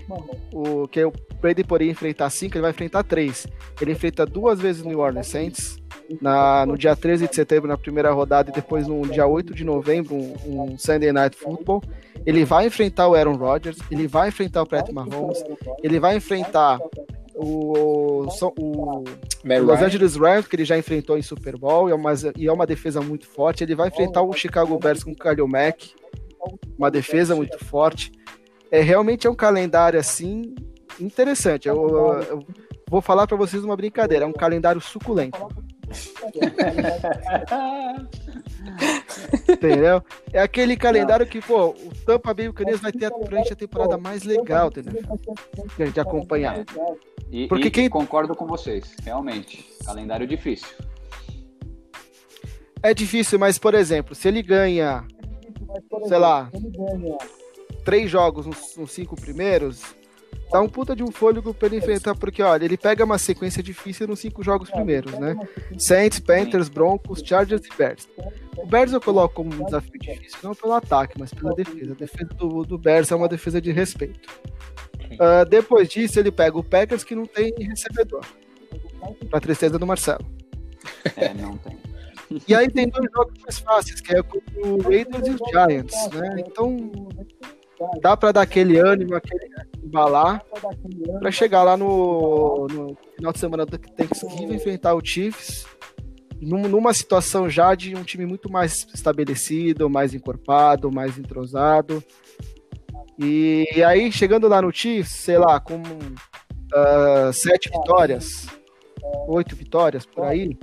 o 0.54 0.88
que 0.88 1.04
o 1.04 1.12
Brady 1.42 1.64
poderia 1.64 1.92
enfrentar 1.92 2.30
cinco, 2.30 2.56
ele 2.56 2.62
vai 2.62 2.72
enfrentar 2.72 3.04
três. 3.04 3.48
Ele 3.82 3.92
enfrenta 3.92 4.26
duas 4.26 4.60
vezes 4.60 4.84
o 4.84 4.88
New 4.88 5.00
Orleans 5.00 5.28
Saints, 5.28 5.82
na, 6.22 6.66
no 6.66 6.78
dia 6.78 6.96
13 6.96 7.28
de 7.28 7.36
setembro, 7.36 7.68
na 7.68 7.78
primeira 7.78 8.12
rodada, 8.12 8.50
e 8.50 8.54
depois 8.54 8.88
no 8.88 9.02
dia 9.08 9.26
8 9.26 9.54
de 9.54 9.64
novembro, 9.64 10.16
um, 10.16 10.36
um 10.46 10.78
Sunday 10.78 11.12
Night 11.12 11.36
Football. 11.36 11.82
Ele 12.26 12.46
vai 12.46 12.68
enfrentar 12.68 13.08
o 13.08 13.16
Aaron 13.16 13.36
Rodgers, 13.36 13.78
ele 13.90 14.08
vai 14.08 14.30
enfrentar 14.30 14.62
o 14.62 14.68
Patrick 14.68 14.94
Mahomes, 14.94 15.44
ele 15.82 16.00
vai 16.00 16.16
enfrentar 16.16 16.80
o, 17.36 18.24
o, 18.24 18.28
o 18.58 19.04
Los 19.44 19.82
Angeles 19.82 20.16
Rams, 20.16 20.48
que 20.48 20.56
ele 20.56 20.66
já 20.66 20.78
enfrentou 20.78 21.18
em 21.18 21.22
Super 21.22 21.58
Bowl, 21.58 21.90
e 21.90 21.92
é, 21.92 21.96
uma, 21.96 22.14
e 22.38 22.48
é 22.48 22.52
uma 22.52 22.66
defesa 22.66 23.02
muito 23.02 23.28
forte. 23.28 23.64
Ele 23.64 23.76
vai 23.76 23.88
enfrentar 23.88 24.22
o 24.22 24.34
Chicago 24.34 24.78
Bears 24.78 25.04
com 25.04 25.12
o 25.12 25.16
Khalil 25.16 25.48
Mack, 25.48 25.94
uma 26.78 26.92
defesa 26.92 27.36
muito 27.36 27.64
forte. 27.64 28.12
É, 28.70 28.82
realmente 28.82 29.28
é 29.28 29.30
um 29.30 29.36
calendário 29.36 30.00
assim 30.00 30.54
interessante. 31.00 31.68
Eu, 31.68 31.76
eu, 31.76 32.24
eu 32.24 32.46
vou 32.90 33.02
falar 33.02 33.28
para 33.28 33.38
vocês 33.38 33.64
uma 33.64 33.76
brincadeira, 33.76 34.26
é 34.26 34.28
um 34.28 34.34
calendário 34.34 34.82
suculento. 34.82 35.40
entendeu? 39.50 40.04
É 40.32 40.42
aquele 40.42 40.78
calendário 40.78 41.26
que, 41.26 41.42
pô, 41.42 41.70
o 41.70 41.92
Tampa 42.06 42.34
Bay 42.34 42.48
Buccaneers 42.48 42.80
vai 42.80 42.92
ter 42.92 43.10
durante 43.10 43.54
a 43.54 43.56
temporada 43.56 43.98
mais 43.98 44.24
legal, 44.24 44.70
entendeu? 44.70 45.02
Gente 45.78 46.00
acompanhar. 46.00 46.64
E, 47.32 47.48
Porque 47.48 47.70
e, 47.70 47.72
quem... 47.72 47.90
concordo 47.90 48.36
com 48.36 48.46
vocês, 48.46 48.94
realmente. 49.04 49.66
Calendário 49.86 50.28
difícil. 50.28 50.68
É 52.84 52.94
difícil, 52.94 53.40
mas, 53.40 53.58
por 53.58 53.74
exemplo, 53.74 54.14
se 54.14 54.28
ele 54.28 54.42
ganha, 54.42 55.06
sei 56.08 56.18
lá, 56.18 56.52
três 57.86 58.10
jogos 58.10 58.46
nos, 58.46 58.76
nos 58.76 58.92
cinco 58.92 59.16
primeiros, 59.16 59.96
dá 60.52 60.60
um 60.60 60.68
puta 60.68 60.96
de 60.96 61.04
um 61.04 61.12
fôlego 61.12 61.54
pra 61.54 61.68
ele 61.68 61.78
enfrentar, 61.78 62.16
porque, 62.16 62.42
olha, 62.42 62.66
ele 62.66 62.78
pega 62.78 63.06
uma 63.06 63.20
sequência 63.20 63.62
difícil 63.62 64.08
nos 64.08 64.20
cinco 64.20 64.44
jogos 64.44 64.70
primeiros, 64.70 65.14
né? 65.14 65.38
Saints, 65.78 66.20
Panthers, 66.20 66.70
Broncos, 66.70 67.22
Chargers 67.24 67.62
e 67.66 67.78
Bears. 67.78 68.10
O 68.58 68.66
Bears 68.66 68.92
eu 68.92 69.00
coloco 69.00 69.36
como 69.36 69.54
um 69.54 69.66
desafio 69.66 70.00
difícil, 70.00 70.40
não 70.44 70.56
pelo 70.56 70.74
ataque, 70.74 71.20
mas 71.20 71.32
pela 71.34 71.54
defesa. 71.54 71.94
A 71.94 71.96
defesa 71.96 72.30
do, 72.34 72.64
do 72.64 72.78
Bears 72.78 73.12
é 73.12 73.16
uma 73.16 73.30
defesa 73.30 73.62
de 73.62 73.72
respeito. 73.72 74.28
Uh, 75.14 75.46
depois 75.50 75.90
disso, 75.90 76.20
ele 76.20 76.32
pega 76.32 76.58
o 76.58 76.64
Packers, 76.64 77.04
que 77.04 77.16
não 77.16 77.26
tem 77.26 77.54
recebedor. 77.58 78.26
Pra 79.30 79.40
tristeza 79.40 79.80
do 79.80 79.88
Marcelo. 79.88 80.26
É, 81.16 81.34
não 81.34 81.58
tem. 81.58 81.78
E 82.48 82.56
aí 82.56 82.70
tem 82.70 82.88
dois 82.88 83.10
jogos 83.12 83.34
mais 83.42 83.60
fáceis, 83.60 84.00
que 84.00 84.16
é 84.16 84.24
contra 84.24 84.66
o 84.66 84.82
Raiders 84.82 85.28
e 85.28 85.32
os 85.32 85.42
Giants, 85.50 86.10
né? 86.14 86.44
Então 86.48 86.92
dá 88.02 88.16
para 88.16 88.32
dar 88.32 88.42
aquele 88.42 88.78
ânimo, 88.78 89.16
aquele 89.16 89.50
embalar, 89.84 90.44
para 91.20 91.32
chegar 91.32 91.64
lá 91.64 91.76
no, 91.76 92.68
no, 92.68 92.98
final 93.16 93.34
de 93.34 93.40
semana 93.40 93.66
do 93.66 93.78
Thanksgiving, 93.78 94.56
enfrentar 94.56 94.94
o 94.94 95.04
Chiefs, 95.04 95.66
numa 96.40 96.94
situação 96.94 97.50
já 97.50 97.76
de 97.76 97.96
um 97.96 98.04
time 98.04 98.26
muito 98.26 98.52
mais 98.52 98.88
estabelecido, 98.94 99.90
mais 99.90 100.14
encorpado, 100.14 100.92
mais 100.92 101.18
entrosado. 101.18 102.04
E, 103.22 103.68
e 103.76 103.84
aí, 103.84 104.12
chegando 104.12 104.48
lá 104.48 104.62
no 104.62 104.74
Chiefs, 104.74 105.12
sei 105.12 105.38
lá, 105.38 105.60
com 105.60 105.76
uh, 105.82 107.32
sete 107.34 107.70
vitórias, 107.70 108.48
oito 109.28 109.56
vitórias 109.56 110.06
por 110.06 110.26
aí, 110.26 110.58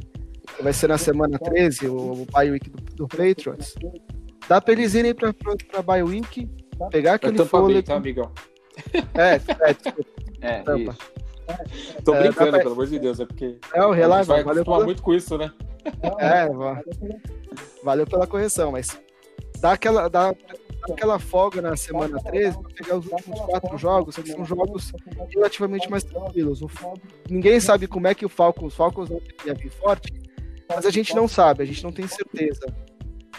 vai 0.60 0.72
ser 0.72 0.88
na 0.88 0.98
semana 0.98 1.38
13, 1.38 1.86
o, 1.86 2.22
o 2.22 2.26
bye 2.32 2.50
week 2.50 2.68
do, 2.68 2.82
do 2.94 3.08
Patriots. 3.08 3.74
Dá 4.48 4.60
pra 4.60 4.72
eles 4.72 4.94
irem 4.94 5.14
pra, 5.14 5.32
pra, 5.32 5.54
pra 5.70 5.82
bye 5.82 6.02
week 6.02 6.48
Pegar 6.90 7.14
aquele 7.14 7.44
fôlego. 7.44 7.82
tá, 7.82 7.96
amigão? 7.96 8.30
É, 9.14 9.34
é, 9.34 9.76
é 10.40 10.62
tampa. 10.62 10.92
isso. 10.92 12.02
Tô 12.04 12.14
é, 12.14 12.20
brincando, 12.20 12.50
pra... 12.50 12.60
pelo 12.60 12.72
amor 12.72 12.86
de 12.86 12.98
Deus, 12.98 13.18
é 13.18 13.26
porque. 13.26 13.58
É, 13.74 13.84
o 13.84 13.90
relato 13.90 14.26
vai 14.26 14.44
valeu 14.44 14.64
pela... 14.64 14.84
muito 14.84 15.02
com 15.02 15.12
isso, 15.12 15.36
né? 15.36 15.50
É, 16.18 16.46
valeu 17.82 18.06
pela 18.06 18.26
correção, 18.26 18.72
mas 18.72 19.00
dá 19.60 19.72
aquela, 19.72 20.08
dá 20.08 20.34
aquela 20.92 21.18
folga 21.18 21.62
na 21.62 21.76
semana 21.76 22.20
13 22.22 22.58
para 22.60 22.72
pegar 22.72 22.96
os 22.96 23.06
últimos 23.06 23.40
quatro 23.40 23.78
jogos, 23.78 24.16
que 24.16 24.30
são 24.30 24.44
jogos 24.44 24.92
relativamente 25.34 25.90
mais 25.90 26.04
tranquilos. 26.04 26.62
O, 26.62 26.70
ninguém 27.28 27.60
sabe 27.60 27.86
como 27.86 28.06
é 28.06 28.14
que 28.14 28.26
o 28.26 28.28
Falcons, 28.28 28.74
Falcons 28.74 29.08
ia 29.44 29.54
vir 29.54 29.70
forte, 29.70 30.12
mas 30.68 30.84
a 30.84 30.90
gente 30.90 31.14
não 31.14 31.26
sabe, 31.26 31.62
a 31.62 31.66
gente 31.66 31.82
não 31.82 31.92
tem 31.92 32.06
certeza. 32.06 32.66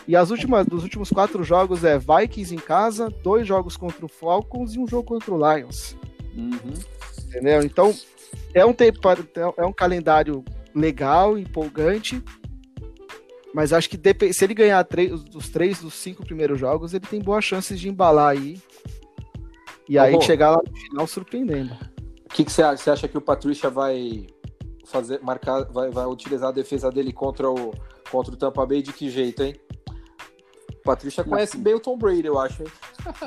E 0.08 0.16
as 0.16 0.32
últimas, 0.32 0.66
dos 0.66 0.84
últimos 0.84 1.10
quatro 1.10 1.44
jogos 1.44 1.84
é 1.84 2.00
Vikings 2.00 2.56
em 2.56 2.58
casa, 2.58 3.10
dois 3.24 3.48
jogos 3.48 3.78
contra 3.78 4.06
o 4.06 4.10
Falcons 4.10 4.74
e 4.74 4.80
um 4.80 4.88
jogo 4.88 5.04
contra 5.04 5.34
o 5.34 5.38
Lions. 5.38 5.96
Uhum. 6.36 6.74
Entendeu? 7.28 7.62
Então, 7.62 7.94
é 8.54 8.66
um, 8.66 8.74
tempo, 8.74 9.00
é 9.58 9.66
um 9.66 9.74
calendário 9.74 10.44
legal, 10.74 11.38
empolgante, 11.38 12.24
mas 13.54 13.74
acho 13.74 13.90
que 13.90 14.00
se 14.34 14.44
ele 14.44 14.54
ganhar 14.54 14.84
três, 14.84 15.12
os 15.34 15.50
três 15.50 15.80
dos 15.80 15.94
cinco 15.96 16.26
primeiros 16.26 16.60
jogos, 16.60 16.94
ele 16.94 17.06
tem 17.06 17.20
boas 17.20 17.44
chances 17.44 17.80
de 17.80 17.90
embalar 17.90 18.32
aí. 18.32 18.62
E 19.88 19.98
aí 19.98 20.22
chegar 20.22 20.52
lá 20.52 20.62
no 20.66 20.76
final 20.76 21.08
surpreendendo. 21.08 21.76
O 22.26 22.34
que, 22.34 22.46
que 22.46 22.52
você 22.52 22.62
acha? 22.62 22.78
Você 22.78 22.90
acha 22.92 23.08
que 23.08 23.18
o 23.18 23.22
Patrícia 23.22 23.72
vai 23.72 24.28
fazer, 24.86 25.20
marcar, 25.22 25.64
vai, 25.66 25.90
vai 25.90 26.06
utilizar 26.06 26.50
a 26.50 26.52
defesa 26.52 26.92
dele 26.92 27.12
contra 27.12 27.50
o, 27.50 27.74
contra 28.12 28.34
o 28.34 28.38
Tampa 28.38 28.66
Bay 28.66 28.84
de 28.84 28.94
que 28.94 29.10
jeito, 29.10 29.42
hein? 29.42 29.56
Patrícia 30.84 31.24
conhece 31.24 31.58
bem 31.58 31.74
o 31.74 31.80
Tom 31.80 31.98
Brady, 31.98 32.26
eu 32.26 32.40
acho. 32.40 32.64
Hein? 32.64 32.70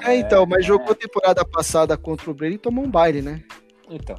É, 0.04 0.16
então, 0.16 0.46
mas 0.46 0.64
jogou 0.64 0.92
a 0.92 0.94
temporada 0.94 1.44
passada 1.44 1.96
contra 1.96 2.30
o 2.30 2.34
Brady 2.34 2.54
e 2.54 2.58
tomou 2.58 2.84
um 2.84 2.90
baile, 2.90 3.22
né? 3.22 3.42
Então. 3.90 4.16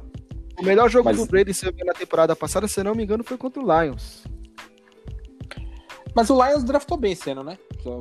O 0.58 0.62
melhor 0.62 0.88
jogo 0.88 1.06
mas... 1.06 1.16
do 1.16 1.26
Brady 1.26 1.52
na 1.84 1.94
temporada 1.94 2.36
passada, 2.36 2.68
se 2.68 2.82
não 2.82 2.94
me 2.94 3.02
engano, 3.02 3.24
foi 3.24 3.36
contra 3.36 3.62
o 3.62 3.82
Lions. 3.82 4.22
Mas 6.14 6.30
o 6.30 6.44
Lions 6.44 6.62
draftou 6.62 6.96
bem 6.96 7.12
esse 7.12 7.30
ano, 7.30 7.42
né? 7.42 7.58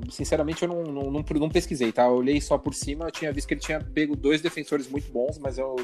Sinceramente, 0.10 0.64
eu 0.64 0.70
não, 0.70 0.84
não, 0.84 1.12
não, 1.12 1.24
não, 1.24 1.50
pesquisei, 1.50 1.92
tá? 1.92 2.06
Eu 2.06 2.14
olhei 2.14 2.40
só 2.40 2.58
por 2.58 2.74
cima, 2.74 3.06
eu 3.06 3.12
tinha 3.12 3.32
visto 3.32 3.48
que 3.48 3.54
ele 3.56 3.62
tinha 3.62 3.80
pego 3.80 4.16
dois 4.16 4.42
defensores 4.42 4.88
muito 4.88 5.12
bons, 5.12 5.38
mas 5.40 5.58
eu. 5.58 5.76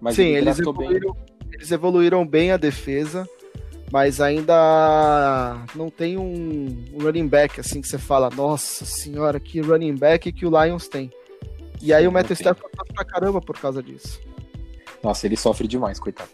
Mas 0.00 0.16
Sim, 0.16 0.34
eles 0.34 0.58
evoluíram, 0.58 1.12
bem. 1.12 1.24
eles 1.52 1.70
evoluíram 1.70 2.26
bem 2.26 2.50
a 2.50 2.56
defesa 2.56 3.28
mas 3.92 4.20
ainda 4.20 5.64
não 5.74 5.90
tem 5.90 6.18
um 6.18 6.84
running 7.00 7.28
back 7.28 7.60
assim 7.60 7.80
que 7.80 7.88
você 7.88 7.98
fala, 7.98 8.28
nossa 8.30 8.84
senhora, 8.84 9.38
que 9.38 9.60
running 9.60 9.94
back 9.94 10.30
que 10.32 10.44
o 10.44 10.50
Lions 10.50 10.88
tem. 10.88 11.10
E 11.80 11.92
aí 11.92 12.02
Sim, 12.02 12.08
o 12.08 12.12
Matthew 12.12 12.34
Stafford 12.34 12.76
tá 12.76 12.84
pra 12.92 13.04
caramba 13.04 13.40
por 13.40 13.58
causa 13.58 13.82
disso. 13.82 14.20
Nossa, 15.02 15.26
ele 15.26 15.36
sofre 15.36 15.68
demais, 15.68 16.00
coitado. 16.00 16.30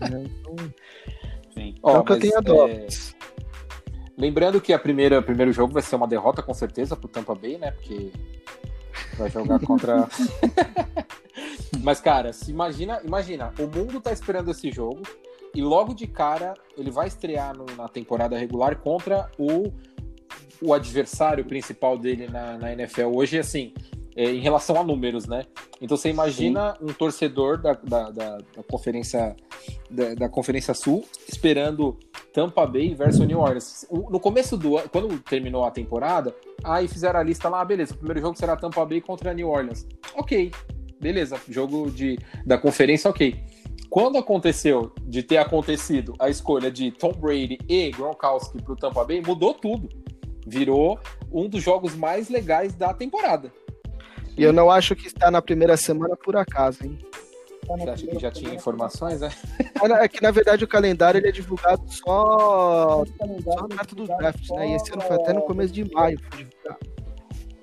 É, 0.00 0.06
então... 0.06 0.56
Sim. 1.52 1.74
Então 1.78 2.00
oh, 2.00 2.04
que 2.04 2.12
eu 2.12 2.18
tenho 2.18 2.38
a 2.38 2.40
dó. 2.40 2.68
Lembrando 4.16 4.60
que 4.60 4.72
a 4.72 4.78
primeira 4.78 5.20
primeiro 5.20 5.52
jogo 5.52 5.72
vai 5.72 5.82
ser 5.82 5.96
uma 5.96 6.06
derrota 6.06 6.42
com 6.42 6.54
certeza 6.54 6.96
pro 6.96 7.08
Tampa 7.08 7.34
Bay, 7.34 7.58
né? 7.58 7.72
Porque 7.72 8.12
vai 9.16 9.30
jogar 9.30 9.58
contra 9.66 10.08
Mas 11.82 12.00
cara, 12.00 12.32
se 12.32 12.50
imagina, 12.50 13.00
imagina, 13.04 13.52
o 13.58 13.62
mundo 13.62 14.00
tá 14.00 14.12
esperando 14.12 14.50
esse 14.50 14.70
jogo 14.70 15.02
e 15.54 15.62
logo 15.62 15.94
de 15.94 16.06
cara 16.06 16.54
ele 16.76 16.90
vai 16.90 17.08
estrear 17.08 17.56
no, 17.56 17.66
na 17.76 17.88
temporada 17.88 18.38
regular 18.38 18.76
contra 18.76 19.30
o, 19.38 19.72
o 20.60 20.72
adversário 20.72 21.44
principal 21.44 21.98
dele 21.98 22.28
na, 22.28 22.56
na 22.56 22.72
NFL 22.72 23.14
hoje, 23.14 23.38
assim, 23.38 23.72
é, 24.16 24.30
em 24.30 24.40
relação 24.40 24.80
a 24.80 24.84
números, 24.84 25.26
né? 25.26 25.44
Então 25.80 25.96
você 25.96 26.08
imagina 26.08 26.76
Sim. 26.78 26.86
um 26.86 26.92
torcedor 26.92 27.60
da, 27.60 27.72
da, 27.72 28.10
da, 28.10 28.38
da 28.38 28.62
conferência 28.68 29.34
da, 29.90 30.14
da, 30.14 30.28
Conferência 30.28 30.74
Sul 30.74 31.04
esperando 31.28 31.98
Tampa 32.32 32.66
Bay 32.66 32.94
versus 32.94 33.26
New 33.26 33.38
Orleans. 33.38 33.86
No 33.90 34.20
começo 34.20 34.56
do 34.56 34.78
ano, 34.78 34.88
quando 34.88 35.18
terminou 35.20 35.64
a 35.64 35.70
temporada, 35.70 36.34
aí 36.62 36.88
fizeram 36.88 37.20
a 37.20 37.22
lista 37.22 37.48
lá, 37.48 37.60
ah, 37.60 37.64
beleza, 37.64 37.94
o 37.94 37.96
primeiro 37.96 38.20
jogo 38.20 38.38
será 38.38 38.56
Tampa 38.56 38.84
Bay 38.84 39.00
contra 39.00 39.32
New 39.32 39.48
Orleans. 39.48 39.86
Ok, 40.14 40.50
beleza, 41.00 41.40
jogo 41.48 41.90
de, 41.90 42.18
da 42.44 42.58
conferência, 42.58 43.10
ok. 43.10 43.36
Quando 43.88 44.18
aconteceu 44.18 44.92
de 45.02 45.22
ter 45.22 45.36
acontecido 45.36 46.14
a 46.18 46.28
escolha 46.28 46.70
de 46.70 46.90
Tom 46.90 47.12
Brady 47.12 47.58
e 47.68 47.90
Gronkowski 47.90 48.60
para 48.60 48.72
o 48.72 48.76
Tampa 48.76 49.04
Bay, 49.04 49.22
mudou 49.24 49.54
tudo. 49.54 49.88
Virou 50.46 50.98
um 51.32 51.48
dos 51.48 51.62
jogos 51.62 51.94
mais 51.94 52.28
legais 52.28 52.74
da 52.74 52.92
temporada. 52.92 53.52
E 54.36 54.42
eu 54.42 54.52
não 54.52 54.70
acho 54.70 54.96
que 54.96 55.06
está 55.06 55.30
na 55.30 55.40
primeira 55.40 55.76
semana 55.76 56.16
por 56.16 56.36
acaso, 56.36 56.84
hein? 56.84 56.98
Você 57.66 57.90
acha 57.90 58.06
que 58.06 58.18
já 58.18 58.30
tinha 58.30 58.54
informações, 58.54 59.20
né? 59.20 59.30
É 60.00 60.08
que 60.08 60.22
na 60.22 60.30
verdade 60.30 60.64
o 60.64 60.68
calendário 60.68 61.18
ele 61.18 61.28
é 61.28 61.32
divulgado 61.32 61.82
só, 61.88 63.04
só 63.42 63.68
perto 63.68 63.94
do 63.94 64.06
draft, 64.06 64.50
né? 64.50 64.68
E 64.68 64.74
esse 64.74 64.92
ano 64.92 65.02
foi 65.02 65.16
até 65.16 65.32
no 65.32 65.42
começo 65.42 65.72
de 65.72 65.90
maio 65.92 66.18
foi 66.28 66.44
divulgado. 66.44 66.94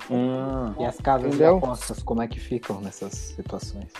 Hum, 0.09 0.73
e 0.79 0.85
as 0.85 0.97
casas 0.97 1.27
Entendeu? 1.27 1.59
de 1.59 1.65
apostas, 1.65 2.03
como 2.03 2.21
é 2.21 2.27
que 2.27 2.39
ficam 2.39 2.81
nessas 2.81 3.13
situações? 3.13 3.91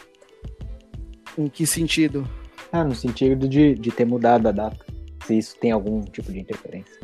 Em 1.38 1.48
que 1.48 1.66
sentido? 1.66 2.28
Ah, 2.72 2.84
no 2.84 2.96
sentido 2.96 3.48
de, 3.48 3.76
de 3.76 3.92
ter 3.92 4.06
mudado 4.06 4.48
a 4.48 4.52
data. 4.52 4.86
Se 5.26 5.38
isso 5.38 5.56
tem 5.58 5.72
algum 5.72 6.02
tipo 6.02 6.32
de 6.32 6.40
interferência. 6.40 7.00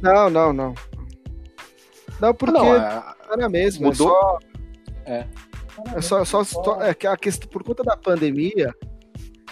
Não, 0.00 0.28
não, 0.28 0.52
não. 0.52 0.74
Não, 2.20 2.34
porque 2.34 2.56
não, 2.56 2.74
é... 2.76 3.02
era 3.30 3.48
mesmo. 3.48 3.86
É 3.86 3.90
mudou? 3.90 4.08
É 4.08 4.12
só... 4.12 4.38
É. 5.06 5.26
É 5.96 6.00
só, 6.00 6.24
só, 6.24 6.44
só 6.44 6.82
é 6.82 6.94
que 6.94 7.06
a 7.06 7.16
questão, 7.16 7.48
por 7.48 7.62
conta 7.64 7.82
da 7.82 7.96
pandemia, 7.96 8.72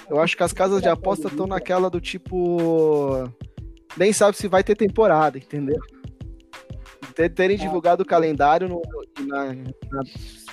eu 0.09 0.21
acho 0.21 0.37
que 0.37 0.43
as 0.43 0.53
casas 0.53 0.81
de 0.81 0.89
aposta 0.89 1.29
estão 1.29 1.47
naquela 1.47 1.91
do 1.91 2.01
tipo. 2.01 3.29
nem 3.97 4.13
sabe 4.13 4.37
se 4.37 4.47
vai 4.49 4.63
ter 4.63 4.77
temporada, 4.77 5.39
entendeu? 5.39 5.81
Terem 7.35 7.59
divulgado 7.59 8.03
o 8.03 8.07
calendário 8.07 8.69
no, 8.69 8.81
na, 9.27 9.53
na, 9.53 10.03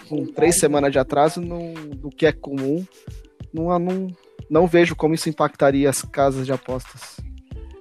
com 0.09 0.25
três 0.25 0.57
semanas 0.59 0.91
de 0.91 0.99
atraso, 0.99 1.39
no, 1.39 1.73
no 1.73 2.09
que 2.09 2.25
é 2.25 2.33
comum, 2.33 2.85
não, 3.53 3.79
não, 3.79 4.07
não 4.49 4.67
vejo 4.67 4.95
como 4.95 5.13
isso 5.13 5.29
impactaria 5.29 5.89
as 5.89 6.01
casas 6.01 6.45
de 6.45 6.51
apostas. 6.51 7.17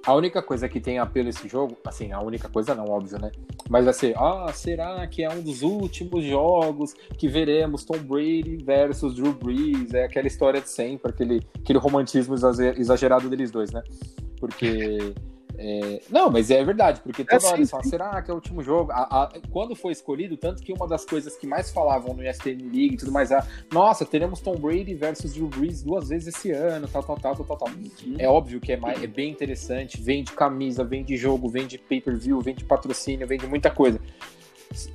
A 0.09 0.15
única 0.15 0.41
coisa 0.41 0.67
que 0.67 0.79
tem 0.79 0.97
apelo 0.97 1.29
esse 1.29 1.47
jogo, 1.47 1.77
assim, 1.85 2.11
a 2.11 2.19
única 2.19 2.49
coisa 2.49 2.73
não, 2.73 2.85
óbvio, 2.85 3.19
né? 3.19 3.31
Mas 3.69 3.85
vai 3.85 3.93
ser, 3.93 4.17
ah, 4.17 4.51
será 4.51 5.05
que 5.05 5.23
é 5.23 5.29
um 5.29 5.39
dos 5.39 5.61
últimos 5.61 6.25
jogos 6.25 6.95
que 7.15 7.27
veremos 7.27 7.83
Tom 7.85 7.99
Brady 7.99 8.57
versus 8.57 9.13
Drew 9.13 9.33
Brees? 9.33 9.93
É 9.93 10.05
aquela 10.05 10.25
história 10.25 10.59
de 10.61 10.67
sempre, 10.67 11.11
aquele, 11.11 11.43
aquele 11.59 11.77
romantismo 11.77 12.33
exagerado 12.33 13.29
deles 13.29 13.51
dois, 13.51 13.71
né? 13.71 13.83
Porque 14.39 15.13
é... 15.61 16.01
Não, 16.09 16.29
mas 16.31 16.49
é 16.49 16.63
verdade, 16.63 17.01
porque 17.01 17.25
toda 17.25 17.43
é, 17.43 17.47
hora 17.47 17.57
eles 17.57 17.69
falam, 17.69 17.85
será 17.85 18.21
que 18.21 18.31
é 18.31 18.33
o 18.33 18.35
último 18.35 18.63
jogo? 18.63 18.93
A, 18.93 19.23
a, 19.23 19.31
quando 19.51 19.75
foi 19.75 19.91
escolhido, 19.91 20.37
tanto 20.37 20.63
que 20.63 20.71
uma 20.71 20.87
das 20.87 21.03
coisas 21.03 21.35
que 21.35 21.45
mais 21.45 21.69
falavam 21.69 22.13
no 22.13 22.25
ESPN 22.25 22.63
League 22.71 22.93
e 22.93 22.97
tudo 22.97 23.11
mais, 23.11 23.29
é, 23.29 23.43
nossa, 23.71 24.05
teremos 24.05 24.39
Tom 24.39 24.55
Brady 24.55 24.93
versus 24.93 25.33
Drew 25.33 25.47
Brees 25.47 25.83
duas 25.83 26.07
vezes 26.07 26.33
esse 26.33 26.51
ano, 26.51 26.87
tal, 26.87 27.03
tal, 27.03 27.17
tal, 27.19 27.35
tal, 27.35 27.45
tal, 27.45 27.57
tal. 27.57 27.67
Uhum. 27.67 28.15
É 28.17 28.27
óbvio 28.27 28.61
que 28.61 28.71
é, 28.71 28.77
mais, 28.77 29.03
é 29.03 29.07
bem 29.07 29.31
interessante, 29.31 30.01
vende 30.01 30.31
camisa, 30.31 30.83
vende 30.85 31.17
jogo, 31.17 31.49
vende 31.49 31.77
pay-per-view, 31.77 32.39
vende 32.39 32.63
patrocínio, 32.63 33.27
vende 33.27 33.45
muita 33.45 33.69
coisa. 33.69 33.99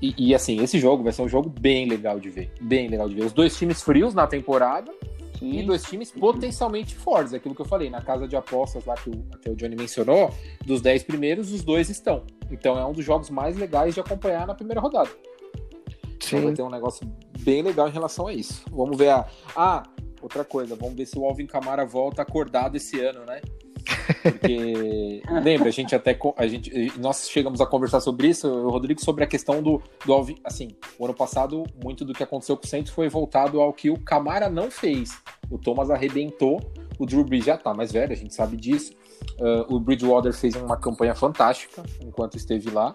E, 0.00 0.14
e, 0.16 0.34
assim, 0.34 0.62
esse 0.62 0.78
jogo 0.78 1.02
vai 1.02 1.12
ser 1.12 1.22
um 1.22 1.28
jogo 1.28 1.50
bem 1.50 1.86
legal 1.86 2.18
de 2.18 2.30
ver, 2.30 2.50
bem 2.60 2.88
legal 2.88 3.08
de 3.08 3.16
ver. 3.16 3.24
Os 3.24 3.32
dois 3.32 3.56
times 3.56 3.82
frios 3.82 4.14
na 4.14 4.26
temporada, 4.26 4.90
Sim. 5.44 5.58
e 5.60 5.62
dois 5.62 5.82
times 5.82 6.10
potencialmente 6.10 6.94
fortes. 6.94 7.32
É 7.32 7.36
aquilo 7.36 7.54
que 7.54 7.60
eu 7.60 7.66
falei, 7.66 7.90
na 7.90 8.00
casa 8.00 8.26
de 8.26 8.36
apostas 8.36 8.84
lá 8.84 8.94
que 8.94 9.10
o, 9.10 9.24
até 9.32 9.50
o 9.50 9.56
Johnny 9.56 9.76
mencionou, 9.76 10.32
dos 10.64 10.80
10 10.80 11.04
primeiros, 11.04 11.52
os 11.52 11.62
dois 11.62 11.90
estão. 11.90 12.24
Então 12.50 12.78
é 12.78 12.84
um 12.84 12.92
dos 12.92 13.04
jogos 13.04 13.30
mais 13.30 13.56
legais 13.56 13.94
de 13.94 14.00
acompanhar 14.00 14.46
na 14.46 14.54
primeira 14.54 14.80
rodada. 14.80 15.10
Sim. 16.20 16.36
Então 16.36 16.42
vai 16.42 16.52
ter 16.54 16.62
um 16.62 16.70
negócio 16.70 17.06
bem 17.40 17.62
legal 17.62 17.88
em 17.88 17.92
relação 17.92 18.26
a 18.26 18.32
isso. 18.32 18.64
Vamos 18.70 18.96
ver 18.96 19.10
a. 19.10 19.26
Ah, 19.54 19.82
outra 20.22 20.44
coisa, 20.44 20.74
vamos 20.74 20.94
ver 20.94 21.06
se 21.06 21.18
o 21.18 21.24
Alvin 21.24 21.46
Camara 21.46 21.84
volta 21.84 22.22
acordado 22.22 22.76
esse 22.76 22.98
ano, 23.00 23.24
né? 23.26 23.40
Porque 24.22 25.22
lembra, 25.42 25.68
a 25.68 25.72
gente 25.72 25.94
até 25.94 26.18
a 26.36 26.46
gente 26.46 26.92
nós 26.98 27.28
chegamos 27.28 27.60
a 27.60 27.66
conversar 27.66 28.00
sobre 28.00 28.28
isso, 28.28 28.68
Rodrigo, 28.68 29.00
sobre 29.02 29.24
a 29.24 29.26
questão 29.26 29.62
do, 29.62 29.82
do 30.04 30.14
assim, 30.44 30.76
o 30.98 31.04
ano 31.04 31.14
passado 31.14 31.64
muito 31.82 32.04
do 32.04 32.12
que 32.12 32.22
aconteceu 32.22 32.56
com 32.56 32.64
o 32.64 32.68
Santos 32.68 32.92
foi 32.92 33.08
voltado 33.08 33.60
ao 33.60 33.72
que 33.72 33.90
o 33.90 33.98
Camara 33.98 34.48
não 34.48 34.70
fez. 34.70 35.10
O 35.50 35.58
Thomas 35.58 35.90
arrebentou, 35.90 36.60
o 36.98 37.06
Drew 37.06 37.24
Brees 37.24 37.44
já 37.44 37.56
tá 37.56 37.74
mais 37.74 37.92
velho, 37.92 38.12
a 38.12 38.16
gente 38.16 38.34
sabe 38.34 38.56
disso. 38.56 38.92
Uh, 39.38 39.74
o 39.74 39.80
Bridgewater 39.80 40.32
fez 40.32 40.54
uma 40.54 40.76
campanha 40.76 41.14
fantástica 41.14 41.82
enquanto 42.00 42.36
esteve 42.36 42.70
lá. 42.70 42.94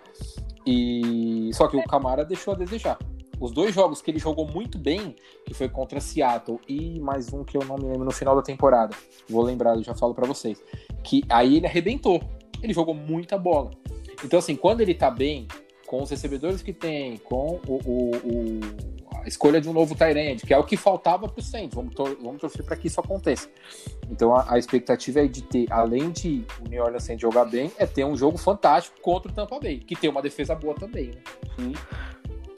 E 0.65 1.49
só 1.53 1.67
que 1.67 1.77
o 1.77 1.83
Camara 1.83 2.23
deixou 2.23 2.53
a 2.53 2.57
desejar. 2.57 2.97
Os 3.39 3.51
dois 3.51 3.73
jogos 3.73 4.01
que 4.01 4.11
ele 4.11 4.19
jogou 4.19 4.45
muito 4.45 4.77
bem, 4.77 5.15
que 5.45 5.53
foi 5.53 5.69
contra 5.69 5.99
Seattle 5.99 6.59
e 6.67 6.99
mais 6.99 7.31
um 7.31 7.43
que 7.43 7.57
eu 7.57 7.63
não 7.65 7.77
me 7.77 7.85
lembro 7.85 8.05
no 8.05 8.11
final 8.11 8.35
da 8.35 8.41
temporada. 8.41 8.95
Vou 9.29 9.41
lembrar, 9.41 9.75
eu 9.75 9.83
já 9.83 9.95
falo 9.95 10.13
para 10.13 10.27
vocês. 10.27 10.61
Que 11.03 11.23
aí 11.29 11.57
ele 11.57 11.65
arrebentou. 11.65 12.21
Ele 12.61 12.73
jogou 12.73 12.93
muita 12.93 13.37
bola. 13.37 13.71
Então, 14.23 14.39
assim, 14.39 14.55
quando 14.55 14.81
ele 14.81 14.93
tá 14.93 15.09
bem, 15.09 15.47
com 15.87 16.03
os 16.03 16.09
recebedores 16.09 16.61
que 16.61 16.73
tem, 16.73 17.17
com 17.17 17.59
o, 17.65 17.79
o, 17.85 18.11
o 18.15 18.59
a 19.23 19.27
escolha 19.27 19.59
de 19.59 19.67
um 19.67 19.73
novo 19.73 19.95
Tyrande, 19.95 20.45
que 20.45 20.53
é 20.53 20.57
o 20.57 20.63
que 20.63 20.77
faltava 20.77 21.27
pro 21.27 21.41
Saints. 21.41 21.75
Vamos, 21.75 21.93
tor 21.93 22.17
vamos 22.21 22.39
torcer 22.39 22.63
para 22.63 22.75
que 22.75 22.87
isso 22.87 22.99
aconteça. 22.99 23.49
Então 24.09 24.35
a, 24.35 24.53
a, 24.53 24.57
expectativa 24.57 25.21
é 25.21 25.27
de 25.27 25.41
ter, 25.41 25.65
além 25.71 26.11
de 26.11 26.45
o 26.65 26.69
New 26.69 26.83
Orleans 26.83 27.03
Saints 27.03 27.21
jogar 27.21 27.45
bem, 27.45 27.71
é 27.77 27.85
ter 27.85 28.05
um 28.05 28.15
jogo 28.15 28.37
fantástico 28.37 28.99
contra 29.01 29.31
o 29.31 29.35
Tampa 29.35 29.59
Bay, 29.59 29.79
que 29.79 29.95
tem 29.95 30.09
uma 30.09 30.21
defesa 30.21 30.55
boa 30.55 30.75
também, 30.75 31.07
né? 31.07 31.21
Sim. 31.57 31.73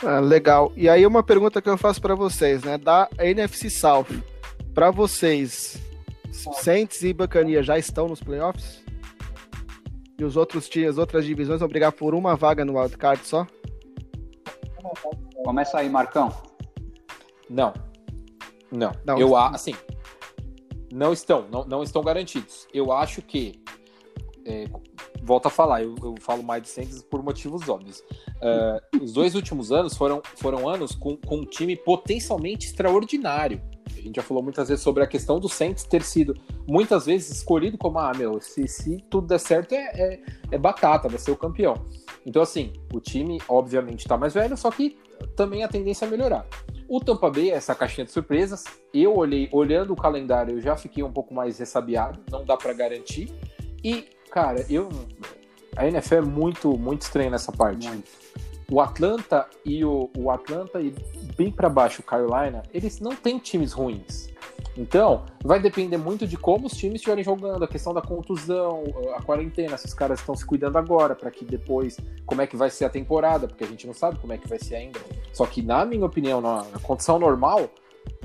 Ah, 0.04 0.20
legal. 0.20 0.72
E 0.76 0.90
aí 0.90 1.06
uma 1.06 1.24
pergunta 1.24 1.62
que 1.62 1.70
eu 1.70 1.78
faço 1.78 2.02
para 2.02 2.16
vocês, 2.16 2.64
né? 2.64 2.78
Da 2.78 3.08
NFC 3.20 3.70
South, 3.70 4.08
para 4.74 4.90
vocês, 4.90 5.78
Saints 6.32 7.04
e 7.04 7.14
Bacania 7.14 7.62
já 7.62 7.78
estão 7.78 8.08
nos 8.08 8.22
playoffs? 8.22 8.84
E 10.18 10.24
os 10.24 10.38
outros 10.38 10.70
times, 10.70 10.92
as 10.92 10.98
outras 10.98 11.26
divisões 11.26 11.60
vão 11.60 11.70
brigar 11.70 11.92
por 11.92 12.14
uma 12.14 12.36
vaga 12.36 12.64
no 12.64 12.80
wildcard 12.80 13.26
só? 13.26 13.46
Começa 15.44 15.80
aí, 15.80 15.90
Marcão. 15.90 16.32
Não. 17.50 17.74
Não. 18.72 18.92
não 19.06 19.20
eu 19.20 19.36
assim, 19.36 19.76
não 20.92 21.12
estão, 21.12 21.48
não, 21.50 21.64
não 21.66 21.84
estão 21.84 22.02
garantidos. 22.04 22.68
Eu 22.74 22.92
acho 22.92 23.22
que 23.22 23.62
é, 24.46 24.66
volto 25.22 25.48
a 25.48 25.50
falar, 25.50 25.84
eu, 25.84 25.96
eu, 26.02 26.16
falo 26.20 26.44
mais 26.44 26.64
de 26.64 26.70
Saints 26.70 27.02
por 27.04 27.24
motivos 27.24 27.68
óbvios. 27.70 28.00
Uh, 28.42 29.04
os 29.04 29.14
dois 29.14 29.36
últimos 29.36 29.72
anos 29.72 29.96
foram, 29.96 30.22
foram 30.36 30.68
anos 30.68 30.94
com, 30.94 31.16
com 31.18 31.38
um 31.38 31.46
time 31.46 31.76
potencialmente 31.76 32.68
extraordinário. 32.68 33.62
A 33.88 34.02
gente 34.02 34.16
já 34.16 34.24
falou 34.24 34.42
muitas 34.42 34.70
vezes 34.70 34.84
sobre 34.84 35.04
a 35.04 35.08
questão 35.08 35.40
do 35.40 35.48
Saints 35.48 35.84
ter 35.84 36.02
sido 36.02 36.34
muitas 36.68 37.06
vezes 37.06 37.38
escolhido 37.38 37.78
como, 37.78 38.00
ah, 38.00 38.12
meu, 38.16 38.42
se, 38.42 38.68
se 38.68 38.98
tudo 39.10 39.28
der 39.28 39.40
certo 39.40 39.74
é, 39.74 39.92
é, 39.94 40.20
é 40.52 40.58
batata, 40.58 41.08
vai 41.08 41.20
ser 41.20 41.32
o 41.32 41.38
campeão. 41.38 41.86
Então, 42.26 42.42
assim, 42.42 42.74
o 42.94 43.00
time 43.00 43.40
obviamente 43.48 44.00
está 44.00 44.18
mais 44.18 44.34
velho, 44.34 44.58
só 44.58 44.72
que 44.72 44.98
também 45.36 45.64
a 45.64 45.68
tendência 45.68 46.06
é 46.06 46.10
melhorar. 46.10 46.48
O 46.88 47.00
Tampa 47.00 47.30
Bay 47.30 47.52
é 47.52 47.54
essa 47.54 47.76
caixinha 47.76 48.06
de 48.06 48.12
surpresas. 48.12 48.66
Eu 48.94 49.16
olhei, 49.16 49.48
olhando 49.52 49.94
o 49.94 49.96
calendário, 49.96 50.56
eu 50.56 50.62
já 50.62 50.76
fiquei 50.76 51.04
um 51.04 51.12
pouco 51.12 51.34
mais 51.34 51.60
ressabiado, 51.60 52.20
não 52.30 52.44
dá 52.44 52.58
para 52.58 52.74
garantir. 52.74 53.32
E 53.84 54.10
Cara, 54.32 54.66
eu. 54.70 54.90
A 55.76 55.86
NFL 55.86 56.16
é 56.16 56.22
muito, 56.22 56.78
muito 56.78 57.02
estranha 57.02 57.30
nessa 57.30 57.52
parte. 57.52 57.88
Muito. 57.88 58.10
O 58.72 58.80
Atlanta 58.80 59.46
e 59.66 59.84
o, 59.84 60.10
o 60.18 60.32
Atlanta 60.32 60.80
e 60.80 60.96
bem 61.36 61.52
para 61.52 61.70
baixo 61.70 62.02
o 62.02 62.06
Carolina, 62.06 62.64
eles 62.74 63.02
não 63.02 63.14
têm 63.14 63.38
times 63.38 63.74
ruins. 63.74 64.30
Então, 64.78 65.26
vai 65.44 65.60
depender 65.60 65.98
muito 65.98 66.26
de 66.26 66.38
como 66.38 66.68
os 66.68 66.74
times 66.74 66.96
estiverem 66.96 67.24
jogando, 67.24 67.64
a 67.64 67.68
questão 67.68 67.94
da 67.94 68.02
contusão, 68.02 68.84
a 69.14 69.22
quarentena, 69.22 69.78
se 69.78 69.86
os 69.86 69.94
caras 69.94 70.20
estão 70.20 70.34
se 70.34 70.46
cuidando 70.46 70.78
agora, 70.78 71.14
para 71.14 71.30
que 71.30 71.44
depois, 71.44 71.98
como 72.26 72.42
é 72.42 72.48
que 72.48 72.56
vai 72.56 72.70
ser 72.70 72.86
a 72.86 72.90
temporada, 72.90 73.48
porque 73.48 73.66
a 73.66 73.68
gente 73.68 73.86
não 73.86 73.94
sabe 73.94 74.18
como 74.20 74.32
é 74.32 74.38
que 74.38 74.48
vai 74.48 74.60
ser 74.60 74.76
ainda. 74.76 75.00
Só 75.34 75.46
que, 75.46 75.62
na 75.62 75.84
minha 75.84 76.06
opinião, 76.06 76.40
na, 76.40 76.64
na 76.64 76.80
condição 76.80 77.20
normal, 77.20 77.70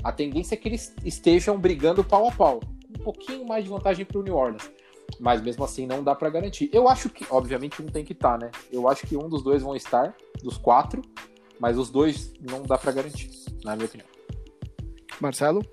a 0.01 0.13
tendência 0.13 0.55
é 0.55 0.57
que 0.57 0.69
eles 0.69 0.95
estejam 1.03 1.59
brigando 1.59 2.01
pau 2.01 2.29
a 2.29 2.31
pau. 2.31 2.61
Um 2.97 3.03
pouquinho 3.03 3.45
mais 3.45 3.65
de 3.65 3.69
vantagem 3.69 4.05
para 4.05 4.17
o 4.17 4.23
New 4.23 4.35
Orleans 4.35 4.71
mas 5.19 5.41
mesmo 5.41 5.63
assim 5.63 5.85
não 5.85 6.03
dá 6.03 6.13
para 6.13 6.29
garantir. 6.29 6.69
Eu 6.73 6.87
acho 6.87 7.09
que, 7.09 7.25
obviamente, 7.29 7.81
um 7.81 7.87
tem 7.87 8.03
que 8.03 8.13
estar, 8.13 8.37
tá, 8.37 8.45
né? 8.45 8.51
Eu 8.71 8.87
acho 8.87 9.05
que 9.07 9.17
um 9.17 9.27
dos 9.27 9.43
dois 9.43 9.61
vão 9.61 9.75
estar, 9.75 10.15
dos 10.43 10.57
quatro, 10.57 11.01
mas 11.59 11.77
os 11.77 11.89
dois 11.89 12.33
não 12.39 12.63
dá 12.63 12.77
para 12.77 12.91
garantir, 12.91 13.29
na 13.63 13.75
minha 13.75 13.87
opinião. 13.87 14.07
Marcelo? 15.19 15.63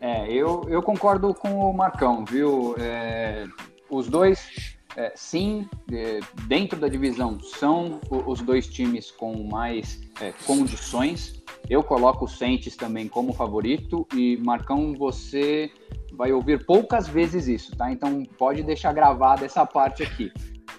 É, 0.00 0.30
eu, 0.32 0.62
eu 0.68 0.82
concordo 0.82 1.34
com 1.34 1.48
o 1.54 1.72
Marcão, 1.72 2.24
viu? 2.24 2.74
É, 2.78 3.46
os 3.90 4.08
dois, 4.08 4.76
é, 4.96 5.12
sim, 5.16 5.68
é, 5.92 6.20
dentro 6.46 6.78
da 6.78 6.88
divisão, 6.88 7.40
são 7.40 8.00
os 8.10 8.40
dois 8.40 8.68
times 8.68 9.10
com 9.10 9.42
mais 9.48 10.00
é, 10.20 10.32
condições. 10.46 11.37
Eu 11.68 11.82
coloco 11.82 12.24
o 12.24 12.28
Saints 12.28 12.76
também 12.76 13.08
como 13.08 13.32
favorito 13.32 14.06
e 14.14 14.36
Marcão, 14.38 14.94
você 14.94 15.70
vai 16.12 16.32
ouvir 16.32 16.64
poucas 16.64 17.06
vezes 17.06 17.46
isso, 17.46 17.76
tá? 17.76 17.92
Então 17.92 18.24
pode 18.38 18.62
deixar 18.62 18.92
gravada 18.92 19.44
essa 19.44 19.64
parte 19.66 20.02
aqui. 20.02 20.32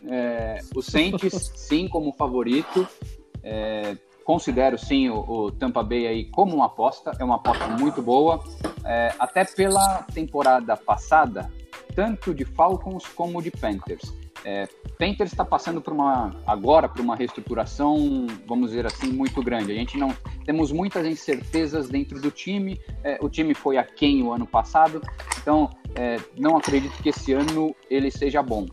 É, 0.07 0.59
o 0.75 0.81
Saints, 0.81 1.51
sim, 1.55 1.87
como 1.87 2.13
favorito. 2.13 2.87
É, 3.43 3.97
considero 4.23 4.77
sim 4.77 5.09
o, 5.09 5.19
o, 5.19 5.51
Tampa 5.51 5.81
Bay 5.81 6.05
aí 6.05 6.25
como 6.25 6.55
uma 6.55 6.67
aposta, 6.67 7.11
é 7.19 7.23
uma 7.23 7.35
aposta 7.35 7.67
muito 7.67 8.01
boa. 8.01 8.43
É, 8.85 9.13
até 9.19 9.45
pela 9.45 10.03
temporada 10.03 10.75
passada, 10.77 11.51
tanto 11.95 12.33
de 12.33 12.45
Falcons 12.45 13.05
como 13.07 13.41
de 13.41 13.51
Panthers. 13.51 14.13
É, 14.45 14.67
está 15.23 15.43
passando 15.43 15.81
por 15.81 15.93
uma 15.93 16.31
agora 16.45 16.87
por 16.87 17.01
uma 17.01 17.15
reestruturação, 17.15 18.27
vamos 18.47 18.69
dizer 18.69 18.85
assim, 18.85 19.11
muito 19.11 19.41
grande. 19.43 19.71
A 19.71 19.75
gente 19.75 19.97
não 19.97 20.15
temos 20.45 20.71
muitas 20.71 21.05
incertezas 21.05 21.89
dentro 21.89 22.21
do 22.21 22.31
time. 22.31 22.79
É, 23.03 23.17
o 23.21 23.29
time 23.29 23.53
foi 23.53 23.77
aquém 23.77 24.23
o 24.23 24.31
ano 24.31 24.47
passado, 24.47 25.01
então 25.41 25.69
é, 25.95 26.17
não 26.37 26.57
acredito 26.57 27.01
que 27.01 27.09
esse 27.09 27.33
ano 27.33 27.75
ele 27.89 28.11
seja 28.11 28.41
bom. 28.41 28.65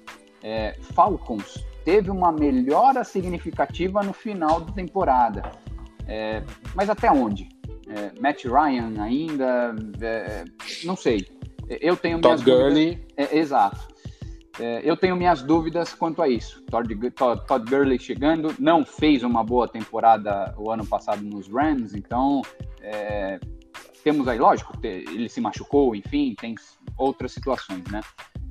É, 0.42 0.76
Falcons 0.94 1.64
teve 1.84 2.10
uma 2.10 2.32
melhora 2.32 3.04
significativa 3.04 4.02
no 4.02 4.12
final 4.12 4.60
da 4.60 4.72
temporada, 4.72 5.50
é, 6.06 6.42
mas 6.74 6.88
até 6.90 7.10
onde? 7.10 7.48
É, 7.88 8.20
Matt 8.20 8.44
Ryan 8.44 9.00
ainda, 9.00 9.74
não 10.84 10.96
sei. 10.96 11.26
Eu 11.68 11.96
tenho 11.96 12.20
Todd 12.20 12.44
Gurley. 12.44 13.04
exato. 13.32 13.95
É, 14.58 14.80
eu 14.82 14.96
tenho 14.96 15.16
minhas 15.16 15.42
dúvidas 15.42 15.92
quanto 15.92 16.22
a 16.22 16.28
isso. 16.28 16.62
Todd, 16.62 16.88
Todd, 17.10 17.46
Todd 17.46 17.70
Gurley 17.70 17.98
chegando, 17.98 18.54
não 18.58 18.84
fez 18.84 19.22
uma 19.22 19.44
boa 19.44 19.68
temporada 19.68 20.54
o 20.56 20.70
ano 20.70 20.86
passado 20.86 21.22
nos 21.22 21.48
Rams, 21.48 21.94
então 21.94 22.42
é, 22.80 23.38
temos 24.02 24.28
aí, 24.28 24.38
lógico, 24.38 24.72
ele 24.82 25.28
se 25.28 25.40
machucou, 25.40 25.94
enfim, 25.94 26.34
tem 26.40 26.54
outras 26.96 27.32
situações, 27.32 27.84
né? 27.90 28.00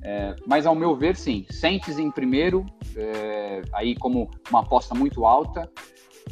É, 0.02 0.36
mas 0.46 0.66
ao 0.66 0.74
meu 0.74 0.94
ver, 0.94 1.16
sim, 1.16 1.44
Saints 1.50 1.98
em 1.98 2.10
primeiro, 2.10 2.64
é, 2.94 3.62
aí 3.72 3.96
como 3.96 4.30
uma 4.50 4.60
aposta 4.60 4.94
muito 4.94 5.24
alta, 5.24 5.68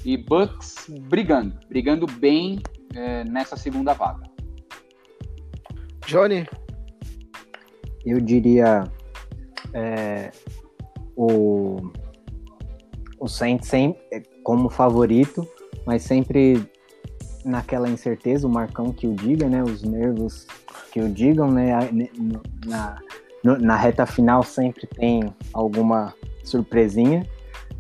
e 0.04 0.16
Bucks 0.16 0.86
brigando, 1.08 1.58
brigando 1.68 2.06
bem 2.06 2.60
é, 2.94 3.24
nessa 3.24 3.56
segunda 3.56 3.92
vaga. 3.94 4.22
Johnny? 6.06 6.46
Eu 8.04 8.20
diria 8.20 8.84
é, 9.74 10.30
o, 11.16 11.90
o 13.18 13.28
Saints 13.28 13.68
sempre 13.68 14.00
é, 14.12 14.22
como 14.42 14.70
favorito, 14.70 15.46
mas 15.84 16.02
sempre 16.02 16.66
naquela 17.44 17.88
incerteza, 17.88 18.46
o 18.46 18.50
Marcão 18.50 18.92
que 18.92 19.06
o 19.06 19.14
diga, 19.14 19.48
né? 19.48 19.62
Os 19.62 19.82
nervos 19.82 20.46
que 20.92 21.00
o 21.00 21.08
digam, 21.08 21.50
né? 21.50 21.72
Na, 22.64 22.98
na 23.42 23.76
reta 23.76 24.06
final 24.06 24.42
sempre 24.42 24.86
tem 24.86 25.34
alguma 25.52 26.14
surpresinha. 26.42 27.26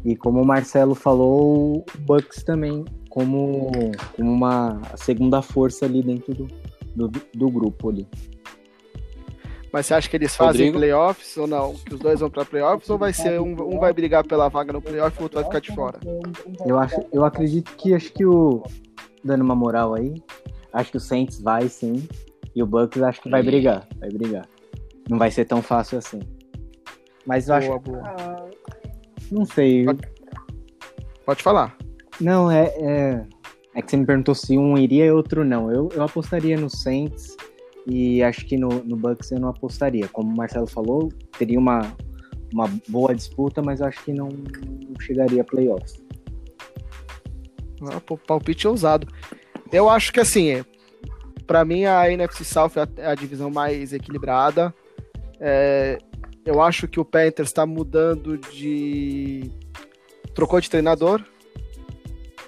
E 0.04 0.14
como 0.14 0.42
o 0.42 0.44
Marcelo 0.44 0.94
falou, 0.94 1.78
o 1.78 1.84
Bucks 2.00 2.42
também 2.42 2.84
como, 3.08 3.70
como 4.16 4.30
uma 4.30 4.82
segunda 4.96 5.40
força 5.40 5.86
ali 5.86 6.02
dentro 6.02 6.34
do, 6.34 6.48
do, 6.94 7.20
do 7.32 7.48
grupo 7.48 7.88
ali. 7.88 8.06
Mas 9.74 9.86
você 9.86 9.94
acha 9.94 10.08
que 10.08 10.16
eles 10.16 10.36
fazem 10.36 10.66
Rodrigo? 10.66 10.78
playoffs 10.78 11.36
ou 11.36 11.48
não? 11.48 11.74
Que 11.74 11.94
os 11.94 11.98
dois 11.98 12.20
vão 12.20 12.30
para 12.30 12.44
playoffs 12.44 12.88
ou 12.88 12.96
vai 12.96 13.12
ser 13.12 13.40
um, 13.40 13.74
um 13.74 13.80
vai 13.80 13.92
brigar 13.92 14.24
pela 14.24 14.48
vaga 14.48 14.72
no 14.72 14.80
playoff 14.80 15.16
e 15.16 15.18
o 15.18 15.24
outro 15.24 15.40
vai 15.40 15.44
ficar 15.46 15.58
de 15.58 15.74
fora? 15.74 15.98
Eu 16.64 16.78
acho, 16.78 17.04
eu 17.12 17.24
acredito 17.24 17.74
que 17.74 17.92
acho 17.92 18.12
que 18.12 18.24
o 18.24 18.62
dando 19.24 19.42
uma 19.42 19.56
moral 19.56 19.92
aí, 19.92 20.14
acho 20.72 20.92
que 20.92 20.96
o 20.96 21.00
Saints 21.00 21.40
vai 21.40 21.66
sim 21.68 22.06
e 22.54 22.62
o 22.62 22.66
Bucks 22.66 23.02
acho 23.02 23.20
que 23.20 23.28
vai 23.28 23.42
brigar, 23.42 23.84
vai 23.98 24.10
brigar. 24.10 24.46
Não 25.10 25.18
vai 25.18 25.32
ser 25.32 25.44
tão 25.44 25.60
fácil 25.60 25.98
assim. 25.98 26.20
Mas 27.26 27.48
eu 27.48 27.58
boa, 27.58 27.74
acho 27.74 27.78
boa. 27.80 28.50
Não 29.32 29.44
sei. 29.44 29.86
Pode, 29.86 30.08
pode 31.26 31.42
falar. 31.42 31.76
Não, 32.20 32.48
é, 32.48 32.66
é, 32.78 33.26
é 33.74 33.82
que 33.82 33.90
você 33.90 33.96
me 33.96 34.06
perguntou 34.06 34.36
se 34.36 34.56
um 34.56 34.78
iria 34.78 35.06
e 35.06 35.10
outro 35.10 35.44
não. 35.44 35.68
Eu, 35.68 35.88
eu 35.96 36.04
apostaria 36.04 36.56
no 36.56 36.70
Saints 36.70 37.36
e 37.86 38.22
acho 38.22 38.46
que 38.46 38.56
no, 38.56 38.68
no 38.84 38.96
Bucks 38.96 39.30
eu 39.30 39.38
não 39.38 39.48
apostaria. 39.48 40.08
Como 40.08 40.32
o 40.32 40.36
Marcelo 40.36 40.66
falou, 40.66 41.10
teria 41.38 41.58
uma, 41.58 41.94
uma 42.52 42.68
boa 42.88 43.14
disputa, 43.14 43.62
mas 43.62 43.82
acho 43.82 44.02
que 44.04 44.12
não, 44.12 44.28
não 44.28 45.00
chegaria 45.00 45.42
a 45.42 45.44
playoffs. 45.44 46.02
Ah, 47.82 48.00
palpite 48.26 48.66
ousado. 48.66 49.06
Eu 49.70 49.90
acho 49.90 50.12
que 50.12 50.20
assim, 50.20 50.64
para 51.46 51.64
mim 51.64 51.84
a 51.84 52.10
NFC 52.10 52.44
South 52.44 52.72
é 52.76 53.02
a, 53.02 53.12
é 53.12 53.16
divisão 53.16 53.50
mais 53.50 53.92
equilibrada. 53.92 54.74
É, 55.38 55.98
eu 56.44 56.62
acho 56.62 56.88
que 56.88 57.00
o 57.00 57.04
Panthers 57.04 57.50
está 57.50 57.66
mudando 57.66 58.38
de. 58.38 59.50
trocou 60.34 60.60
de 60.60 60.70
treinador. 60.70 61.22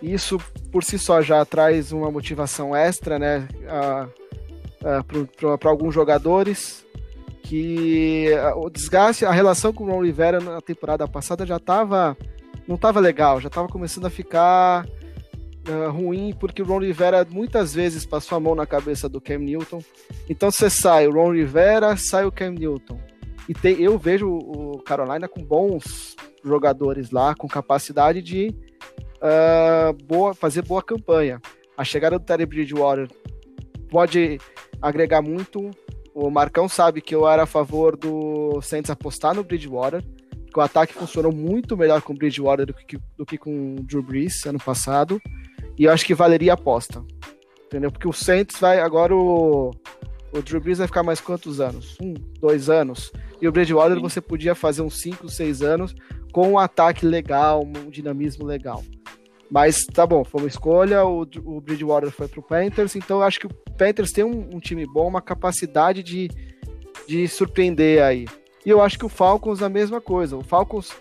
Isso 0.03 0.39
por 0.70 0.84
si 0.84 0.99
só 0.99 1.22
já 1.22 1.45
traz 1.45 1.91
uma 1.91 2.11
motivação 2.11 2.76
extra, 2.76 3.18
né? 3.18 3.49
Para 5.59 5.70
alguns 5.70 5.95
jogadores. 5.95 6.84
Que 7.43 8.30
o 8.57 8.68
desgaste, 8.68 9.24
a 9.24 9.30
relação 9.30 9.72
com 9.72 9.84
o 9.84 9.91
Ron 9.91 10.05
Rivera 10.05 10.41
na 10.41 10.61
temporada 10.61 11.07
passada 11.07 11.47
já 11.47 11.57
estava. 11.59 12.16
não 12.66 12.74
estava 12.74 12.99
legal, 12.99 13.41
já 13.41 13.47
estava 13.47 13.68
começando 13.68 14.07
a 14.07 14.11
ficar 14.11 14.84
uh, 15.68 15.91
ruim, 15.91 16.34
porque 16.39 16.62
o 16.62 16.64
Ron 16.64 16.80
Rivera 16.80 17.26
muitas 17.30 17.72
vezes 17.72 18.05
passou 18.05 18.37
a 18.37 18.41
mão 18.41 18.55
na 18.55 18.66
cabeça 18.66 19.09
do 19.09 19.20
Cam 19.20 19.39
Newton. 19.39 19.80
Então 20.28 20.51
você 20.51 20.68
sai 20.68 21.07
o 21.07 21.12
Ron 21.12 21.34
Rivera, 21.34 21.97
sai 21.97 22.24
o 22.24 22.32
Cam 22.32 22.51
Newton. 22.51 22.99
E 23.49 23.82
eu 23.82 23.97
vejo 23.97 24.28
o 24.28 24.82
Carolina 24.84 25.28
com 25.28 25.41
bons 25.43 26.16
jogadores 26.45 27.11
lá, 27.11 27.34
com 27.34 27.47
capacidade 27.47 28.20
de 28.20 28.55
uh, 29.16 29.93
boa, 30.05 30.34
fazer 30.34 30.62
boa 30.62 30.82
campanha. 30.82 31.41
A 31.76 31.84
chegada 31.84 32.18
do 32.18 32.24
Terry 32.24 32.47
Bridgewater 32.47 33.09
pode 33.89 34.39
agregar 34.81 35.22
muito. 35.22 35.70
O 36.14 36.31
Marcão 36.31 36.68
sabe 36.68 37.01
que 37.01 37.14
eu 37.14 37.29
era 37.29 37.43
a 37.43 37.47
favor 37.47 37.97
do 37.97 38.61
Saints 38.62 38.91
apostar 38.91 39.35
no 39.35 39.45
Bridgewater, 39.45 40.03
porque 40.45 40.59
o 40.59 40.62
ataque 40.62 40.95
funcionou 40.95 41.33
muito 41.33 41.77
melhor 41.77 42.01
com 42.01 42.12
o 42.12 42.16
Bridgewater 42.16 42.66
do 42.66 42.74
que, 42.74 42.99
do 43.16 43.27
que 43.27 43.37
com 43.37 43.77
o 43.77 43.83
Drew 43.83 44.03
Brees 44.03 44.45
ano 44.47 44.59
passado. 44.59 45.20
E 45.79 45.85
eu 45.85 45.93
acho 45.93 46.07
que 46.07 46.14
valeria 46.14 46.53
a 46.53 46.55
aposta. 46.55 47.05
Entendeu? 47.66 47.91
Porque 47.91 48.09
o 48.09 48.12
Saints 48.12 48.59
vai. 48.59 48.81
Agora 48.81 49.14
o. 49.14 49.70
O 50.33 50.43
Drew 50.43 50.61
Brees 50.61 50.79
vai 50.79 50.87
ficar 50.87 51.03
mais 51.03 51.20
quantos 51.20 51.61
anos? 51.61 51.97
Um, 52.01 52.14
dois 52.41 52.68
anos. 52.68 53.12
E 53.41 53.47
o 53.47 53.53
Bridgewater 53.53 53.97
Sim. 53.97 54.03
você 54.03 54.20
podia 54.20 54.55
fazer 54.55 54.83
uns 54.83 55.01
5, 55.01 55.29
6 55.29 55.62
anos 55.62 55.95
com 56.33 56.53
um 56.53 56.59
ataque 56.59 57.07
legal, 57.07 57.62
um 57.64 57.91
dinamismo 57.91 58.45
legal. 58.45 58.83
Mas 59.51 59.85
tá 59.87 60.07
bom, 60.07 60.25
foi 60.25 60.43
uma 60.43 60.49
escolha. 60.49 61.05
O, 61.05 61.23
o 61.45 61.61
Bridgewater 61.61 62.11
foi 62.11 62.29
pro 62.29 62.43
Panthers, 62.43 62.97
então 62.97 63.19
eu 63.19 63.23
acho 63.23 63.41
que 63.41 63.47
o 63.47 63.55
Panthers 63.79 64.13
tem 64.13 64.25
um, 64.25 64.49
um, 64.55 64.61
time 64.61 64.85
bom, 64.87 65.07
uma 65.07 65.23
capacidade 65.23 66.03
de, 66.03 66.31
de 67.07 67.29
surpreender 67.29 68.03
aí. 68.03 68.27
E 68.65 68.71
eu 68.71 68.83
acho 68.83 68.99
que 68.99 69.07
o 69.07 69.09
Falcons 69.09 69.63
a 69.63 69.69
mesma 69.69 70.01
coisa. 70.01 70.37
O 70.37 70.43
Falcons 70.43 70.93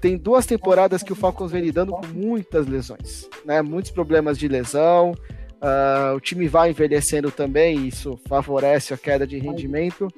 tem 0.00 0.16
duas 0.16 0.44
temporadas 0.44 1.02
que 1.02 1.12
o 1.12 1.16
Falcons 1.16 1.50
vem 1.50 1.62
lidando 1.62 1.92
com 1.92 2.06
muitas 2.08 2.66
lesões, 2.66 3.28
né? 3.44 3.62
Muitos 3.62 3.90
problemas 3.90 4.38
de 4.38 4.46
lesão. 4.46 5.12
Uh, 5.56 6.14
o 6.14 6.20
time 6.20 6.46
vai 6.46 6.70
envelhecendo 6.70 7.30
também, 7.30 7.88
isso 7.88 8.20
favorece 8.28 8.92
a 8.92 8.98
queda 8.98 9.26
de 9.26 9.38
rendimento. 9.38 10.08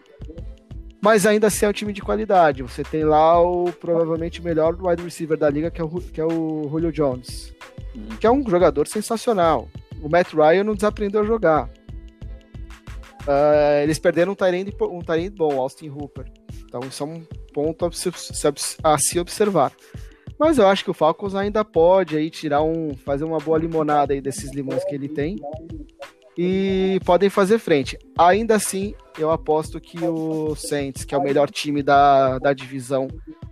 Mas 1.00 1.24
ainda 1.26 1.46
assim 1.46 1.64
é 1.64 1.68
um 1.68 1.72
time 1.72 1.92
de 1.92 2.02
qualidade. 2.02 2.62
Você 2.62 2.82
tem 2.82 3.04
lá 3.04 3.40
o 3.40 3.72
provavelmente 3.72 4.42
melhor 4.42 4.76
wide 4.80 5.02
receiver 5.02 5.38
da 5.38 5.48
liga, 5.48 5.70
que 5.70 5.80
é 5.80 5.84
o, 5.84 5.88
que 5.88 6.20
é 6.20 6.24
o 6.24 6.68
Julio 6.68 6.90
Jones, 6.90 7.54
que 8.20 8.26
é 8.26 8.30
um 8.30 8.48
jogador 8.48 8.88
sensacional. 8.88 9.68
O 10.02 10.08
Matt 10.08 10.32
Ryan 10.32 10.64
não 10.64 10.74
desaprendeu 10.74 11.20
a 11.20 11.24
jogar. 11.24 11.70
Uh, 13.22 13.82
eles 13.82 13.98
perderam 13.98 14.32
um 14.32 14.34
Tyrande 14.34 14.74
um 14.80 15.30
bom, 15.36 15.60
Austin 15.60 15.88
Hooper. 15.88 16.26
Então 16.64 16.80
isso 16.80 17.02
é 17.02 17.06
um 17.06 17.22
ponto 17.52 17.86
a 17.86 17.92
se, 17.92 18.10
a 18.82 18.98
se 18.98 19.20
observar. 19.20 19.72
Mas 20.38 20.58
eu 20.58 20.66
acho 20.66 20.84
que 20.84 20.90
o 20.90 20.94
Falcons 20.94 21.34
ainda 21.34 21.64
pode 21.64 22.16
aí 22.16 22.30
tirar 22.30 22.62
um, 22.62 22.94
fazer 23.04 23.24
uma 23.24 23.38
boa 23.38 23.58
limonada 23.58 24.14
aí 24.14 24.20
desses 24.20 24.52
limões 24.52 24.84
que 24.84 24.94
ele 24.94 25.08
tem 25.08 25.36
e 26.40 27.00
podem 27.04 27.28
fazer 27.28 27.58
frente. 27.58 27.98
Ainda 28.16 28.54
assim, 28.54 28.94
eu 29.18 29.32
aposto 29.32 29.80
que 29.80 29.98
o 30.04 30.54
Saints, 30.54 31.04
que 31.04 31.12
é 31.12 31.18
o 31.18 31.22
melhor 31.22 31.50
time 31.50 31.82
da, 31.82 32.38
da 32.38 32.52
divisão 32.52 33.08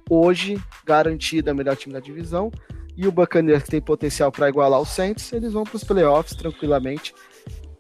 hoje, 0.09 0.57
garantido 0.85 1.51
é 1.51 1.53
o 1.53 1.57
melhor 1.57 1.75
time 1.75 1.93
da 1.93 1.99
divisão, 1.99 2.49
e 2.97 3.09
o 3.09 3.11
Buccaneers 3.11 3.65
que 3.65 3.71
tem 3.71 3.81
potencial 3.81 4.31
para 4.31 4.49
igualar 4.49 4.81
o 4.81 4.87
Saints, 4.87 5.33
eles 5.33 5.53
vão 5.53 5.65
para 5.65 5.75
os 5.75 5.83
playoffs 5.83 6.37
tranquilamente. 6.37 7.13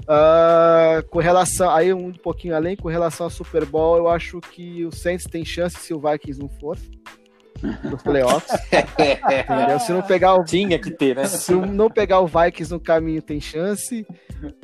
Uh, 0.02 1.06
com 1.08 1.20
relação, 1.20 1.70
aí 1.70 1.94
um 1.94 2.12
pouquinho 2.12 2.56
além, 2.56 2.74
com 2.74 2.88
relação 2.88 3.26
ao 3.26 3.30
Super 3.30 3.64
Bowl, 3.64 3.96
eu 3.96 4.08
acho 4.08 4.40
que 4.40 4.84
o 4.84 4.90
Saints 4.90 5.26
tem 5.26 5.44
chance 5.44 5.76
se 5.76 5.94
o 5.94 6.00
Vikings 6.00 6.40
não 6.40 6.48
for 6.48 6.76
nos 7.82 8.02
playoffs. 8.02 8.52
entendeu? 8.72 9.80
Se 9.80 9.92
não 9.92 10.02
pegar 10.02 10.34
o 10.34 10.44
tinha 10.44 10.78
que 10.78 10.90
ter, 10.90 11.16
né? 11.16 11.24
Se 11.26 11.52
não 11.52 11.90
pegar 11.90 12.20
o 12.20 12.26
Vikings 12.26 12.72
no 12.72 12.80
caminho 12.80 13.22
tem 13.22 13.40
chance, 13.40 14.06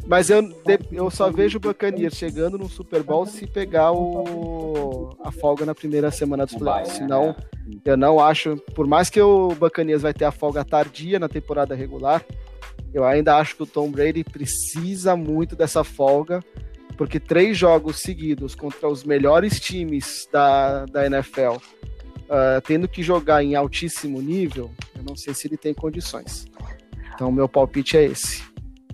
mas 0.06 0.30
eu, 0.30 0.42
eu 0.90 1.10
só 1.10 1.30
vejo 1.30 1.58
o 1.58 1.60
Buccaneers 1.60 2.14
chegando 2.14 2.58
no 2.58 2.68
Super 2.68 3.02
Bowl 3.02 3.26
se 3.26 3.46
pegar 3.46 3.92
o 3.92 5.10
a 5.24 5.30
folga 5.30 5.64
na 5.64 5.74
primeira 5.74 6.10
semana 6.10 6.44
dos 6.44 6.54
playoffs. 6.54 6.96
Senão, 6.96 7.28
né? 7.28 7.34
eu 7.84 7.96
não 7.96 8.20
acho, 8.20 8.56
por 8.74 8.86
mais 8.86 9.08
que 9.08 9.20
o 9.20 9.48
Buccaneers 9.54 10.02
vai 10.02 10.12
ter 10.12 10.24
a 10.24 10.32
folga 10.32 10.64
tardia 10.64 11.18
na 11.18 11.28
temporada 11.28 11.74
regular, 11.74 12.24
eu 12.92 13.04
ainda 13.04 13.36
acho 13.36 13.56
que 13.56 13.62
o 13.62 13.66
Tom 13.66 13.90
Brady 13.90 14.24
precisa 14.24 15.16
muito 15.16 15.56
dessa 15.56 15.82
folga, 15.82 16.42
porque 16.96 17.18
três 17.18 17.56
jogos 17.56 18.00
seguidos 18.00 18.54
contra 18.54 18.88
os 18.88 19.04
melhores 19.04 19.58
times 19.58 20.28
da, 20.30 20.84
da 20.86 21.06
NFL, 21.06 21.56
uh, 22.32 22.60
tendo 22.64 22.88
que 22.88 23.02
jogar 23.02 23.44
em 23.44 23.54
altíssimo 23.54 24.20
nível, 24.20 24.70
eu 24.96 25.02
não 25.04 25.14
sei 25.14 25.34
se 25.34 25.46
ele 25.46 25.56
tem 25.56 25.74
condições. 25.74 26.46
Então, 27.14 27.30
meu 27.30 27.48
palpite 27.48 27.96
é 27.96 28.04
esse. 28.04 28.42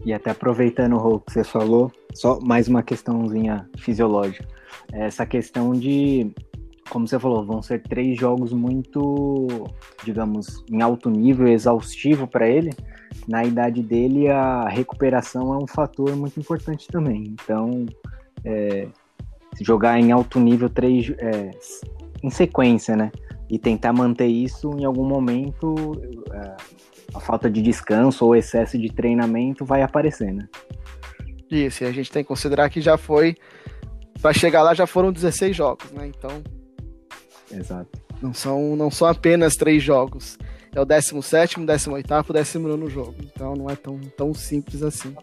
E 0.04 0.12
até 0.12 0.30
aproveitando 0.30 0.96
o 0.96 1.20
que 1.20 1.32
você 1.32 1.44
falou, 1.44 1.92
só 2.14 2.40
mais 2.40 2.68
uma 2.68 2.82
questãozinha 2.82 3.68
fisiológica. 3.78 4.46
Essa 4.92 5.24
questão 5.24 5.72
de, 5.72 6.30
como 6.90 7.06
você 7.06 7.18
falou, 7.18 7.44
vão 7.44 7.62
ser 7.62 7.82
três 7.82 8.18
jogos 8.18 8.52
muito, 8.52 9.46
digamos, 10.04 10.64
em 10.70 10.82
alto 10.82 11.08
nível, 11.08 11.46
exaustivo 11.46 12.26
para 12.26 12.48
ele 12.48 12.70
na 13.26 13.44
idade 13.44 13.82
dele, 13.82 14.28
a 14.28 14.68
recuperação 14.68 15.52
é 15.52 15.58
um 15.62 15.66
fator 15.66 16.14
muito 16.16 16.38
importante 16.40 16.86
também. 16.88 17.34
Então, 17.42 17.86
é, 18.44 18.88
jogar 19.60 19.98
em 19.98 20.12
alto 20.12 20.38
nível 20.38 20.68
três, 20.68 21.10
é, 21.18 21.50
em 22.22 22.30
sequência, 22.30 22.96
né? 22.96 23.10
E 23.48 23.58
tentar 23.58 23.92
manter 23.92 24.26
isso 24.26 24.70
em 24.78 24.84
algum 24.84 25.04
momento, 25.04 25.74
é, 26.32 26.56
a 27.14 27.20
falta 27.20 27.50
de 27.50 27.62
descanso 27.62 28.24
ou 28.24 28.36
excesso 28.36 28.78
de 28.78 28.88
treinamento 28.88 29.64
vai 29.64 29.82
aparecer, 29.82 30.32
né? 30.32 30.46
Isso, 31.50 31.82
e 31.82 31.86
a 31.86 31.92
gente 31.92 32.10
tem 32.10 32.22
que 32.22 32.28
considerar 32.28 32.68
que 32.68 32.80
já 32.80 32.98
foi. 32.98 33.36
Para 34.20 34.32
chegar 34.32 34.62
lá 34.62 34.74
já 34.74 34.86
foram 34.86 35.10
16 35.10 35.56
jogos, 35.56 35.90
né? 35.92 36.06
Então 36.08 36.42
Exato. 37.50 37.88
Não 38.20 38.34
são, 38.34 38.76
não 38.76 38.90
são 38.90 39.08
apenas 39.08 39.56
três 39.56 39.82
jogos. 39.82 40.38
É 40.74 40.80
o 40.80 40.84
17, 40.84 41.60
18, 41.64 42.32
19 42.32 42.90
jogo. 42.90 43.14
Então 43.22 43.54
não 43.54 43.70
é 43.70 43.76
tão, 43.76 43.98
tão 44.16 44.34
simples 44.34 44.82
assim. 44.82 45.14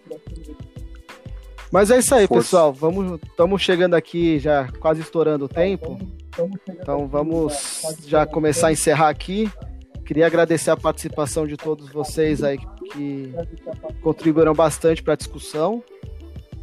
Mas 1.71 1.91
é 1.91 1.99
isso 1.99 2.15
aí, 2.15 2.27
Força. 2.27 2.43
pessoal. 2.43 2.73
Vamos, 2.73 3.19
estamos 3.23 3.61
chegando 3.61 3.95
aqui 3.95 4.39
já 4.39 4.71
quase 4.79 5.01
estourando 5.01 5.45
o 5.45 5.49
tempo. 5.49 5.99
Então 6.69 7.07
vamos 7.07 7.81
já 8.05 8.25
começar 8.25 8.67
a 8.67 8.71
encerrar 8.71 9.09
aqui. 9.09 9.49
Queria 10.05 10.27
agradecer 10.27 10.69
a 10.69 10.77
participação 10.77 11.47
de 11.47 11.57
todos 11.57 11.89
vocês 11.89 12.43
aí 12.43 12.59
que 12.91 13.33
contribuíram 14.01 14.53
bastante 14.53 15.01
para 15.01 15.13
a 15.13 15.17
discussão. 15.17 15.83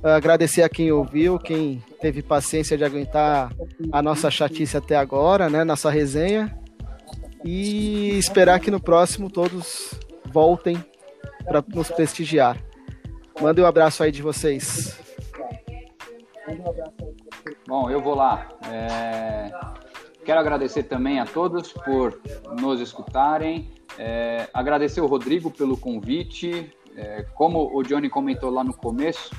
Agradecer 0.03 0.62
a 0.62 0.68
quem 0.68 0.91
ouviu, 0.91 1.39
quem 1.39 1.83
teve 2.01 2.23
paciência 2.23 2.77
de 2.77 2.85
aguentar 2.85 3.53
a 3.91 4.03
nossa 4.03 4.31
chatice 4.31 4.77
até 4.77 4.97
agora, 4.97 5.49
né? 5.49 5.64
Nossa 5.64 5.91
resenha. 5.91 6.57
E 7.45 8.16
esperar 8.18 8.61
que 8.61 8.70
no 8.70 8.81
próximo 8.81 9.31
todos 9.31 9.95
voltem 10.33 10.83
para 11.45 11.62
nos 11.75 11.91
prestigiar. 11.91 12.57
Mandem 13.41 13.64
um 13.64 13.66
abraço 13.66 14.03
aí 14.03 14.12
de 14.12 14.23
vocês. 14.23 15.02
Bom, 17.66 17.90
eu 17.90 18.01
vou 18.01 18.14
lá. 18.14 18.49
É... 18.70 19.51
Quero 20.24 20.40
agradecer 20.40 20.84
também 20.84 21.18
a 21.18 21.26
todos 21.26 21.72
por 21.72 22.20
nos 22.61 22.80
escutarem. 22.80 23.70
É... 23.99 24.49
Agradecer 24.53 25.01
o 25.01 25.07
Rodrigo 25.07 25.51
pelo 25.51 25.76
convite. 25.76 26.72
É... 26.97 27.22
Como 27.34 27.76
o 27.76 27.82
Johnny 27.82 28.09
comentou 28.09 28.51
lá 28.51 28.62
no 28.62 28.74
começo, 28.74 29.34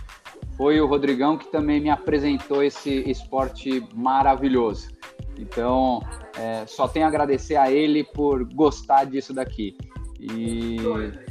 foi 0.57 0.79
o 0.79 0.85
Rodrigão 0.85 1.37
que 1.37 1.47
também 1.47 1.79
me 1.79 1.89
apresentou 1.89 2.63
esse 2.63 3.09
esporte 3.09 3.85
maravilhoso. 3.93 4.89
Então, 5.37 6.01
é, 6.37 6.65
só 6.67 6.87
tenho 6.87 7.05
a 7.05 7.09
agradecer 7.09 7.55
a 7.55 7.71
ele 7.71 8.03
por 8.03 8.43
gostar 8.53 9.05
disso 9.05 9.33
daqui. 9.33 9.75
E 10.19 10.77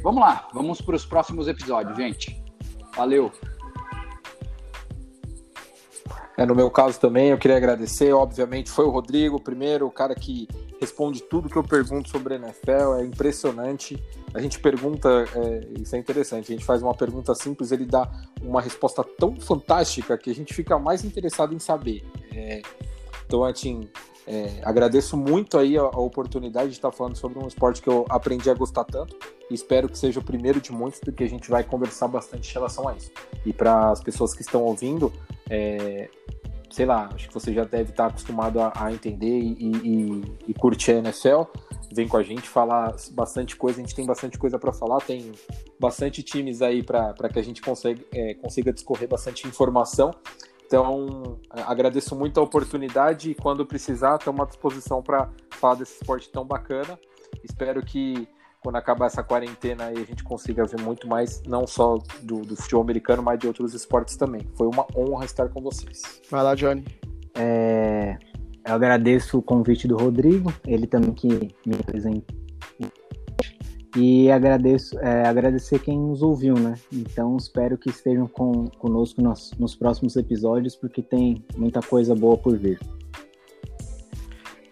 vamos 0.03 0.21
lá, 0.21 0.47
vamos 0.53 0.81
para 0.81 0.95
os 0.95 1.05
próximos 1.05 1.47
episódios, 1.47 1.97
gente. 1.97 2.43
Valeu! 2.95 3.31
É, 6.35 6.45
no 6.45 6.55
meu 6.55 6.69
caso 6.71 6.99
também, 6.99 7.29
eu 7.29 7.37
queria 7.37 7.57
agradecer, 7.57 8.11
obviamente, 8.11 8.71
foi 8.71 8.85
o 8.85 8.89
Rodrigo, 8.89 9.39
primeiro, 9.39 9.85
o 9.85 9.91
cara 9.91 10.15
que 10.15 10.47
responde 10.79 11.21
tudo 11.21 11.47
que 11.47 11.55
eu 11.55 11.63
pergunto 11.63 12.09
sobre 12.09 12.33
a 12.33 12.37
NFL, 12.37 12.95
é 12.99 13.05
impressionante. 13.05 14.03
A 14.33 14.41
gente 14.41 14.59
pergunta, 14.59 15.25
é, 15.35 15.81
isso 15.81 15.95
é 15.95 15.99
interessante, 15.99 16.51
a 16.51 16.55
gente 16.55 16.65
faz 16.65 16.81
uma 16.81 16.93
pergunta 16.93 17.35
simples, 17.35 17.71
ele 17.71 17.85
dá 17.85 18.09
uma 18.41 18.61
resposta 18.61 19.03
tão 19.03 19.39
fantástica 19.39 20.17
que 20.17 20.31
a 20.31 20.35
gente 20.35 20.53
fica 20.53 20.79
mais 20.79 21.05
interessado 21.05 21.53
em 21.53 21.59
saber. 21.59 22.03
É, 22.35 22.61
então, 23.25 23.43
assim, 23.43 23.87
é, 24.25 24.59
agradeço 24.63 25.15
muito 25.15 25.57
aí 25.57 25.77
a, 25.77 25.81
a, 25.81 25.99
oportunidade 25.99 26.69
de 26.69 26.75
estar 26.75 26.91
falando 26.91 27.15
sobre 27.15 27.37
um 27.37 27.47
esporte 27.47 27.81
que 27.81 27.89
eu 27.89 28.05
aprendi 28.09 28.49
a 28.49 28.53
gostar 28.53 28.85
tanto 28.85 29.15
espero 29.49 29.89
que 29.89 29.97
seja 29.97 30.19
o 30.19 30.23
primeiro 30.23 30.59
de 30.61 30.71
muitos, 30.71 30.99
porque 30.99 31.23
a 31.23 31.29
gente 31.29 31.49
vai 31.49 31.63
conversar 31.63 32.07
bastante 32.07 32.49
em 32.49 32.53
relação 32.53 32.87
a 32.87 32.95
isso. 32.95 33.11
E 33.45 33.53
para 33.53 33.91
as 33.91 34.01
pessoas 34.01 34.33
que 34.33 34.41
estão 34.41 34.63
ouvindo, 34.63 35.11
é, 35.49 36.09
sei 36.73 36.85
lá, 36.85 37.09
acho 37.13 37.27
que 37.27 37.33
você 37.33 37.53
já 37.53 37.63
deve 37.63 37.91
estar 37.91 38.07
acostumado 38.07 38.59
a, 38.59 38.73
a 38.75 38.91
entender 38.91 39.39
e, 39.39 39.53
e, 39.59 40.23
e, 40.47 40.53
curtir 40.55 40.93
a 40.93 40.95
NFL. 40.95 41.43
Vem 41.93 42.07
com 42.07 42.17
a 42.17 42.23
gente 42.23 42.49
falar 42.49 42.95
bastante 43.11 43.55
coisa, 43.55 43.79
a 43.79 43.83
gente 43.83 43.93
tem 43.93 44.05
bastante 44.05 44.39
coisa 44.39 44.57
para 44.57 44.73
falar, 44.73 44.99
tem 45.01 45.31
bastante 45.79 46.23
times 46.23 46.63
aí 46.63 46.81
para 46.81 47.13
que 47.31 47.37
a 47.37 47.43
gente 47.43 47.61
consiga, 47.61 48.03
é, 48.11 48.33
consiga 48.33 48.73
discorrer 48.73 49.07
bastante 49.07 49.47
informação. 49.47 50.11
Então, 50.65 51.37
agradeço 51.51 52.15
muito 52.15 52.39
a 52.39 52.43
oportunidade 52.43 53.29
e 53.29 53.35
quando 53.35 53.63
precisar, 53.63 54.15
estamos 54.15 54.41
à 54.41 54.45
disposição 54.45 55.03
para 55.03 55.29
falar 55.51 55.75
desse 55.75 55.93
esporte 55.93 56.31
tão 56.31 56.43
bacana. 56.43 56.99
Espero 57.43 57.85
que 57.85 58.27
quando 58.63 58.77
acabar 58.77 59.07
essa 59.07 59.21
quarentena 59.21 59.85
aí 59.85 59.97
a 59.97 60.05
gente 60.05 60.23
consiga 60.23 60.65
ver 60.65 60.81
muito 60.81 61.07
mais, 61.07 61.43
não 61.43 61.67
só 61.67 61.97
do, 62.21 62.41
do 62.41 62.55
futebol 62.55 62.81
americano, 62.81 63.21
mas 63.21 63.37
de 63.37 63.47
outros 63.47 63.73
esportes 63.73 64.15
também. 64.15 64.41
Foi 64.55 64.67
uma 64.67 64.87
honra 64.95 65.25
estar 65.25 65.49
com 65.49 65.61
vocês. 65.61 66.01
Vai 66.31 66.41
lá, 66.41 66.55
Johnny. 66.55 66.85
É, 67.35 68.17
eu 68.65 68.73
agradeço 68.73 69.37
o 69.37 69.41
convite 69.41 69.87
do 69.87 69.97
Rodrigo, 69.97 70.53
ele 70.65 70.87
também 70.87 71.13
que 71.13 71.27
me 71.65 71.75
apresentou 71.79 72.43
e 73.95 74.31
agradeço, 74.31 74.97
é, 74.99 75.27
agradecer 75.27 75.79
quem 75.79 75.99
nos 75.99 76.23
ouviu, 76.23 76.55
né? 76.55 76.75
Então 76.91 77.37
espero 77.37 77.77
que 77.77 77.89
estejam 77.89 78.27
com, 78.27 78.67
conosco 78.79 79.21
nos, 79.21 79.51
nos 79.59 79.75
próximos 79.75 80.15
episódios, 80.15 80.75
porque 80.75 81.01
tem 81.01 81.45
muita 81.55 81.79
coisa 81.79 82.15
boa 82.15 82.37
por 82.37 82.57
vir. 82.57 82.79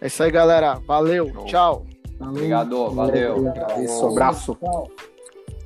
É 0.00 0.08
isso 0.08 0.22
aí, 0.22 0.30
galera. 0.30 0.80
Valeu. 0.86 1.30
Tchau. 1.46 1.86
Obrigado. 2.28 2.90
Valeu. 2.90 3.48
Agradeço. 3.48 4.06
Abraço. 4.06 4.56
Tchau. 4.60 4.90